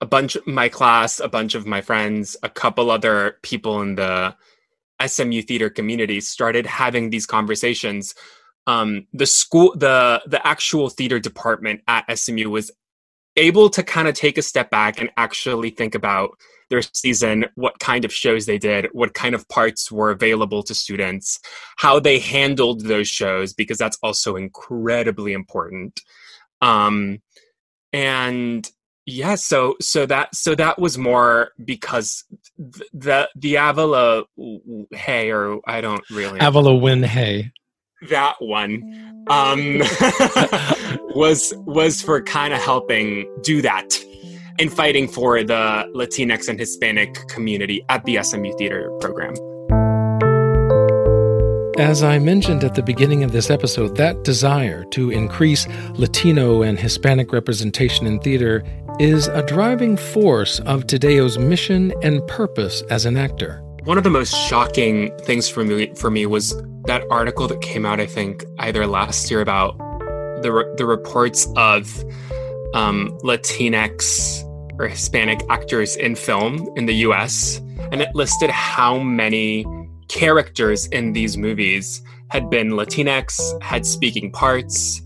a 0.00 0.06
bunch 0.06 0.36
of 0.36 0.46
my 0.46 0.70
class 0.70 1.20
a 1.20 1.28
bunch 1.28 1.54
of 1.54 1.66
my 1.66 1.82
friends 1.82 2.34
a 2.42 2.48
couple 2.48 2.90
other 2.90 3.36
people 3.42 3.82
in 3.82 3.94
the 3.96 4.34
SMU 5.04 5.42
theater 5.42 5.70
community 5.70 6.20
started 6.20 6.66
having 6.66 7.10
these 7.10 7.26
conversations, 7.26 8.14
um, 8.66 9.06
the 9.12 9.26
school, 9.26 9.74
the 9.76 10.22
the 10.26 10.44
actual 10.46 10.90
theater 10.90 11.18
department 11.18 11.82
at 11.88 12.18
SMU 12.18 12.50
was 12.50 12.70
able 13.36 13.70
to 13.70 13.82
kind 13.82 14.08
of 14.08 14.14
take 14.14 14.38
a 14.38 14.42
step 14.42 14.70
back 14.70 15.00
and 15.00 15.10
actually 15.16 15.70
think 15.70 15.94
about 15.94 16.38
their 16.70 16.82
season, 16.82 17.46
what 17.56 17.78
kind 17.78 18.04
of 18.04 18.12
shows 18.12 18.46
they 18.46 18.58
did, 18.58 18.88
what 18.92 19.14
kind 19.14 19.34
of 19.34 19.48
parts 19.48 19.90
were 19.90 20.10
available 20.10 20.62
to 20.62 20.74
students, 20.74 21.38
how 21.76 22.00
they 22.00 22.18
handled 22.18 22.82
those 22.82 23.08
shows, 23.08 23.52
because 23.52 23.76
that's 23.76 23.98
also 24.02 24.36
incredibly 24.36 25.32
important. 25.32 26.00
Um, 26.62 27.20
and 27.92 28.70
yeah 29.06 29.34
so 29.34 29.76
so 29.80 30.06
that 30.06 30.34
so 30.34 30.54
that 30.54 30.78
was 30.78 30.96
more 30.96 31.50
because 31.64 32.24
the 32.92 33.28
the 33.34 33.56
avella 33.56 34.24
hay 34.92 35.30
or 35.30 35.60
i 35.66 35.80
don't 35.80 36.02
really 36.10 36.38
avella 36.40 36.74
win 36.74 37.02
hay. 37.02 37.50
That 38.08 38.36
one 38.38 39.26
um 39.28 39.78
was 41.14 41.52
was 41.66 42.00
for 42.00 42.22
kind 42.22 42.54
of 42.54 42.60
helping 42.60 43.28
do 43.42 43.60
that 43.60 44.02
and 44.60 44.72
fighting 44.72 45.08
for 45.08 45.42
the 45.42 45.90
latinx 45.94 46.48
and 46.48 46.58
hispanic 46.58 47.14
community 47.28 47.84
at 47.88 48.04
the 48.04 48.22
smu 48.22 48.52
theater 48.58 48.90
program 49.00 49.34
as 51.78 52.02
I 52.02 52.18
mentioned 52.18 52.62
at 52.62 52.74
the 52.74 52.82
beginning 52.82 53.24
of 53.24 53.32
this 53.32 53.48
episode, 53.48 53.96
that 53.96 54.22
desire 54.22 54.84
to 54.90 55.10
increase 55.10 55.66
Latino 55.94 56.60
and 56.60 56.78
Hispanic 56.78 57.32
representation 57.32 58.06
in 58.06 58.18
theater 58.20 58.62
is 58.98 59.28
a 59.28 59.42
driving 59.42 59.96
force 59.96 60.60
of 60.60 60.86
Tadeo's 60.86 61.38
mission 61.38 61.94
and 62.02 62.26
purpose 62.26 62.82
as 62.90 63.06
an 63.06 63.16
actor. 63.16 63.62
One 63.84 63.96
of 63.96 64.04
the 64.04 64.10
most 64.10 64.34
shocking 64.34 65.10
things 65.20 65.48
for 65.48 65.64
me 65.64 65.94
for 65.94 66.10
me 66.10 66.26
was 66.26 66.54
that 66.84 67.02
article 67.10 67.48
that 67.48 67.62
came 67.62 67.86
out, 67.86 67.98
I 67.98 68.06
think, 68.06 68.44
either 68.58 68.86
last 68.86 69.30
year 69.30 69.40
about 69.40 69.78
the 70.42 70.74
the 70.76 70.84
reports 70.84 71.48
of 71.56 72.04
um, 72.74 73.16
Latinx 73.22 74.44
or 74.80 74.88
Hispanic 74.88 75.42
actors 75.50 75.96
in 75.96 76.14
film 76.16 76.68
in 76.74 76.86
the 76.86 76.94
U.S. 77.06 77.60
and 77.92 78.00
it 78.00 78.08
listed 78.14 78.50
how 78.50 78.98
many 78.98 79.66
characters 80.08 80.86
in 80.86 81.12
these 81.12 81.36
movies 81.36 82.02
had 82.28 82.48
been 82.48 82.70
Latinx, 82.70 83.62
had 83.62 83.84
speaking 83.84 84.32
parts, 84.32 85.02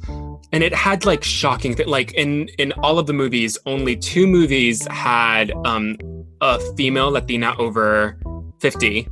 and 0.52 0.62
it 0.62 0.72
had 0.72 1.04
like 1.04 1.24
shocking 1.24 1.74
th- 1.74 1.88
like 1.88 2.12
in 2.12 2.48
in 2.58 2.70
all 2.84 2.98
of 2.98 3.06
the 3.06 3.12
movies 3.12 3.58
only 3.66 3.96
two 3.96 4.26
movies 4.26 4.86
had 4.86 5.50
um 5.64 5.96
a 6.40 6.60
female 6.76 7.10
latina 7.10 7.54
over 7.58 8.16
50 8.60 9.08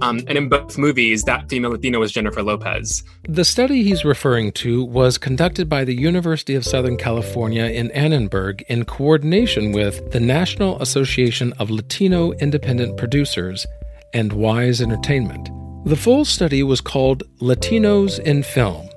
um, 0.00 0.18
and 0.26 0.38
in 0.38 0.48
both 0.48 0.78
movies, 0.78 1.24
that 1.24 1.48
female 1.48 1.70
Latina 1.70 1.98
was 1.98 2.12
Jennifer 2.12 2.42
Lopez. 2.42 3.02
The 3.28 3.44
study 3.44 3.82
he's 3.82 4.04
referring 4.04 4.52
to 4.52 4.84
was 4.84 5.18
conducted 5.18 5.68
by 5.68 5.84
the 5.84 5.94
University 5.94 6.54
of 6.54 6.64
Southern 6.64 6.96
California 6.96 7.64
in 7.64 7.90
Annenberg 7.92 8.62
in 8.68 8.84
coordination 8.84 9.72
with 9.72 10.10
the 10.12 10.20
National 10.20 10.80
Association 10.82 11.52
of 11.54 11.70
Latino 11.70 12.32
Independent 12.32 12.96
Producers 12.96 13.66
and 14.12 14.32
Wise 14.32 14.80
Entertainment. 14.80 15.48
The 15.84 15.96
full 15.96 16.24
study 16.24 16.62
was 16.62 16.80
called 16.80 17.22
Latinos 17.40 18.18
in 18.18 18.42
Film 18.42 18.90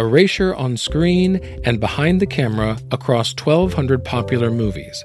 erasure 0.00 0.54
on 0.54 0.78
screen 0.78 1.36
and 1.64 1.78
behind 1.78 2.20
the 2.20 2.26
camera 2.26 2.78
across 2.90 3.34
1,200 3.34 4.02
popular 4.02 4.50
movies. 4.50 5.04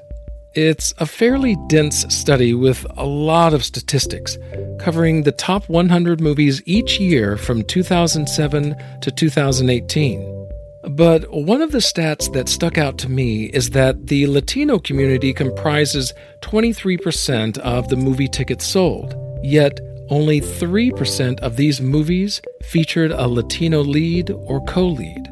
It's 0.55 0.93
a 0.99 1.05
fairly 1.05 1.57
dense 1.67 2.05
study 2.07 2.53
with 2.53 2.85
a 2.95 3.05
lot 3.05 3.53
of 3.53 3.65
statistics, 3.65 4.37
covering 4.79 5.23
the 5.23 5.33
top 5.33 5.67
100 5.67 6.21
movies 6.21 6.61
each 6.65 6.97
year 6.97 7.35
from 7.35 7.61
2007 7.61 8.73
to 9.01 9.11
2018. 9.11 10.47
But 10.91 11.29
one 11.29 11.61
of 11.61 11.73
the 11.73 11.79
stats 11.79 12.31
that 12.31 12.47
stuck 12.47 12.77
out 12.77 12.97
to 12.99 13.09
me 13.09 13.47
is 13.47 13.71
that 13.71 14.07
the 14.07 14.27
Latino 14.27 14.79
community 14.79 15.33
comprises 15.33 16.13
23% 16.39 17.57
of 17.57 17.89
the 17.89 17.97
movie 17.97 18.29
tickets 18.29 18.65
sold, 18.65 19.13
yet 19.43 19.77
only 20.09 20.39
3% 20.39 21.37
of 21.41 21.57
these 21.57 21.81
movies 21.81 22.41
featured 22.63 23.11
a 23.11 23.27
Latino 23.27 23.81
lead 23.81 24.31
or 24.31 24.63
co 24.63 24.87
lead. 24.87 25.29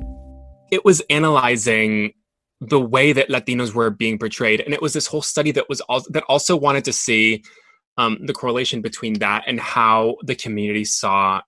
It 0.69 0.83
was 0.83 1.01
analyzing 1.09 2.11
the 2.69 2.79
way 2.79 3.13
that 3.13 3.29
Latinos 3.29 3.73
were 3.73 3.89
being 3.89 4.17
portrayed. 4.17 4.61
And 4.61 4.73
it 4.73 4.81
was 4.81 4.93
this 4.93 5.07
whole 5.07 5.21
study 5.21 5.51
that 5.51 5.69
was 5.69 5.81
also, 5.81 6.11
that 6.11 6.23
also 6.29 6.55
wanted 6.55 6.85
to 6.85 6.93
see 6.93 7.43
um, 7.97 8.17
the 8.25 8.33
correlation 8.33 8.81
between 8.81 9.19
that 9.19 9.43
and 9.47 9.59
how 9.59 10.17
the 10.23 10.35
community 10.35 10.85
saw 10.85 11.41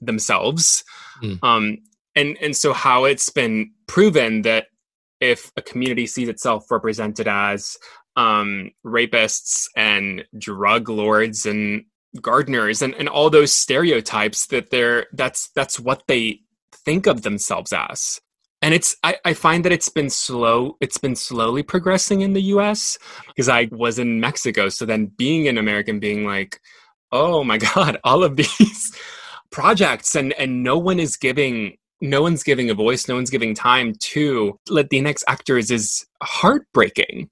themselves. 0.00 0.84
Mm. 1.22 1.42
Um, 1.42 1.78
and, 2.14 2.36
and 2.40 2.56
so 2.56 2.72
how 2.72 3.04
it's 3.04 3.30
been 3.30 3.72
proven 3.86 4.42
that 4.42 4.66
if 5.20 5.50
a 5.56 5.62
community 5.62 6.06
sees 6.06 6.28
itself 6.28 6.70
represented 6.70 7.28
as 7.28 7.76
um, 8.16 8.70
rapists 8.84 9.68
and 9.76 10.24
drug 10.38 10.88
lords 10.88 11.46
and 11.46 11.84
gardeners 12.20 12.82
and, 12.82 12.94
and 12.94 13.08
all 13.08 13.30
those 13.30 13.52
stereotypes 13.52 14.46
that 14.46 14.70
they're 14.70 15.06
that's 15.12 15.50
that's 15.54 15.78
what 15.78 16.02
they 16.08 16.40
think 16.72 17.06
of 17.06 17.22
themselves 17.22 17.72
as 17.72 18.20
and 18.62 18.74
it's 18.74 18.96
I, 19.02 19.16
I 19.24 19.34
find 19.34 19.64
that 19.64 19.72
it's 19.72 19.88
been 19.88 20.10
slow 20.10 20.76
it's 20.80 20.98
been 20.98 21.16
slowly 21.16 21.62
progressing 21.62 22.20
in 22.20 22.32
the 22.32 22.42
us 22.42 22.98
because 23.28 23.48
i 23.48 23.68
was 23.70 23.98
in 23.98 24.20
mexico. 24.20 24.68
So 24.68 24.86
then 24.86 25.06
being 25.16 25.48
an 25.48 25.58
american 25.58 25.98
being 26.00 26.24
like 26.24 26.60
oh 27.12 27.44
my 27.44 27.58
god 27.74 27.98
all 28.04 28.24
of 28.24 28.36
these 28.36 28.96
projects 29.50 30.14
and 30.14 30.32
and 30.34 30.62
no 30.62 30.78
one 30.78 30.98
is 30.98 31.16
giving 31.16 31.76
no 32.00 32.20
one's 32.20 32.42
giving 32.42 32.68
a 32.68 32.74
voice 32.74 33.08
no 33.08 33.14
one's 33.14 33.30
giving 33.30 33.54
time 33.54 33.94
to 34.00 34.58
latinx 34.68 35.22
actors 35.28 35.70
is 35.70 36.06
heartbreaking 36.22 37.30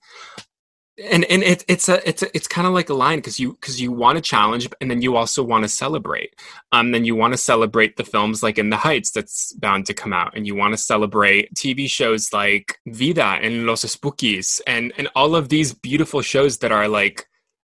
and 0.99 1.25
and 1.25 1.43
it, 1.43 1.65
it's 1.67 1.89
a 1.89 2.09
it's 2.09 2.23
a, 2.23 2.37
it's 2.37 2.47
kind 2.47 2.67
of 2.67 2.73
like 2.73 2.89
a 2.89 2.95
line 2.95 3.19
because 3.19 3.41
you 3.41 3.55
because 3.55 3.81
you 3.81 3.91
want 3.91 4.17
to 4.17 4.23
challenge 4.23 4.69
and 4.81 4.91
then 4.91 5.03
you 5.03 5.17
also 5.17 5.43
want 5.43 5.65
to 5.65 5.69
celebrate. 5.69 6.35
Um 6.71 6.93
then 6.93 7.05
you 7.05 7.17
want 7.17 7.35
to 7.35 7.39
celebrate 7.39 7.97
the 7.97 8.05
films 8.05 8.43
like 8.43 8.59
in 8.59 8.71
the 8.71 8.77
heights 8.77 9.11
that's 9.11 9.53
bound 9.55 9.87
to 9.87 9.95
come 9.95 10.13
out 10.13 10.37
and 10.37 10.47
you 10.47 10.55
want 10.55 10.73
to 10.73 10.79
celebrate 10.79 11.53
tv 11.55 11.89
shows 11.89 12.33
like 12.33 12.79
vida 12.87 13.39
and 13.43 13.67
los 13.67 13.85
Espookys 13.85 14.61
and 14.67 14.93
and 14.97 15.09
all 15.17 15.35
of 15.35 15.49
these 15.49 15.73
beautiful 15.75 16.23
shows 16.23 16.59
that 16.59 16.71
are 16.71 16.87
like 16.87 17.27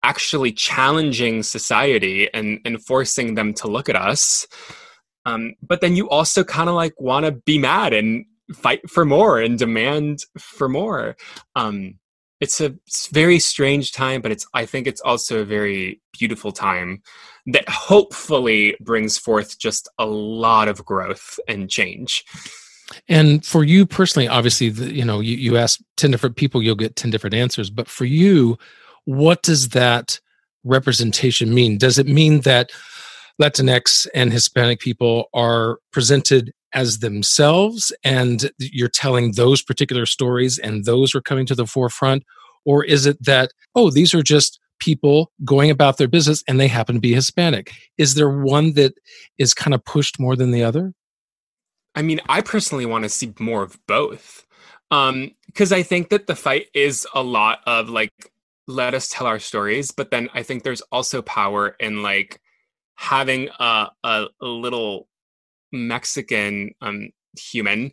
actually 0.01 0.53
challenging 0.53 1.43
society 1.43 2.33
and 2.33 2.59
and 2.63 2.85
forcing 2.85 3.35
them 3.35 3.53
to 3.53 3.67
look 3.67 3.89
at 3.89 3.97
us. 3.97 4.47
Um 5.25 5.55
but 5.61 5.81
then 5.81 5.97
you 5.97 6.09
also 6.09 6.45
kind 6.45 6.69
of 6.69 6.75
like 6.75 6.93
want 7.01 7.25
to 7.25 7.33
be 7.33 7.59
mad 7.59 7.91
and 7.91 8.25
fight 8.53 8.89
for 8.89 9.03
more 9.03 9.39
and 9.41 9.59
demand 9.59 10.23
for 10.39 10.69
more. 10.69 11.17
Um 11.55 11.98
it's 12.39 12.61
a 12.61 12.73
very 13.11 13.39
strange 13.39 13.91
time, 13.91 14.21
but 14.21 14.31
it's 14.31 14.47
I 14.53 14.65
think 14.65 14.87
it's 14.87 15.01
also 15.01 15.41
a 15.41 15.45
very 15.45 16.01
beautiful 16.17 16.51
time 16.51 17.01
that 17.47 17.67
hopefully 17.67 18.75
brings 18.79 19.17
forth 19.17 19.59
just 19.59 19.89
a 19.97 20.05
lot 20.05 20.67
of 20.67 20.85
growth 20.85 21.39
and 21.47 21.69
change. 21.69 22.23
And 23.07 23.45
for 23.45 23.63
you 23.63 23.85
personally, 23.85 24.27
obviously, 24.27 24.69
the, 24.69 24.93
you 24.93 25.05
know, 25.05 25.19
you, 25.19 25.35
you 25.35 25.57
ask 25.57 25.79
10 25.97 26.11
different 26.11 26.35
people, 26.35 26.61
you'll 26.61 26.75
get 26.75 26.95
10 26.95 27.11
different 27.11 27.35
answers. 27.35 27.69
But 27.69 27.87
for 27.87 28.05
you, 28.05 28.57
what 29.05 29.43
does 29.43 29.69
that 29.69 30.19
representation 30.63 31.53
mean? 31.53 31.77
Does 31.77 31.99
it 31.99 32.07
mean 32.07 32.41
that 32.41 32.71
Latinx 33.41 34.07
and 34.13 34.33
Hispanic 34.33 34.79
people 34.79 35.29
are 35.33 35.79
presented 35.91 36.53
as 36.73 36.99
themselves 36.99 37.91
and 38.03 38.51
you're 38.59 38.87
telling 38.87 39.33
those 39.33 39.61
particular 39.61 40.05
stories 40.05 40.57
and 40.57 40.85
those 40.85 41.15
are 41.15 41.21
coming 41.21 41.45
to 41.47 41.55
the 41.55 41.65
forefront? 41.65 42.23
Or 42.65 42.83
is 42.83 43.05
it 43.05 43.23
that 43.23 43.51
oh 43.75 43.89
these 43.89 44.13
are 44.13 44.23
just 44.23 44.59
people 44.79 45.31
going 45.43 45.69
about 45.69 45.97
their 45.97 46.07
business 46.07 46.43
and 46.47 46.59
they 46.59 46.67
happen 46.67 46.95
to 46.95 47.01
be 47.01 47.13
hispanic? 47.13 47.73
Is 47.97 48.15
there 48.15 48.29
one 48.29 48.73
that 48.73 48.93
is 49.37 49.53
kind 49.53 49.73
of 49.73 49.83
pushed 49.83 50.19
more 50.19 50.35
than 50.35 50.51
the 50.51 50.63
other? 50.63 50.93
I 51.95 52.01
mean 52.01 52.21
i 52.29 52.41
personally 52.41 52.85
want 52.85 53.03
to 53.03 53.09
see 53.09 53.33
more 53.39 53.63
of 53.63 53.79
both. 53.87 54.45
Um 54.91 55.31
because 55.47 55.71
i 55.71 55.83
think 55.83 56.09
that 56.09 56.27
the 56.27 56.35
fight 56.35 56.67
is 56.73 57.07
a 57.13 57.23
lot 57.23 57.59
of 57.65 57.89
like 57.89 58.13
let 58.67 58.93
us 58.93 59.09
tell 59.09 59.25
our 59.25 59.39
stories 59.39 59.89
but 59.89 60.11
then 60.11 60.29
i 60.35 60.43
think 60.43 60.61
there's 60.63 60.81
also 60.91 61.23
power 61.23 61.75
in 61.79 62.03
like 62.03 62.39
having 62.99 63.49
a, 63.59 63.87
a, 64.03 64.27
a 64.41 64.45
little 64.45 65.07
Mexican 65.71 66.71
um, 66.81 67.09
human 67.37 67.91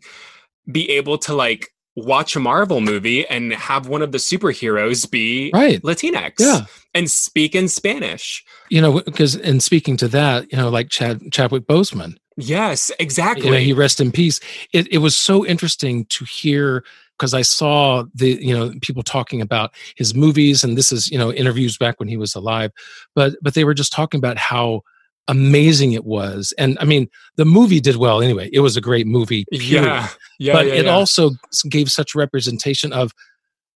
be 0.71 0.89
able 0.91 1.17
to 1.19 1.33
like 1.33 1.69
watch 1.95 2.35
a 2.35 2.39
Marvel 2.39 2.79
movie 2.79 3.27
and 3.27 3.51
have 3.53 3.87
one 3.87 4.01
of 4.01 4.11
the 4.11 4.19
superheroes 4.19 5.09
be 5.09 5.49
right. 5.53 5.81
Latinx 5.81 6.33
yeah. 6.39 6.65
and 6.93 7.09
speak 7.09 7.55
in 7.55 7.67
Spanish. 7.67 8.45
You 8.69 8.81
know, 8.81 9.01
because 9.01 9.35
in 9.35 9.59
speaking 9.59 9.97
to 9.97 10.07
that, 10.09 10.51
you 10.51 10.57
know, 10.57 10.69
like 10.69 10.89
Chad 10.89 11.31
Chadwick 11.31 11.65
Boseman. 11.65 12.17
Yes, 12.37 12.91
exactly. 12.99 13.47
You 13.47 13.51
know, 13.51 13.57
he 13.57 13.73
rest 13.73 13.99
in 13.99 14.11
peace. 14.11 14.39
It 14.71 14.87
it 14.93 14.99
was 14.99 15.17
so 15.17 15.45
interesting 15.45 16.05
to 16.05 16.23
hear 16.25 16.83
because 17.17 17.33
I 17.33 17.41
saw 17.41 18.03
the 18.13 18.37
you 18.41 18.55
know 18.55 18.73
people 18.81 19.01
talking 19.01 19.41
about 19.41 19.73
his 19.95 20.13
movies 20.13 20.63
and 20.63 20.77
this 20.77 20.91
is 20.91 21.09
you 21.09 21.17
know 21.17 21.33
interviews 21.33 21.77
back 21.77 21.99
when 21.99 22.07
he 22.07 22.17
was 22.17 22.35
alive, 22.35 22.71
but 23.15 23.35
but 23.41 23.55
they 23.55 23.63
were 23.63 23.73
just 23.73 23.91
talking 23.91 24.19
about 24.19 24.37
how 24.37 24.83
amazing 25.27 25.93
it 25.93 26.05
was. 26.05 26.53
And 26.57 26.77
I 26.79 26.85
mean, 26.85 27.09
the 27.35 27.45
movie 27.45 27.79
did 27.79 27.97
well 27.97 28.21
anyway. 28.21 28.49
It 28.53 28.61
was 28.61 28.77
a 28.77 28.81
great 28.81 29.07
movie. 29.07 29.45
Period. 29.51 29.83
Yeah. 29.83 30.07
yeah 30.39 30.53
but 30.53 30.67
yeah, 30.67 30.73
it 30.73 30.85
yeah. 30.85 30.91
also 30.91 31.31
gave 31.69 31.89
such 31.89 32.15
representation 32.15 32.93
of 32.93 33.11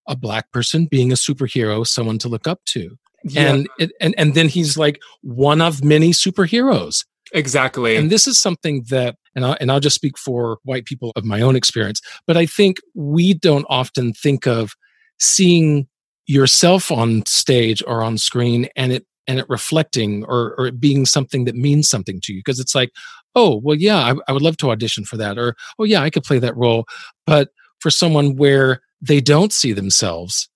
a 0.07 0.15
black 0.15 0.51
person 0.51 0.87
being 0.87 1.11
a 1.11 1.15
superhero, 1.15 1.85
someone 1.85 2.17
to 2.19 2.29
look 2.29 2.47
up 2.47 2.59
to. 2.65 2.97
Yeah. 3.23 3.53
And 3.53 3.69
it, 3.77 3.91
and 4.01 4.15
and 4.17 4.33
then 4.33 4.47
he's 4.47 4.77
like 4.77 4.99
one 5.21 5.61
of 5.61 5.83
many 5.83 6.11
superheroes. 6.11 7.05
Exactly. 7.33 7.95
And 7.95 8.09
this 8.09 8.27
is 8.27 8.39
something 8.39 8.83
that 8.89 9.15
and 9.35 9.45
I 9.45 9.57
and 9.61 9.71
I'll 9.71 9.79
just 9.79 9.95
speak 9.95 10.17
for 10.17 10.57
white 10.63 10.85
people 10.85 11.11
of 11.15 11.23
my 11.23 11.41
own 11.41 11.55
experience, 11.55 12.01
but 12.25 12.35
I 12.35 12.45
think 12.45 12.77
we 12.95 13.33
don't 13.33 13.65
often 13.69 14.13
think 14.13 14.47
of 14.47 14.73
seeing 15.19 15.87
yourself 16.25 16.91
on 16.91 17.25
stage 17.25 17.83
or 17.85 18.01
on 18.01 18.17
screen 18.17 18.67
and 18.75 18.91
it 18.91 19.05
and 19.27 19.39
it 19.39 19.45
reflecting 19.49 20.23
or, 20.25 20.55
or 20.57 20.67
it 20.67 20.79
being 20.79 21.05
something 21.05 21.45
that 21.45 21.55
means 21.55 21.89
something 21.89 22.19
to 22.21 22.33
you. 22.33 22.39
Because 22.39 22.59
it's 22.59 22.75
like 22.75 22.91
oh 23.35 23.61
well 23.63 23.77
yeah 23.77 23.97
I, 23.97 24.15
I 24.27 24.33
would 24.33 24.41
love 24.41 24.57
to 24.57 24.71
audition 24.71 25.05
for 25.05 25.17
that 25.17 25.37
or 25.37 25.55
oh 25.79 25.83
yeah 25.85 26.01
i 26.01 26.09
could 26.09 26.23
play 26.23 26.39
that 26.39 26.57
role. 26.57 26.85
But 27.25 27.49
for 27.79 27.89
someone 27.89 28.35
where 28.35 28.81
they 29.01 29.21
don't 29.21 29.53
see 29.53 29.73
themselves 29.73 30.49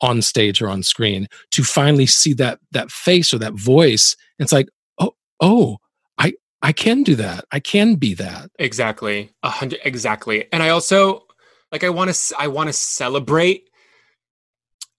on 0.00 0.22
stage 0.22 0.62
or 0.62 0.68
on 0.68 0.82
screen 0.82 1.26
to 1.50 1.64
finally 1.64 2.06
see 2.06 2.32
that 2.34 2.60
that 2.70 2.90
face 2.90 3.34
or 3.34 3.38
that 3.38 3.54
voice 3.54 4.16
it's 4.38 4.52
like 4.52 4.68
oh 5.00 5.14
oh 5.40 5.78
i 6.18 6.32
i 6.62 6.72
can 6.72 7.02
do 7.02 7.14
that. 7.16 7.44
I 7.50 7.60
can 7.60 7.94
be 7.94 8.14
that. 8.14 8.50
Exactly. 8.58 9.30
A 9.42 9.50
hundred 9.50 9.80
exactly. 9.84 10.46
And 10.52 10.62
i 10.62 10.68
also 10.68 11.26
like 11.72 11.84
i 11.84 11.90
want 11.90 12.14
to 12.14 12.36
i 12.38 12.46
want 12.46 12.68
to 12.68 12.72
celebrate 12.72 13.68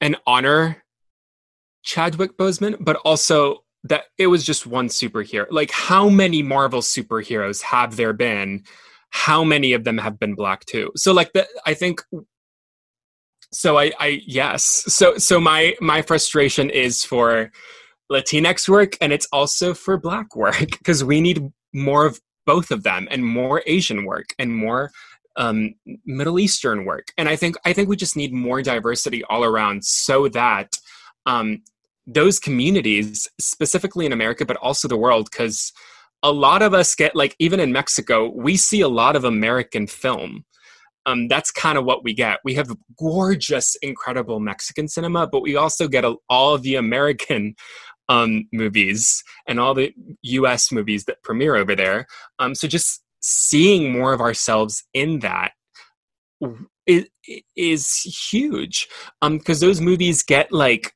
and 0.01 0.15
honor 0.25 0.83
Chadwick 1.89 2.37
Boseman, 2.37 2.77
but 2.79 2.97
also 2.97 3.63
that 3.83 4.03
it 4.19 4.27
was 4.27 4.43
just 4.45 4.67
one 4.67 4.89
superhero. 4.89 5.47
Like, 5.49 5.71
how 5.71 6.07
many 6.07 6.43
Marvel 6.43 6.81
superheroes 6.81 7.63
have 7.63 7.95
there 7.95 8.13
been? 8.13 8.63
How 9.09 9.43
many 9.43 9.73
of 9.73 9.85
them 9.85 9.97
have 9.97 10.19
been 10.19 10.35
black 10.35 10.65
too? 10.65 10.91
So, 10.95 11.13
like, 11.13 11.33
the, 11.33 11.47
I 11.65 11.73
think. 11.73 12.01
So 13.51 13.79
I, 13.79 13.91
I 13.99 14.21
yes. 14.27 14.63
So 14.63 15.17
so 15.17 15.39
my 15.39 15.75
my 15.81 16.03
frustration 16.03 16.69
is 16.69 17.03
for 17.03 17.51
Latinx 18.11 18.69
work, 18.69 18.95
and 19.01 19.11
it's 19.11 19.27
also 19.33 19.73
for 19.73 19.97
Black 19.97 20.35
work 20.35 20.59
because 20.77 21.03
we 21.03 21.19
need 21.19 21.49
more 21.73 22.05
of 22.05 22.19
both 22.45 22.69
of 22.69 22.83
them, 22.83 23.07
and 23.09 23.25
more 23.25 23.63
Asian 23.65 24.05
work, 24.05 24.27
and 24.37 24.55
more 24.55 24.91
um, 25.37 25.73
Middle 26.05 26.39
Eastern 26.39 26.85
work. 26.85 27.07
And 27.17 27.27
I 27.27 27.35
think 27.35 27.55
I 27.65 27.73
think 27.73 27.89
we 27.89 27.95
just 27.95 28.15
need 28.15 28.31
more 28.31 28.61
diversity 28.61 29.23
all 29.23 29.43
around 29.43 29.83
so 29.83 30.27
that 30.27 30.77
um, 31.25 31.63
those 32.13 32.39
communities, 32.39 33.29
specifically 33.39 34.05
in 34.05 34.13
America, 34.13 34.45
but 34.45 34.57
also 34.57 34.87
the 34.87 34.97
world, 34.97 35.29
because 35.31 35.71
a 36.23 36.31
lot 36.31 36.61
of 36.61 36.73
us 36.73 36.95
get 36.95 37.15
like 37.15 37.35
even 37.39 37.59
in 37.59 37.71
Mexico, 37.71 38.29
we 38.29 38.57
see 38.57 38.81
a 38.81 38.87
lot 38.87 39.15
of 39.15 39.23
American 39.23 39.87
film. 39.87 40.43
Um, 41.05 41.27
that's 41.27 41.51
kind 41.51 41.77
of 41.77 41.85
what 41.85 42.03
we 42.03 42.13
get. 42.13 42.39
We 42.43 42.55
have 42.55 42.75
gorgeous, 42.97 43.75
incredible 43.81 44.39
Mexican 44.39 44.87
cinema, 44.87 45.27
but 45.27 45.41
we 45.41 45.55
also 45.55 45.87
get 45.87 46.03
a, 46.03 46.15
all 46.29 46.57
the 46.57 46.75
American 46.75 47.55
um, 48.09 48.47
movies 48.51 49.23
and 49.47 49.59
all 49.59 49.73
the 49.73 49.93
U.S. 50.23 50.71
movies 50.71 51.05
that 51.05 51.23
premiere 51.23 51.55
over 51.55 51.75
there. 51.75 52.05
Um, 52.39 52.53
so 52.53 52.67
just 52.67 53.01
seeing 53.21 53.93
more 53.93 54.13
of 54.13 54.21
ourselves 54.21 54.83
in 54.93 55.19
that 55.19 55.51
is, 56.85 57.07
is 57.55 58.27
huge 58.31 58.87
because 59.21 59.63
um, 59.63 59.67
those 59.67 59.79
movies 59.81 60.23
get 60.23 60.51
like 60.51 60.93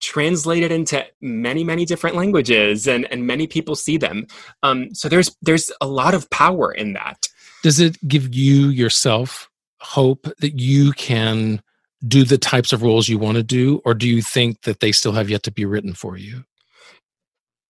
translated 0.00 0.70
into 0.70 1.04
many 1.20 1.64
many 1.64 1.84
different 1.84 2.16
languages 2.16 2.86
and 2.86 3.10
and 3.12 3.26
many 3.26 3.46
people 3.46 3.74
see 3.74 3.96
them. 3.96 4.26
Um 4.62 4.94
so 4.94 5.08
there's 5.08 5.36
there's 5.42 5.70
a 5.80 5.86
lot 5.86 6.14
of 6.14 6.28
power 6.30 6.72
in 6.72 6.92
that. 6.94 7.28
Does 7.62 7.80
it 7.80 7.96
give 8.06 8.34
you 8.34 8.68
yourself 8.68 9.50
hope 9.80 10.28
that 10.38 10.58
you 10.58 10.92
can 10.92 11.62
do 12.06 12.24
the 12.24 12.38
types 12.38 12.72
of 12.72 12.82
roles 12.82 13.08
you 13.08 13.18
want 13.18 13.36
to 13.36 13.42
do 13.42 13.80
or 13.84 13.94
do 13.94 14.08
you 14.08 14.22
think 14.22 14.62
that 14.62 14.80
they 14.80 14.92
still 14.92 15.12
have 15.12 15.28
yet 15.28 15.42
to 15.44 15.50
be 15.50 15.64
written 15.64 15.94
for 15.94 16.16
you? 16.16 16.44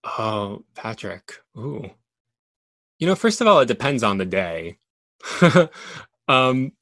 Oh 0.04 0.64
patrick. 0.74 1.34
Ooh. 1.56 1.90
You 2.98 3.06
know 3.06 3.14
first 3.14 3.40
of 3.40 3.46
all 3.46 3.60
it 3.60 3.66
depends 3.66 4.02
on 4.02 4.18
the 4.18 4.26
day. 4.26 4.78
Um 6.30 6.72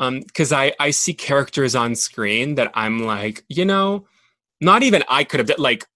um 0.00 0.20
because 0.20 0.50
i 0.50 0.72
i 0.80 0.90
see 0.90 1.14
characters 1.14 1.76
on 1.76 1.94
screen 1.94 2.56
that 2.56 2.72
i'm 2.74 3.04
like 3.04 3.44
you 3.48 3.64
know 3.64 4.06
not 4.60 4.82
even 4.82 5.04
I 5.08 5.24
could 5.24 5.40
have 5.40 5.48
done 5.48 5.58
like 5.58 5.86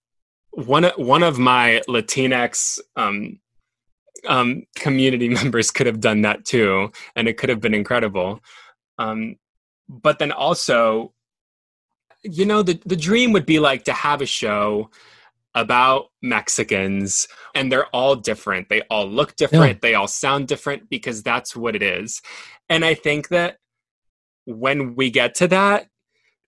one 0.51 0.85
one 0.97 1.23
of 1.23 1.39
my 1.39 1.83
Latinx 1.89 2.79
um, 2.97 3.41
um, 4.27 4.65
community 4.77 5.29
members 5.43 5.71
could 5.71 5.87
have 5.87 6.01
done 6.01 6.23
that 6.23 6.45
too, 6.45 6.91
and 7.17 7.29
it 7.29 7.37
could 7.37 7.49
have 7.49 7.61
been 7.61 7.75
incredible. 7.75 8.41
Um, 8.99 9.37
but 9.89 10.19
then 10.19 10.33
also, 10.33 11.13
you 12.23 12.47
know, 12.47 12.63
the 12.63 12.81
the 12.87 12.97
dream 12.97 13.33
would 13.33 13.47
be 13.47 13.59
like 13.59 13.85
to 13.85 13.93
have 13.93 14.21
a 14.21 14.27
show 14.27 14.91
about 15.55 16.07
Mexicans, 16.21 17.29
and 17.55 17.71
they're 17.71 17.87
all 17.87 18.17
different. 18.17 18.69
They 18.69 18.83
all 18.83 19.09
look 19.09 19.37
different. 19.37 19.75
Yeah. 19.75 19.79
They 19.83 19.95
all 19.95 20.09
sound 20.09 20.49
different 20.49 20.89
because 20.89 21.23
that's 21.23 21.55
what 21.55 21.77
it 21.77 21.83
is. 21.83 22.23
And 22.69 22.85
I 22.85 22.95
think 22.95 23.29
that 23.29 23.59
when 24.47 24.97
we 24.97 25.11
get 25.11 25.37
to 25.37 25.49
that, 25.49 25.89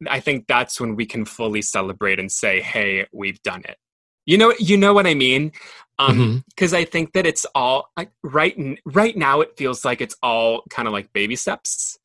I 0.09 0.21
think 0.21 0.47
that's 0.47 0.81
when 0.81 0.97
we 0.97 1.07
can 1.07 1.25
fully 1.25 1.63
celebrate 1.63 2.19
and 2.19 2.31
say, 2.31 2.61
"Hey, 2.61 3.07
we've 3.13 3.43
done 3.43 3.63
it." 3.65 3.77
You 4.27 4.39
know, 4.39 4.55
you 4.59 4.77
know 4.77 4.93
what 4.93 5.07
I 5.07 5.15
mean? 5.15 5.53
Um, 5.99 6.45
because 6.49 6.73
mm-hmm. 6.73 6.83
I 6.83 6.85
think 6.85 7.13
that 7.15 7.27
it's 7.27 7.47
all 7.55 7.91
like 7.97 8.11
right 8.23 8.57
right 8.85 9.17
now. 9.17 9.41
It 9.41 9.57
feels 9.57 9.85
like 9.85 10.01
it's 10.01 10.17
all 10.23 10.63
kind 10.69 10.87
of 10.87 10.93
like 10.93 11.13
baby 11.13 11.37
steps, 11.37 11.99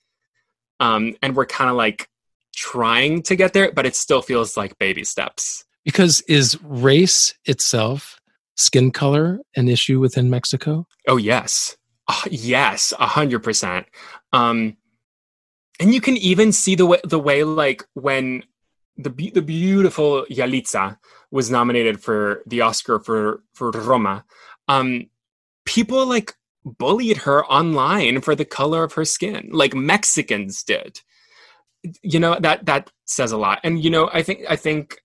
um, 0.79 1.15
and 1.21 1.35
we're 1.35 1.45
kind 1.45 1.69
of 1.69 1.75
like 1.75 2.07
trying 2.55 3.21
to 3.23 3.35
get 3.35 3.53
there, 3.53 3.71
but 3.71 3.85
it 3.85 3.95
still 3.95 4.21
feels 4.21 4.55
like 4.55 4.77
baby 4.77 5.03
steps. 5.03 5.65
Because 5.83 6.21
is 6.21 6.61
race 6.63 7.33
itself, 7.45 8.19
skin 8.55 8.91
color, 8.91 9.39
an 9.55 9.67
issue 9.67 9.99
within 9.99 10.29
Mexico? 10.29 10.87
Oh 11.07 11.17
yes, 11.17 11.75
uh, 12.07 12.21
yes, 12.29 12.93
a 12.99 13.07
hundred 13.07 13.39
percent. 13.39 13.87
Um, 14.31 14.77
and 15.81 15.93
you 15.93 15.99
can 15.99 16.15
even 16.17 16.51
see 16.51 16.75
the 16.75 16.85
way 16.85 16.99
the 17.03 17.19
way 17.19 17.43
like 17.43 17.83
when 17.93 18.43
the 18.97 19.09
the 19.09 19.41
beautiful 19.41 20.25
Yalitza 20.29 20.97
was 21.31 21.49
nominated 21.49 21.99
for 21.99 22.43
the 22.45 22.61
Oscar 22.61 22.99
for 22.99 23.43
for 23.53 23.71
Roma. 23.71 24.23
Um, 24.67 25.09
people 25.65 26.05
like 26.05 26.35
bullied 26.63 27.17
her 27.17 27.43
online 27.45 28.21
for 28.21 28.35
the 28.35 28.45
color 28.45 28.83
of 28.83 28.93
her 28.93 29.05
skin, 29.05 29.49
like 29.51 29.73
Mexicans 29.73 30.63
did. 30.63 31.01
You 32.03 32.19
know 32.19 32.37
that 32.39 32.65
that 32.67 32.91
says 33.05 33.31
a 33.31 33.37
lot, 33.37 33.59
and 33.63 33.83
you 33.83 33.89
know 33.89 34.09
I 34.13 34.21
think 34.21 34.41
I 34.47 34.55
think 34.55 34.97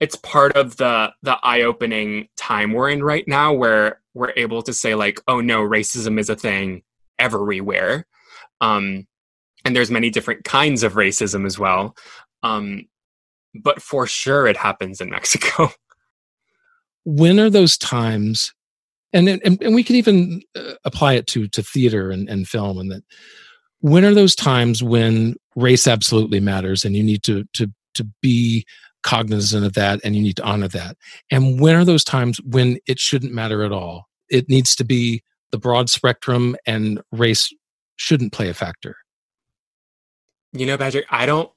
it's 0.00 0.16
part 0.16 0.56
of 0.56 0.78
the 0.78 1.12
the 1.22 1.36
eye-opening 1.42 2.28
time 2.36 2.72
we're 2.72 2.88
in 2.88 3.02
right 3.02 3.28
now, 3.28 3.52
where 3.52 4.00
we're 4.14 4.32
able 4.36 4.62
to 4.62 4.72
say 4.72 4.94
like, 4.94 5.20
oh 5.28 5.42
no, 5.42 5.60
racism 5.60 6.18
is 6.18 6.30
a 6.30 6.36
thing 6.36 6.82
everywhere, 7.18 8.06
um, 8.62 9.06
and 9.68 9.76
there's 9.76 9.90
many 9.90 10.08
different 10.08 10.44
kinds 10.44 10.82
of 10.82 10.94
racism 10.94 11.44
as 11.44 11.58
well. 11.58 11.94
Um, 12.42 12.86
but 13.54 13.82
for 13.82 14.06
sure, 14.06 14.46
it 14.46 14.56
happens 14.56 14.98
in 14.98 15.10
Mexico. 15.18 15.70
when 17.04 17.38
are 17.38 17.50
those 17.50 17.76
times 17.76 18.52
and 19.12 19.28
and, 19.28 19.62
and 19.62 19.74
we 19.74 19.82
can 19.82 19.96
even 19.96 20.42
uh, 20.56 20.74
apply 20.84 21.14
it 21.14 21.26
to 21.28 21.48
to 21.48 21.62
theater 21.62 22.10
and, 22.10 22.28
and 22.28 22.48
film 22.48 22.78
and 22.78 22.90
that 22.90 23.02
when 23.80 24.04
are 24.04 24.14
those 24.14 24.34
times 24.34 24.82
when 24.82 25.34
race 25.54 25.86
absolutely 25.86 26.40
matters 26.40 26.84
and 26.84 26.96
you 26.96 27.02
need 27.02 27.22
to 27.22 27.44
to 27.52 27.70
to 27.94 28.06
be 28.20 28.66
cognizant 29.02 29.64
of 29.64 29.74
that 29.74 30.00
and 30.04 30.16
you 30.16 30.22
need 30.22 30.36
to 30.36 30.44
honor 30.44 30.68
that 30.68 30.96
and 31.30 31.60
when 31.60 31.74
are 31.74 31.84
those 31.84 32.04
times 32.04 32.38
when 32.44 32.78
it 32.86 32.98
shouldn't 32.98 33.32
matter 33.32 33.62
at 33.62 33.72
all 33.72 34.06
it 34.28 34.48
needs 34.48 34.74
to 34.74 34.84
be 34.84 35.22
the 35.50 35.58
broad 35.58 35.88
spectrum 35.88 36.56
and 36.66 37.00
race 37.12 37.50
shouldn't 37.96 38.32
play 38.32 38.48
a 38.48 38.54
factor 38.54 38.96
you 40.52 40.66
know 40.66 40.76
patrick 40.78 41.06
i 41.10 41.26
don't 41.26 41.50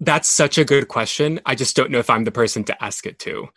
that's 0.00 0.28
such 0.28 0.58
a 0.58 0.64
good 0.64 0.88
question 0.88 1.40
i 1.46 1.54
just 1.54 1.76
don't 1.76 1.90
know 1.90 1.98
if 1.98 2.10
i'm 2.10 2.24
the 2.24 2.32
person 2.32 2.64
to 2.64 2.84
ask 2.84 3.06
it 3.06 3.18
to 3.18 3.48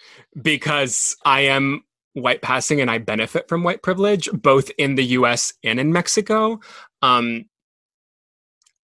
because 0.42 1.16
i 1.26 1.42
am 1.42 1.84
white 2.14 2.42
passing 2.42 2.82
and 2.82 2.90
I 2.92 2.98
benefit 2.98 3.48
from 3.48 3.64
white 3.64 3.82
privilege, 3.82 4.30
both 4.32 4.72
in 4.78 4.96
the 4.96 5.04
US 5.04 5.54
and 5.64 5.80
in 5.80 5.94
Mexico. 5.94 6.60
Um, 7.02 7.46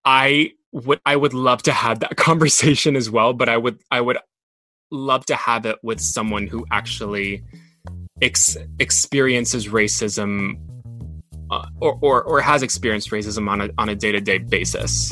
I 0.04 0.52
would 0.72 1.00
I 1.04 1.16
would 1.16 1.34
love 1.34 1.62
to 1.64 1.72
have 1.72 2.00
that 2.00 2.16
conversation 2.16 2.96
as 2.96 3.10
well, 3.10 3.32
but 3.32 3.48
I 3.48 3.56
would 3.56 3.80
I 3.90 4.00
would 4.00 4.18
love 4.90 5.26
to 5.26 5.36
have 5.36 5.66
it 5.66 5.76
with 5.82 6.00
someone 6.00 6.46
who 6.46 6.66
actually 6.70 7.44
ex- 8.22 8.56
experiences 8.78 9.68
racism 9.68 10.54
uh, 11.50 11.66
or, 11.80 11.98
or 12.00 12.22
or 12.22 12.40
has 12.40 12.62
experienced 12.62 13.10
racism 13.10 13.48
on 13.48 13.60
a 13.60 13.70
on 13.78 13.88
a 13.88 13.94
day 13.94 14.12
to 14.12 14.20
day 14.20 14.38
basis. 14.38 15.10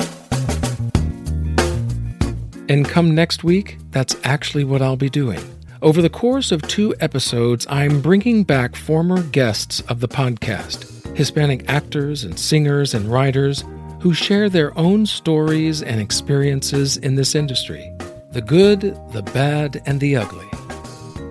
And 2.69 2.87
come 2.87 3.15
next 3.15 3.43
week, 3.43 3.77
that's 3.91 4.15
actually 4.23 4.65
what 4.65 4.81
I'll 4.81 4.97
be 4.97 5.09
doing. 5.09 5.39
Over 5.81 6.01
the 6.01 6.09
course 6.09 6.51
of 6.51 6.61
two 6.63 6.93
episodes, 6.99 7.65
I'm 7.69 8.01
bringing 8.01 8.43
back 8.43 8.75
former 8.75 9.21
guests 9.21 9.81
of 9.81 9.99
the 9.99 10.07
podcast, 10.07 11.15
Hispanic 11.15 11.69
actors 11.69 12.23
and 12.23 12.37
singers 12.37 12.93
and 12.93 13.05
writers 13.05 13.63
who 14.01 14.13
share 14.13 14.49
their 14.49 14.77
own 14.77 15.05
stories 15.05 15.81
and 15.81 16.01
experiences 16.01 16.97
in 16.97 17.15
this 17.15 17.35
industry 17.35 17.91
the 18.31 18.41
good, 18.41 18.81
the 19.11 19.23
bad, 19.33 19.81
and 19.85 19.99
the 19.99 20.15
ugly. 20.15 20.56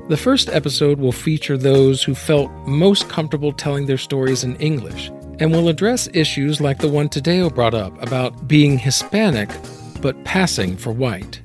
The 0.08 0.16
first 0.16 0.48
episode 0.50 1.00
will 1.00 1.10
feature 1.10 1.58
those 1.58 2.04
who 2.04 2.14
felt 2.14 2.52
most 2.64 3.08
comfortable 3.08 3.50
telling 3.52 3.86
their 3.86 3.98
stories 3.98 4.44
in 4.44 4.54
English 4.56 5.10
and 5.40 5.50
will 5.50 5.68
address 5.68 6.08
issues 6.14 6.60
like 6.60 6.78
the 6.78 6.88
one 6.88 7.08
Tadeo 7.08 7.52
brought 7.52 7.74
up 7.74 8.00
about 8.00 8.46
being 8.46 8.78
Hispanic 8.78 9.50
but 10.00 10.22
passing 10.22 10.76
for 10.76 10.92
white. 10.92 11.42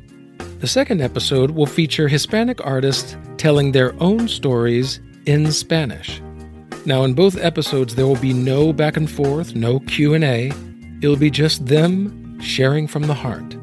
The 0.59 0.67
second 0.67 1.01
episode 1.01 1.49
will 1.51 1.65
feature 1.65 2.07
Hispanic 2.07 2.63
artists 2.63 3.17
telling 3.37 3.71
their 3.71 3.95
own 3.99 4.27
stories 4.27 4.99
in 5.25 5.51
Spanish. 5.51 6.21
Now 6.85 7.03
in 7.03 7.15
both 7.15 7.43
episodes 7.43 7.95
there 7.95 8.05
will 8.05 8.15
be 8.17 8.33
no 8.33 8.71
back 8.73 8.95
and 8.95 9.09
forth, 9.09 9.55
no 9.55 9.79
Q&A. 9.79 10.51
It'll 11.01 11.15
be 11.15 11.31
just 11.31 11.65
them 11.65 12.39
sharing 12.39 12.85
from 12.85 13.07
the 13.07 13.15
heart. 13.15 13.55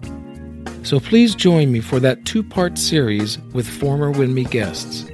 So 0.82 1.00
please 1.00 1.34
join 1.34 1.70
me 1.70 1.80
for 1.80 2.00
that 2.00 2.24
two-part 2.24 2.78
series 2.78 3.38
with 3.52 3.68
former 3.68 4.12
WINMI 4.12 4.50
guests. 4.50 5.04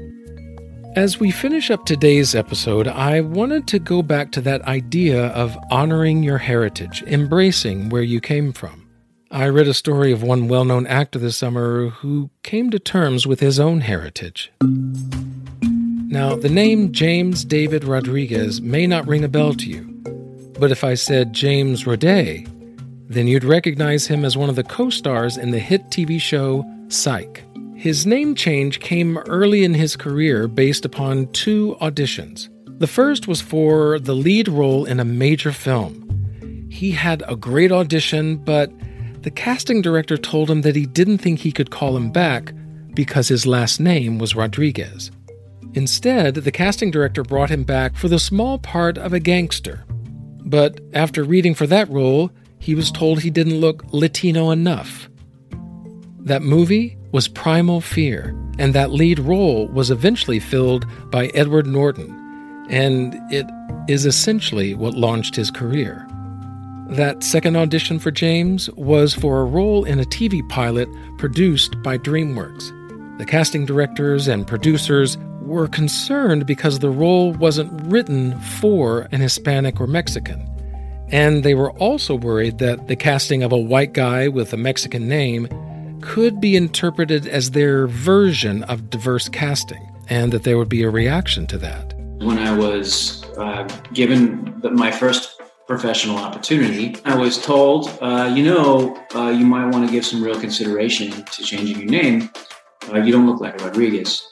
As 0.96 1.18
we 1.18 1.32
finish 1.32 1.72
up 1.72 1.84
today's 1.84 2.36
episode, 2.36 2.86
I 2.86 3.20
wanted 3.20 3.66
to 3.68 3.80
go 3.80 4.00
back 4.00 4.30
to 4.32 4.40
that 4.42 4.62
idea 4.62 5.26
of 5.28 5.58
honoring 5.70 6.22
your 6.22 6.38
heritage, 6.38 7.02
embracing 7.08 7.88
where 7.88 8.02
you 8.02 8.20
came 8.20 8.52
from. 8.52 8.88
I 9.32 9.48
read 9.48 9.66
a 9.66 9.74
story 9.74 10.12
of 10.12 10.22
one 10.22 10.46
well 10.46 10.64
known 10.64 10.86
actor 10.86 11.18
this 11.18 11.36
summer 11.36 11.88
who 11.88 12.30
came 12.44 12.70
to 12.70 12.78
terms 12.78 13.26
with 13.26 13.40
his 13.40 13.58
own 13.58 13.80
heritage. 13.80 14.52
Now, 14.62 16.36
the 16.36 16.48
name 16.48 16.92
James 16.92 17.44
David 17.44 17.82
Rodriguez 17.82 18.60
may 18.60 18.86
not 18.86 19.08
ring 19.08 19.24
a 19.24 19.28
bell 19.28 19.52
to 19.54 19.68
you, 19.68 19.82
but 20.60 20.70
if 20.70 20.84
I 20.84 20.94
said 20.94 21.32
James 21.32 21.82
Roday, 21.82 22.46
then 23.08 23.26
you'd 23.26 23.44
recognize 23.44 24.06
him 24.06 24.24
as 24.24 24.36
one 24.36 24.48
of 24.48 24.56
the 24.56 24.64
co 24.64 24.90
stars 24.90 25.36
in 25.36 25.50
the 25.50 25.58
hit 25.58 25.84
TV 25.90 26.20
show 26.20 26.64
Psych. 26.88 27.44
His 27.74 28.06
name 28.06 28.34
change 28.34 28.80
came 28.80 29.18
early 29.18 29.64
in 29.64 29.74
his 29.74 29.96
career 29.96 30.48
based 30.48 30.84
upon 30.84 31.26
two 31.32 31.76
auditions. 31.80 32.48
The 32.78 32.86
first 32.86 33.28
was 33.28 33.40
for 33.40 33.98
the 33.98 34.14
lead 34.14 34.48
role 34.48 34.84
in 34.84 35.00
a 35.00 35.04
major 35.04 35.52
film. 35.52 36.68
He 36.70 36.90
had 36.90 37.22
a 37.28 37.36
great 37.36 37.70
audition, 37.70 38.36
but 38.36 38.72
the 39.22 39.30
casting 39.30 39.80
director 39.80 40.16
told 40.16 40.50
him 40.50 40.62
that 40.62 40.76
he 40.76 40.86
didn't 40.86 41.18
think 41.18 41.38
he 41.38 41.52
could 41.52 41.70
call 41.70 41.96
him 41.96 42.10
back 42.10 42.52
because 42.94 43.28
his 43.28 43.46
last 43.46 43.80
name 43.80 44.18
was 44.18 44.34
Rodriguez. 44.34 45.10
Instead, 45.74 46.36
the 46.36 46.52
casting 46.52 46.90
director 46.90 47.22
brought 47.22 47.50
him 47.50 47.64
back 47.64 47.96
for 47.96 48.08
the 48.08 48.18
small 48.18 48.58
part 48.58 48.96
of 48.96 49.12
a 49.12 49.20
gangster. 49.20 49.84
But 50.46 50.80
after 50.92 51.24
reading 51.24 51.54
for 51.54 51.66
that 51.66 51.88
role, 51.90 52.30
he 52.64 52.74
was 52.74 52.90
told 52.90 53.20
he 53.20 53.28
didn't 53.28 53.60
look 53.60 53.84
Latino 53.92 54.50
enough. 54.50 55.10
That 56.18 56.40
movie 56.40 56.96
was 57.12 57.28
Primal 57.28 57.82
Fear, 57.82 58.34
and 58.58 58.74
that 58.74 58.90
lead 58.90 59.18
role 59.18 59.68
was 59.68 59.90
eventually 59.90 60.40
filled 60.40 60.86
by 61.10 61.26
Edward 61.34 61.66
Norton, 61.66 62.08
and 62.70 63.14
it 63.30 63.44
is 63.86 64.06
essentially 64.06 64.74
what 64.74 64.94
launched 64.94 65.36
his 65.36 65.50
career. 65.50 66.06
That 66.88 67.22
second 67.22 67.54
audition 67.54 67.98
for 67.98 68.10
James 68.10 68.70
was 68.70 69.12
for 69.12 69.40
a 69.40 69.44
role 69.44 69.84
in 69.84 70.00
a 70.00 70.04
TV 70.04 70.40
pilot 70.48 70.88
produced 71.18 71.82
by 71.82 71.98
DreamWorks. 71.98 73.18
The 73.18 73.26
casting 73.26 73.66
directors 73.66 74.26
and 74.26 74.46
producers 74.46 75.18
were 75.42 75.68
concerned 75.68 76.46
because 76.46 76.78
the 76.78 76.88
role 76.88 77.34
wasn't 77.34 77.92
written 77.92 78.40
for 78.40 79.06
an 79.12 79.20
Hispanic 79.20 79.82
or 79.82 79.86
Mexican. 79.86 80.53
And 81.14 81.44
they 81.44 81.54
were 81.54 81.70
also 81.78 82.16
worried 82.16 82.58
that 82.58 82.88
the 82.88 82.96
casting 82.96 83.44
of 83.44 83.52
a 83.52 83.56
white 83.56 83.92
guy 83.92 84.26
with 84.26 84.52
a 84.52 84.56
Mexican 84.56 85.06
name 85.06 85.46
could 86.02 86.40
be 86.40 86.56
interpreted 86.56 87.28
as 87.28 87.52
their 87.52 87.86
version 87.86 88.64
of 88.64 88.90
diverse 88.90 89.28
casting, 89.28 89.88
and 90.08 90.32
that 90.32 90.42
there 90.42 90.58
would 90.58 90.68
be 90.68 90.82
a 90.82 90.90
reaction 90.90 91.46
to 91.46 91.58
that. 91.58 91.94
When 92.18 92.38
I 92.38 92.52
was 92.58 93.22
uh, 93.36 93.62
given 93.92 94.60
the, 94.60 94.72
my 94.72 94.90
first 94.90 95.40
professional 95.66 96.18
opportunity. 96.18 96.96
I 97.04 97.16
was 97.16 97.42
told, 97.42 97.88
uh, 98.02 98.30
you 98.34 98.42
know, 98.42 98.96
uh, 99.14 99.30
you 99.30 99.46
might 99.46 99.66
want 99.68 99.86
to 99.86 99.92
give 99.92 100.04
some 100.04 100.22
real 100.22 100.38
consideration 100.38 101.10
to 101.10 101.42
changing 101.42 101.78
your 101.78 101.88
name. 101.88 102.28
Uh, 102.92 102.98
you 102.98 103.12
don't 103.12 103.26
look 103.26 103.40
like 103.40 103.62
Rodriguez, 103.62 104.28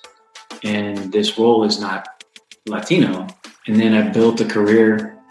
and 0.63 1.13
this 1.13 1.39
role 1.39 1.65
is 1.65 1.81
not 1.81 2.25
Latino. 2.67 3.27
And 3.67 3.81
then 3.81 3.95
I 3.95 4.11
built 4.11 4.41
a 4.41 4.45
career 4.45 5.22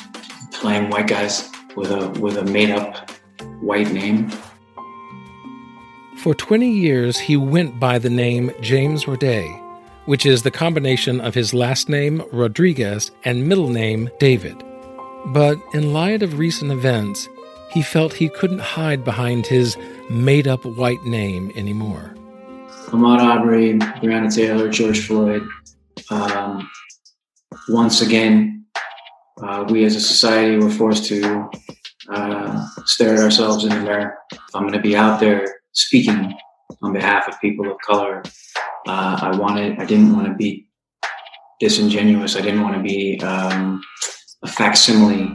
playing 0.61 0.91
white 0.91 1.07
guys 1.07 1.49
with 1.75 1.89
a 1.91 2.07
with 2.19 2.37
a 2.37 2.43
made 2.43 2.69
up 2.69 3.09
white 3.61 3.91
name. 3.91 4.29
For 6.17 6.35
20 6.35 6.69
years, 6.69 7.17
he 7.17 7.35
went 7.35 7.79
by 7.79 7.97
the 7.97 8.11
name 8.11 8.51
James 8.61 9.05
Roday, 9.05 9.49
which 10.05 10.23
is 10.23 10.43
the 10.43 10.51
combination 10.51 11.19
of 11.19 11.33
his 11.33 11.51
last 11.51 11.89
name, 11.89 12.23
Rodriguez, 12.31 13.09
and 13.25 13.47
middle 13.47 13.69
name, 13.69 14.07
David. 14.19 14.55
But 15.27 15.57
in 15.73 15.93
light 15.93 16.21
of 16.21 16.37
recent 16.37 16.71
events, 16.71 17.27
he 17.71 17.81
felt 17.81 18.13
he 18.13 18.29
couldn't 18.29 18.59
hide 18.59 19.03
behind 19.03 19.47
his 19.47 19.75
made 20.11 20.47
up 20.47 20.63
white 20.63 21.03
name 21.05 21.51
anymore. 21.55 22.13
Ahmaud 22.89 23.19
Arbery, 23.19 23.79
Breonna 23.79 24.33
Taylor, 24.33 24.69
George 24.69 25.07
Floyd. 25.07 25.47
Um, 26.11 26.69
once 27.67 28.01
again, 28.01 28.60
uh, 29.43 29.65
we 29.69 29.83
as 29.85 29.95
a 29.95 30.01
society 30.01 30.57
were 30.57 30.69
forced 30.69 31.05
to 31.05 31.49
uh, 32.09 32.67
stare 32.85 33.15
at 33.15 33.19
ourselves 33.19 33.63
in 33.63 33.69
the 33.69 33.79
mirror. 33.79 34.17
I'm 34.53 34.63
going 34.63 34.73
to 34.73 34.79
be 34.79 34.95
out 34.95 35.19
there 35.19 35.61
speaking 35.73 36.35
on 36.81 36.93
behalf 36.93 37.27
of 37.27 37.39
people 37.39 37.69
of 37.71 37.77
color, 37.79 38.23
uh, 38.87 39.19
I 39.21 39.35
wanted, 39.37 39.79
I 39.79 39.85
didn't 39.85 40.15
want 40.15 40.27
to 40.27 40.33
be 40.33 40.67
disingenuous. 41.59 42.35
I 42.35 42.41
didn't 42.41 42.61
want 42.61 42.75
to 42.75 42.81
be 42.81 43.19
um, 43.21 43.81
a 44.43 44.47
facsimile 44.47 45.33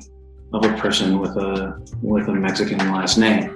of 0.53 0.65
a 0.65 0.77
person 0.77 1.19
with 1.19 1.37
a 1.37 1.77
with 2.03 2.29
a 2.29 2.33
Mexican 2.33 2.79
last 2.79 3.19
name. 3.19 3.53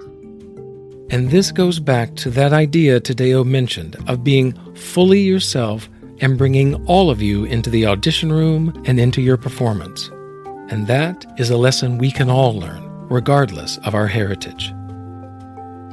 And 1.10 1.30
this 1.30 1.50
goes 1.50 1.80
back 1.80 2.14
to 2.16 2.30
that 2.30 2.52
idea 2.52 3.00
Tadeo 3.00 3.44
mentioned 3.44 3.96
of 4.08 4.22
being 4.22 4.52
fully 4.74 5.20
yourself 5.20 5.88
and 6.20 6.38
bringing 6.38 6.74
all 6.86 7.10
of 7.10 7.20
you 7.20 7.44
into 7.44 7.70
the 7.70 7.86
audition 7.86 8.32
room 8.32 8.80
and 8.84 9.00
into 9.00 9.20
your 9.20 9.36
performance. 9.36 10.10
And 10.70 10.86
that 10.86 11.26
is 11.36 11.50
a 11.50 11.56
lesson 11.56 11.98
we 11.98 12.10
can 12.10 12.30
all 12.30 12.58
learn, 12.58 12.88
regardless 13.08 13.78
of 13.78 13.94
our 13.94 14.06
heritage. 14.06 14.72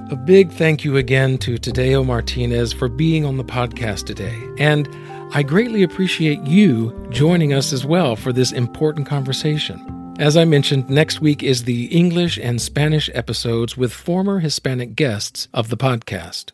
A 0.09 0.15
big 0.15 0.51
thank 0.51 0.85
you 0.85 0.95
again 0.95 1.37
to 1.39 1.55
Tadeo 1.55 2.05
Martinez 2.05 2.71
for 2.71 2.87
being 2.87 3.25
on 3.25 3.37
the 3.37 3.43
podcast 3.43 4.05
today. 4.05 4.39
And 4.57 4.87
I 5.33 5.43
greatly 5.43 5.83
appreciate 5.83 6.41
you 6.43 7.07
joining 7.09 7.53
us 7.53 7.73
as 7.73 7.85
well 7.85 8.15
for 8.15 8.31
this 8.31 8.53
important 8.53 9.07
conversation. 9.07 10.15
As 10.19 10.37
I 10.37 10.45
mentioned, 10.45 10.89
next 10.89 11.21
week 11.21 11.43
is 11.43 11.65
the 11.65 11.85
English 11.87 12.37
and 12.37 12.61
Spanish 12.61 13.09
episodes 13.13 13.75
with 13.75 13.91
former 13.91 14.39
Hispanic 14.39 14.95
guests 14.95 15.47
of 15.53 15.69
the 15.69 15.77
podcast. 15.77 16.51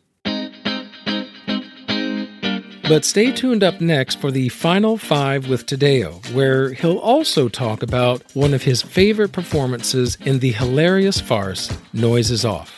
But 2.88 3.04
stay 3.04 3.32
tuned 3.32 3.64
up 3.64 3.80
next 3.80 4.20
for 4.20 4.30
the 4.30 4.48
final 4.50 4.98
five 4.98 5.48
with 5.48 5.66
Tadeo, 5.66 6.24
where 6.34 6.72
he'll 6.72 6.98
also 6.98 7.48
talk 7.48 7.82
about 7.82 8.22
one 8.34 8.52
of 8.52 8.62
his 8.62 8.82
favorite 8.82 9.32
performances 9.32 10.18
in 10.24 10.38
the 10.38 10.52
hilarious 10.52 11.20
farce 11.20 11.70
Noises 11.92 12.44
Off. 12.44 12.74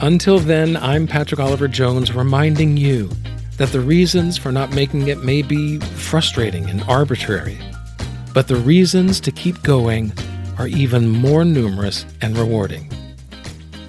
Until 0.00 0.38
then, 0.38 0.76
I'm 0.76 1.06
Patrick 1.06 1.40
Oliver 1.40 1.68
Jones 1.68 2.12
reminding 2.12 2.76
you 2.76 3.10
that 3.56 3.70
the 3.70 3.80
reasons 3.80 4.38
for 4.38 4.52
not 4.52 4.72
making 4.72 5.08
it 5.08 5.24
may 5.24 5.42
be 5.42 5.78
frustrating 5.80 6.68
and 6.70 6.82
arbitrary 6.84 7.58
but 8.34 8.48
the 8.48 8.56
reasons 8.56 9.20
to 9.20 9.30
keep 9.30 9.62
going 9.62 10.12
are 10.58 10.66
even 10.66 11.08
more 11.08 11.44
numerous 11.44 12.04
and 12.20 12.36
rewarding. 12.36 12.90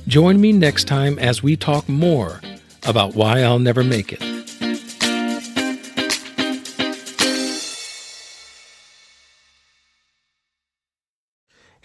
Join 0.07 0.39
me 0.39 0.53
next 0.53 0.85
time 0.85 1.17
as 1.19 1.41
we 1.41 1.57
talk 1.57 1.89
more 1.89 2.39
about 2.85 3.15
why 3.15 3.41
I'll 3.41 3.59
never 3.59 3.83
make 3.83 4.13
it. 4.13 4.24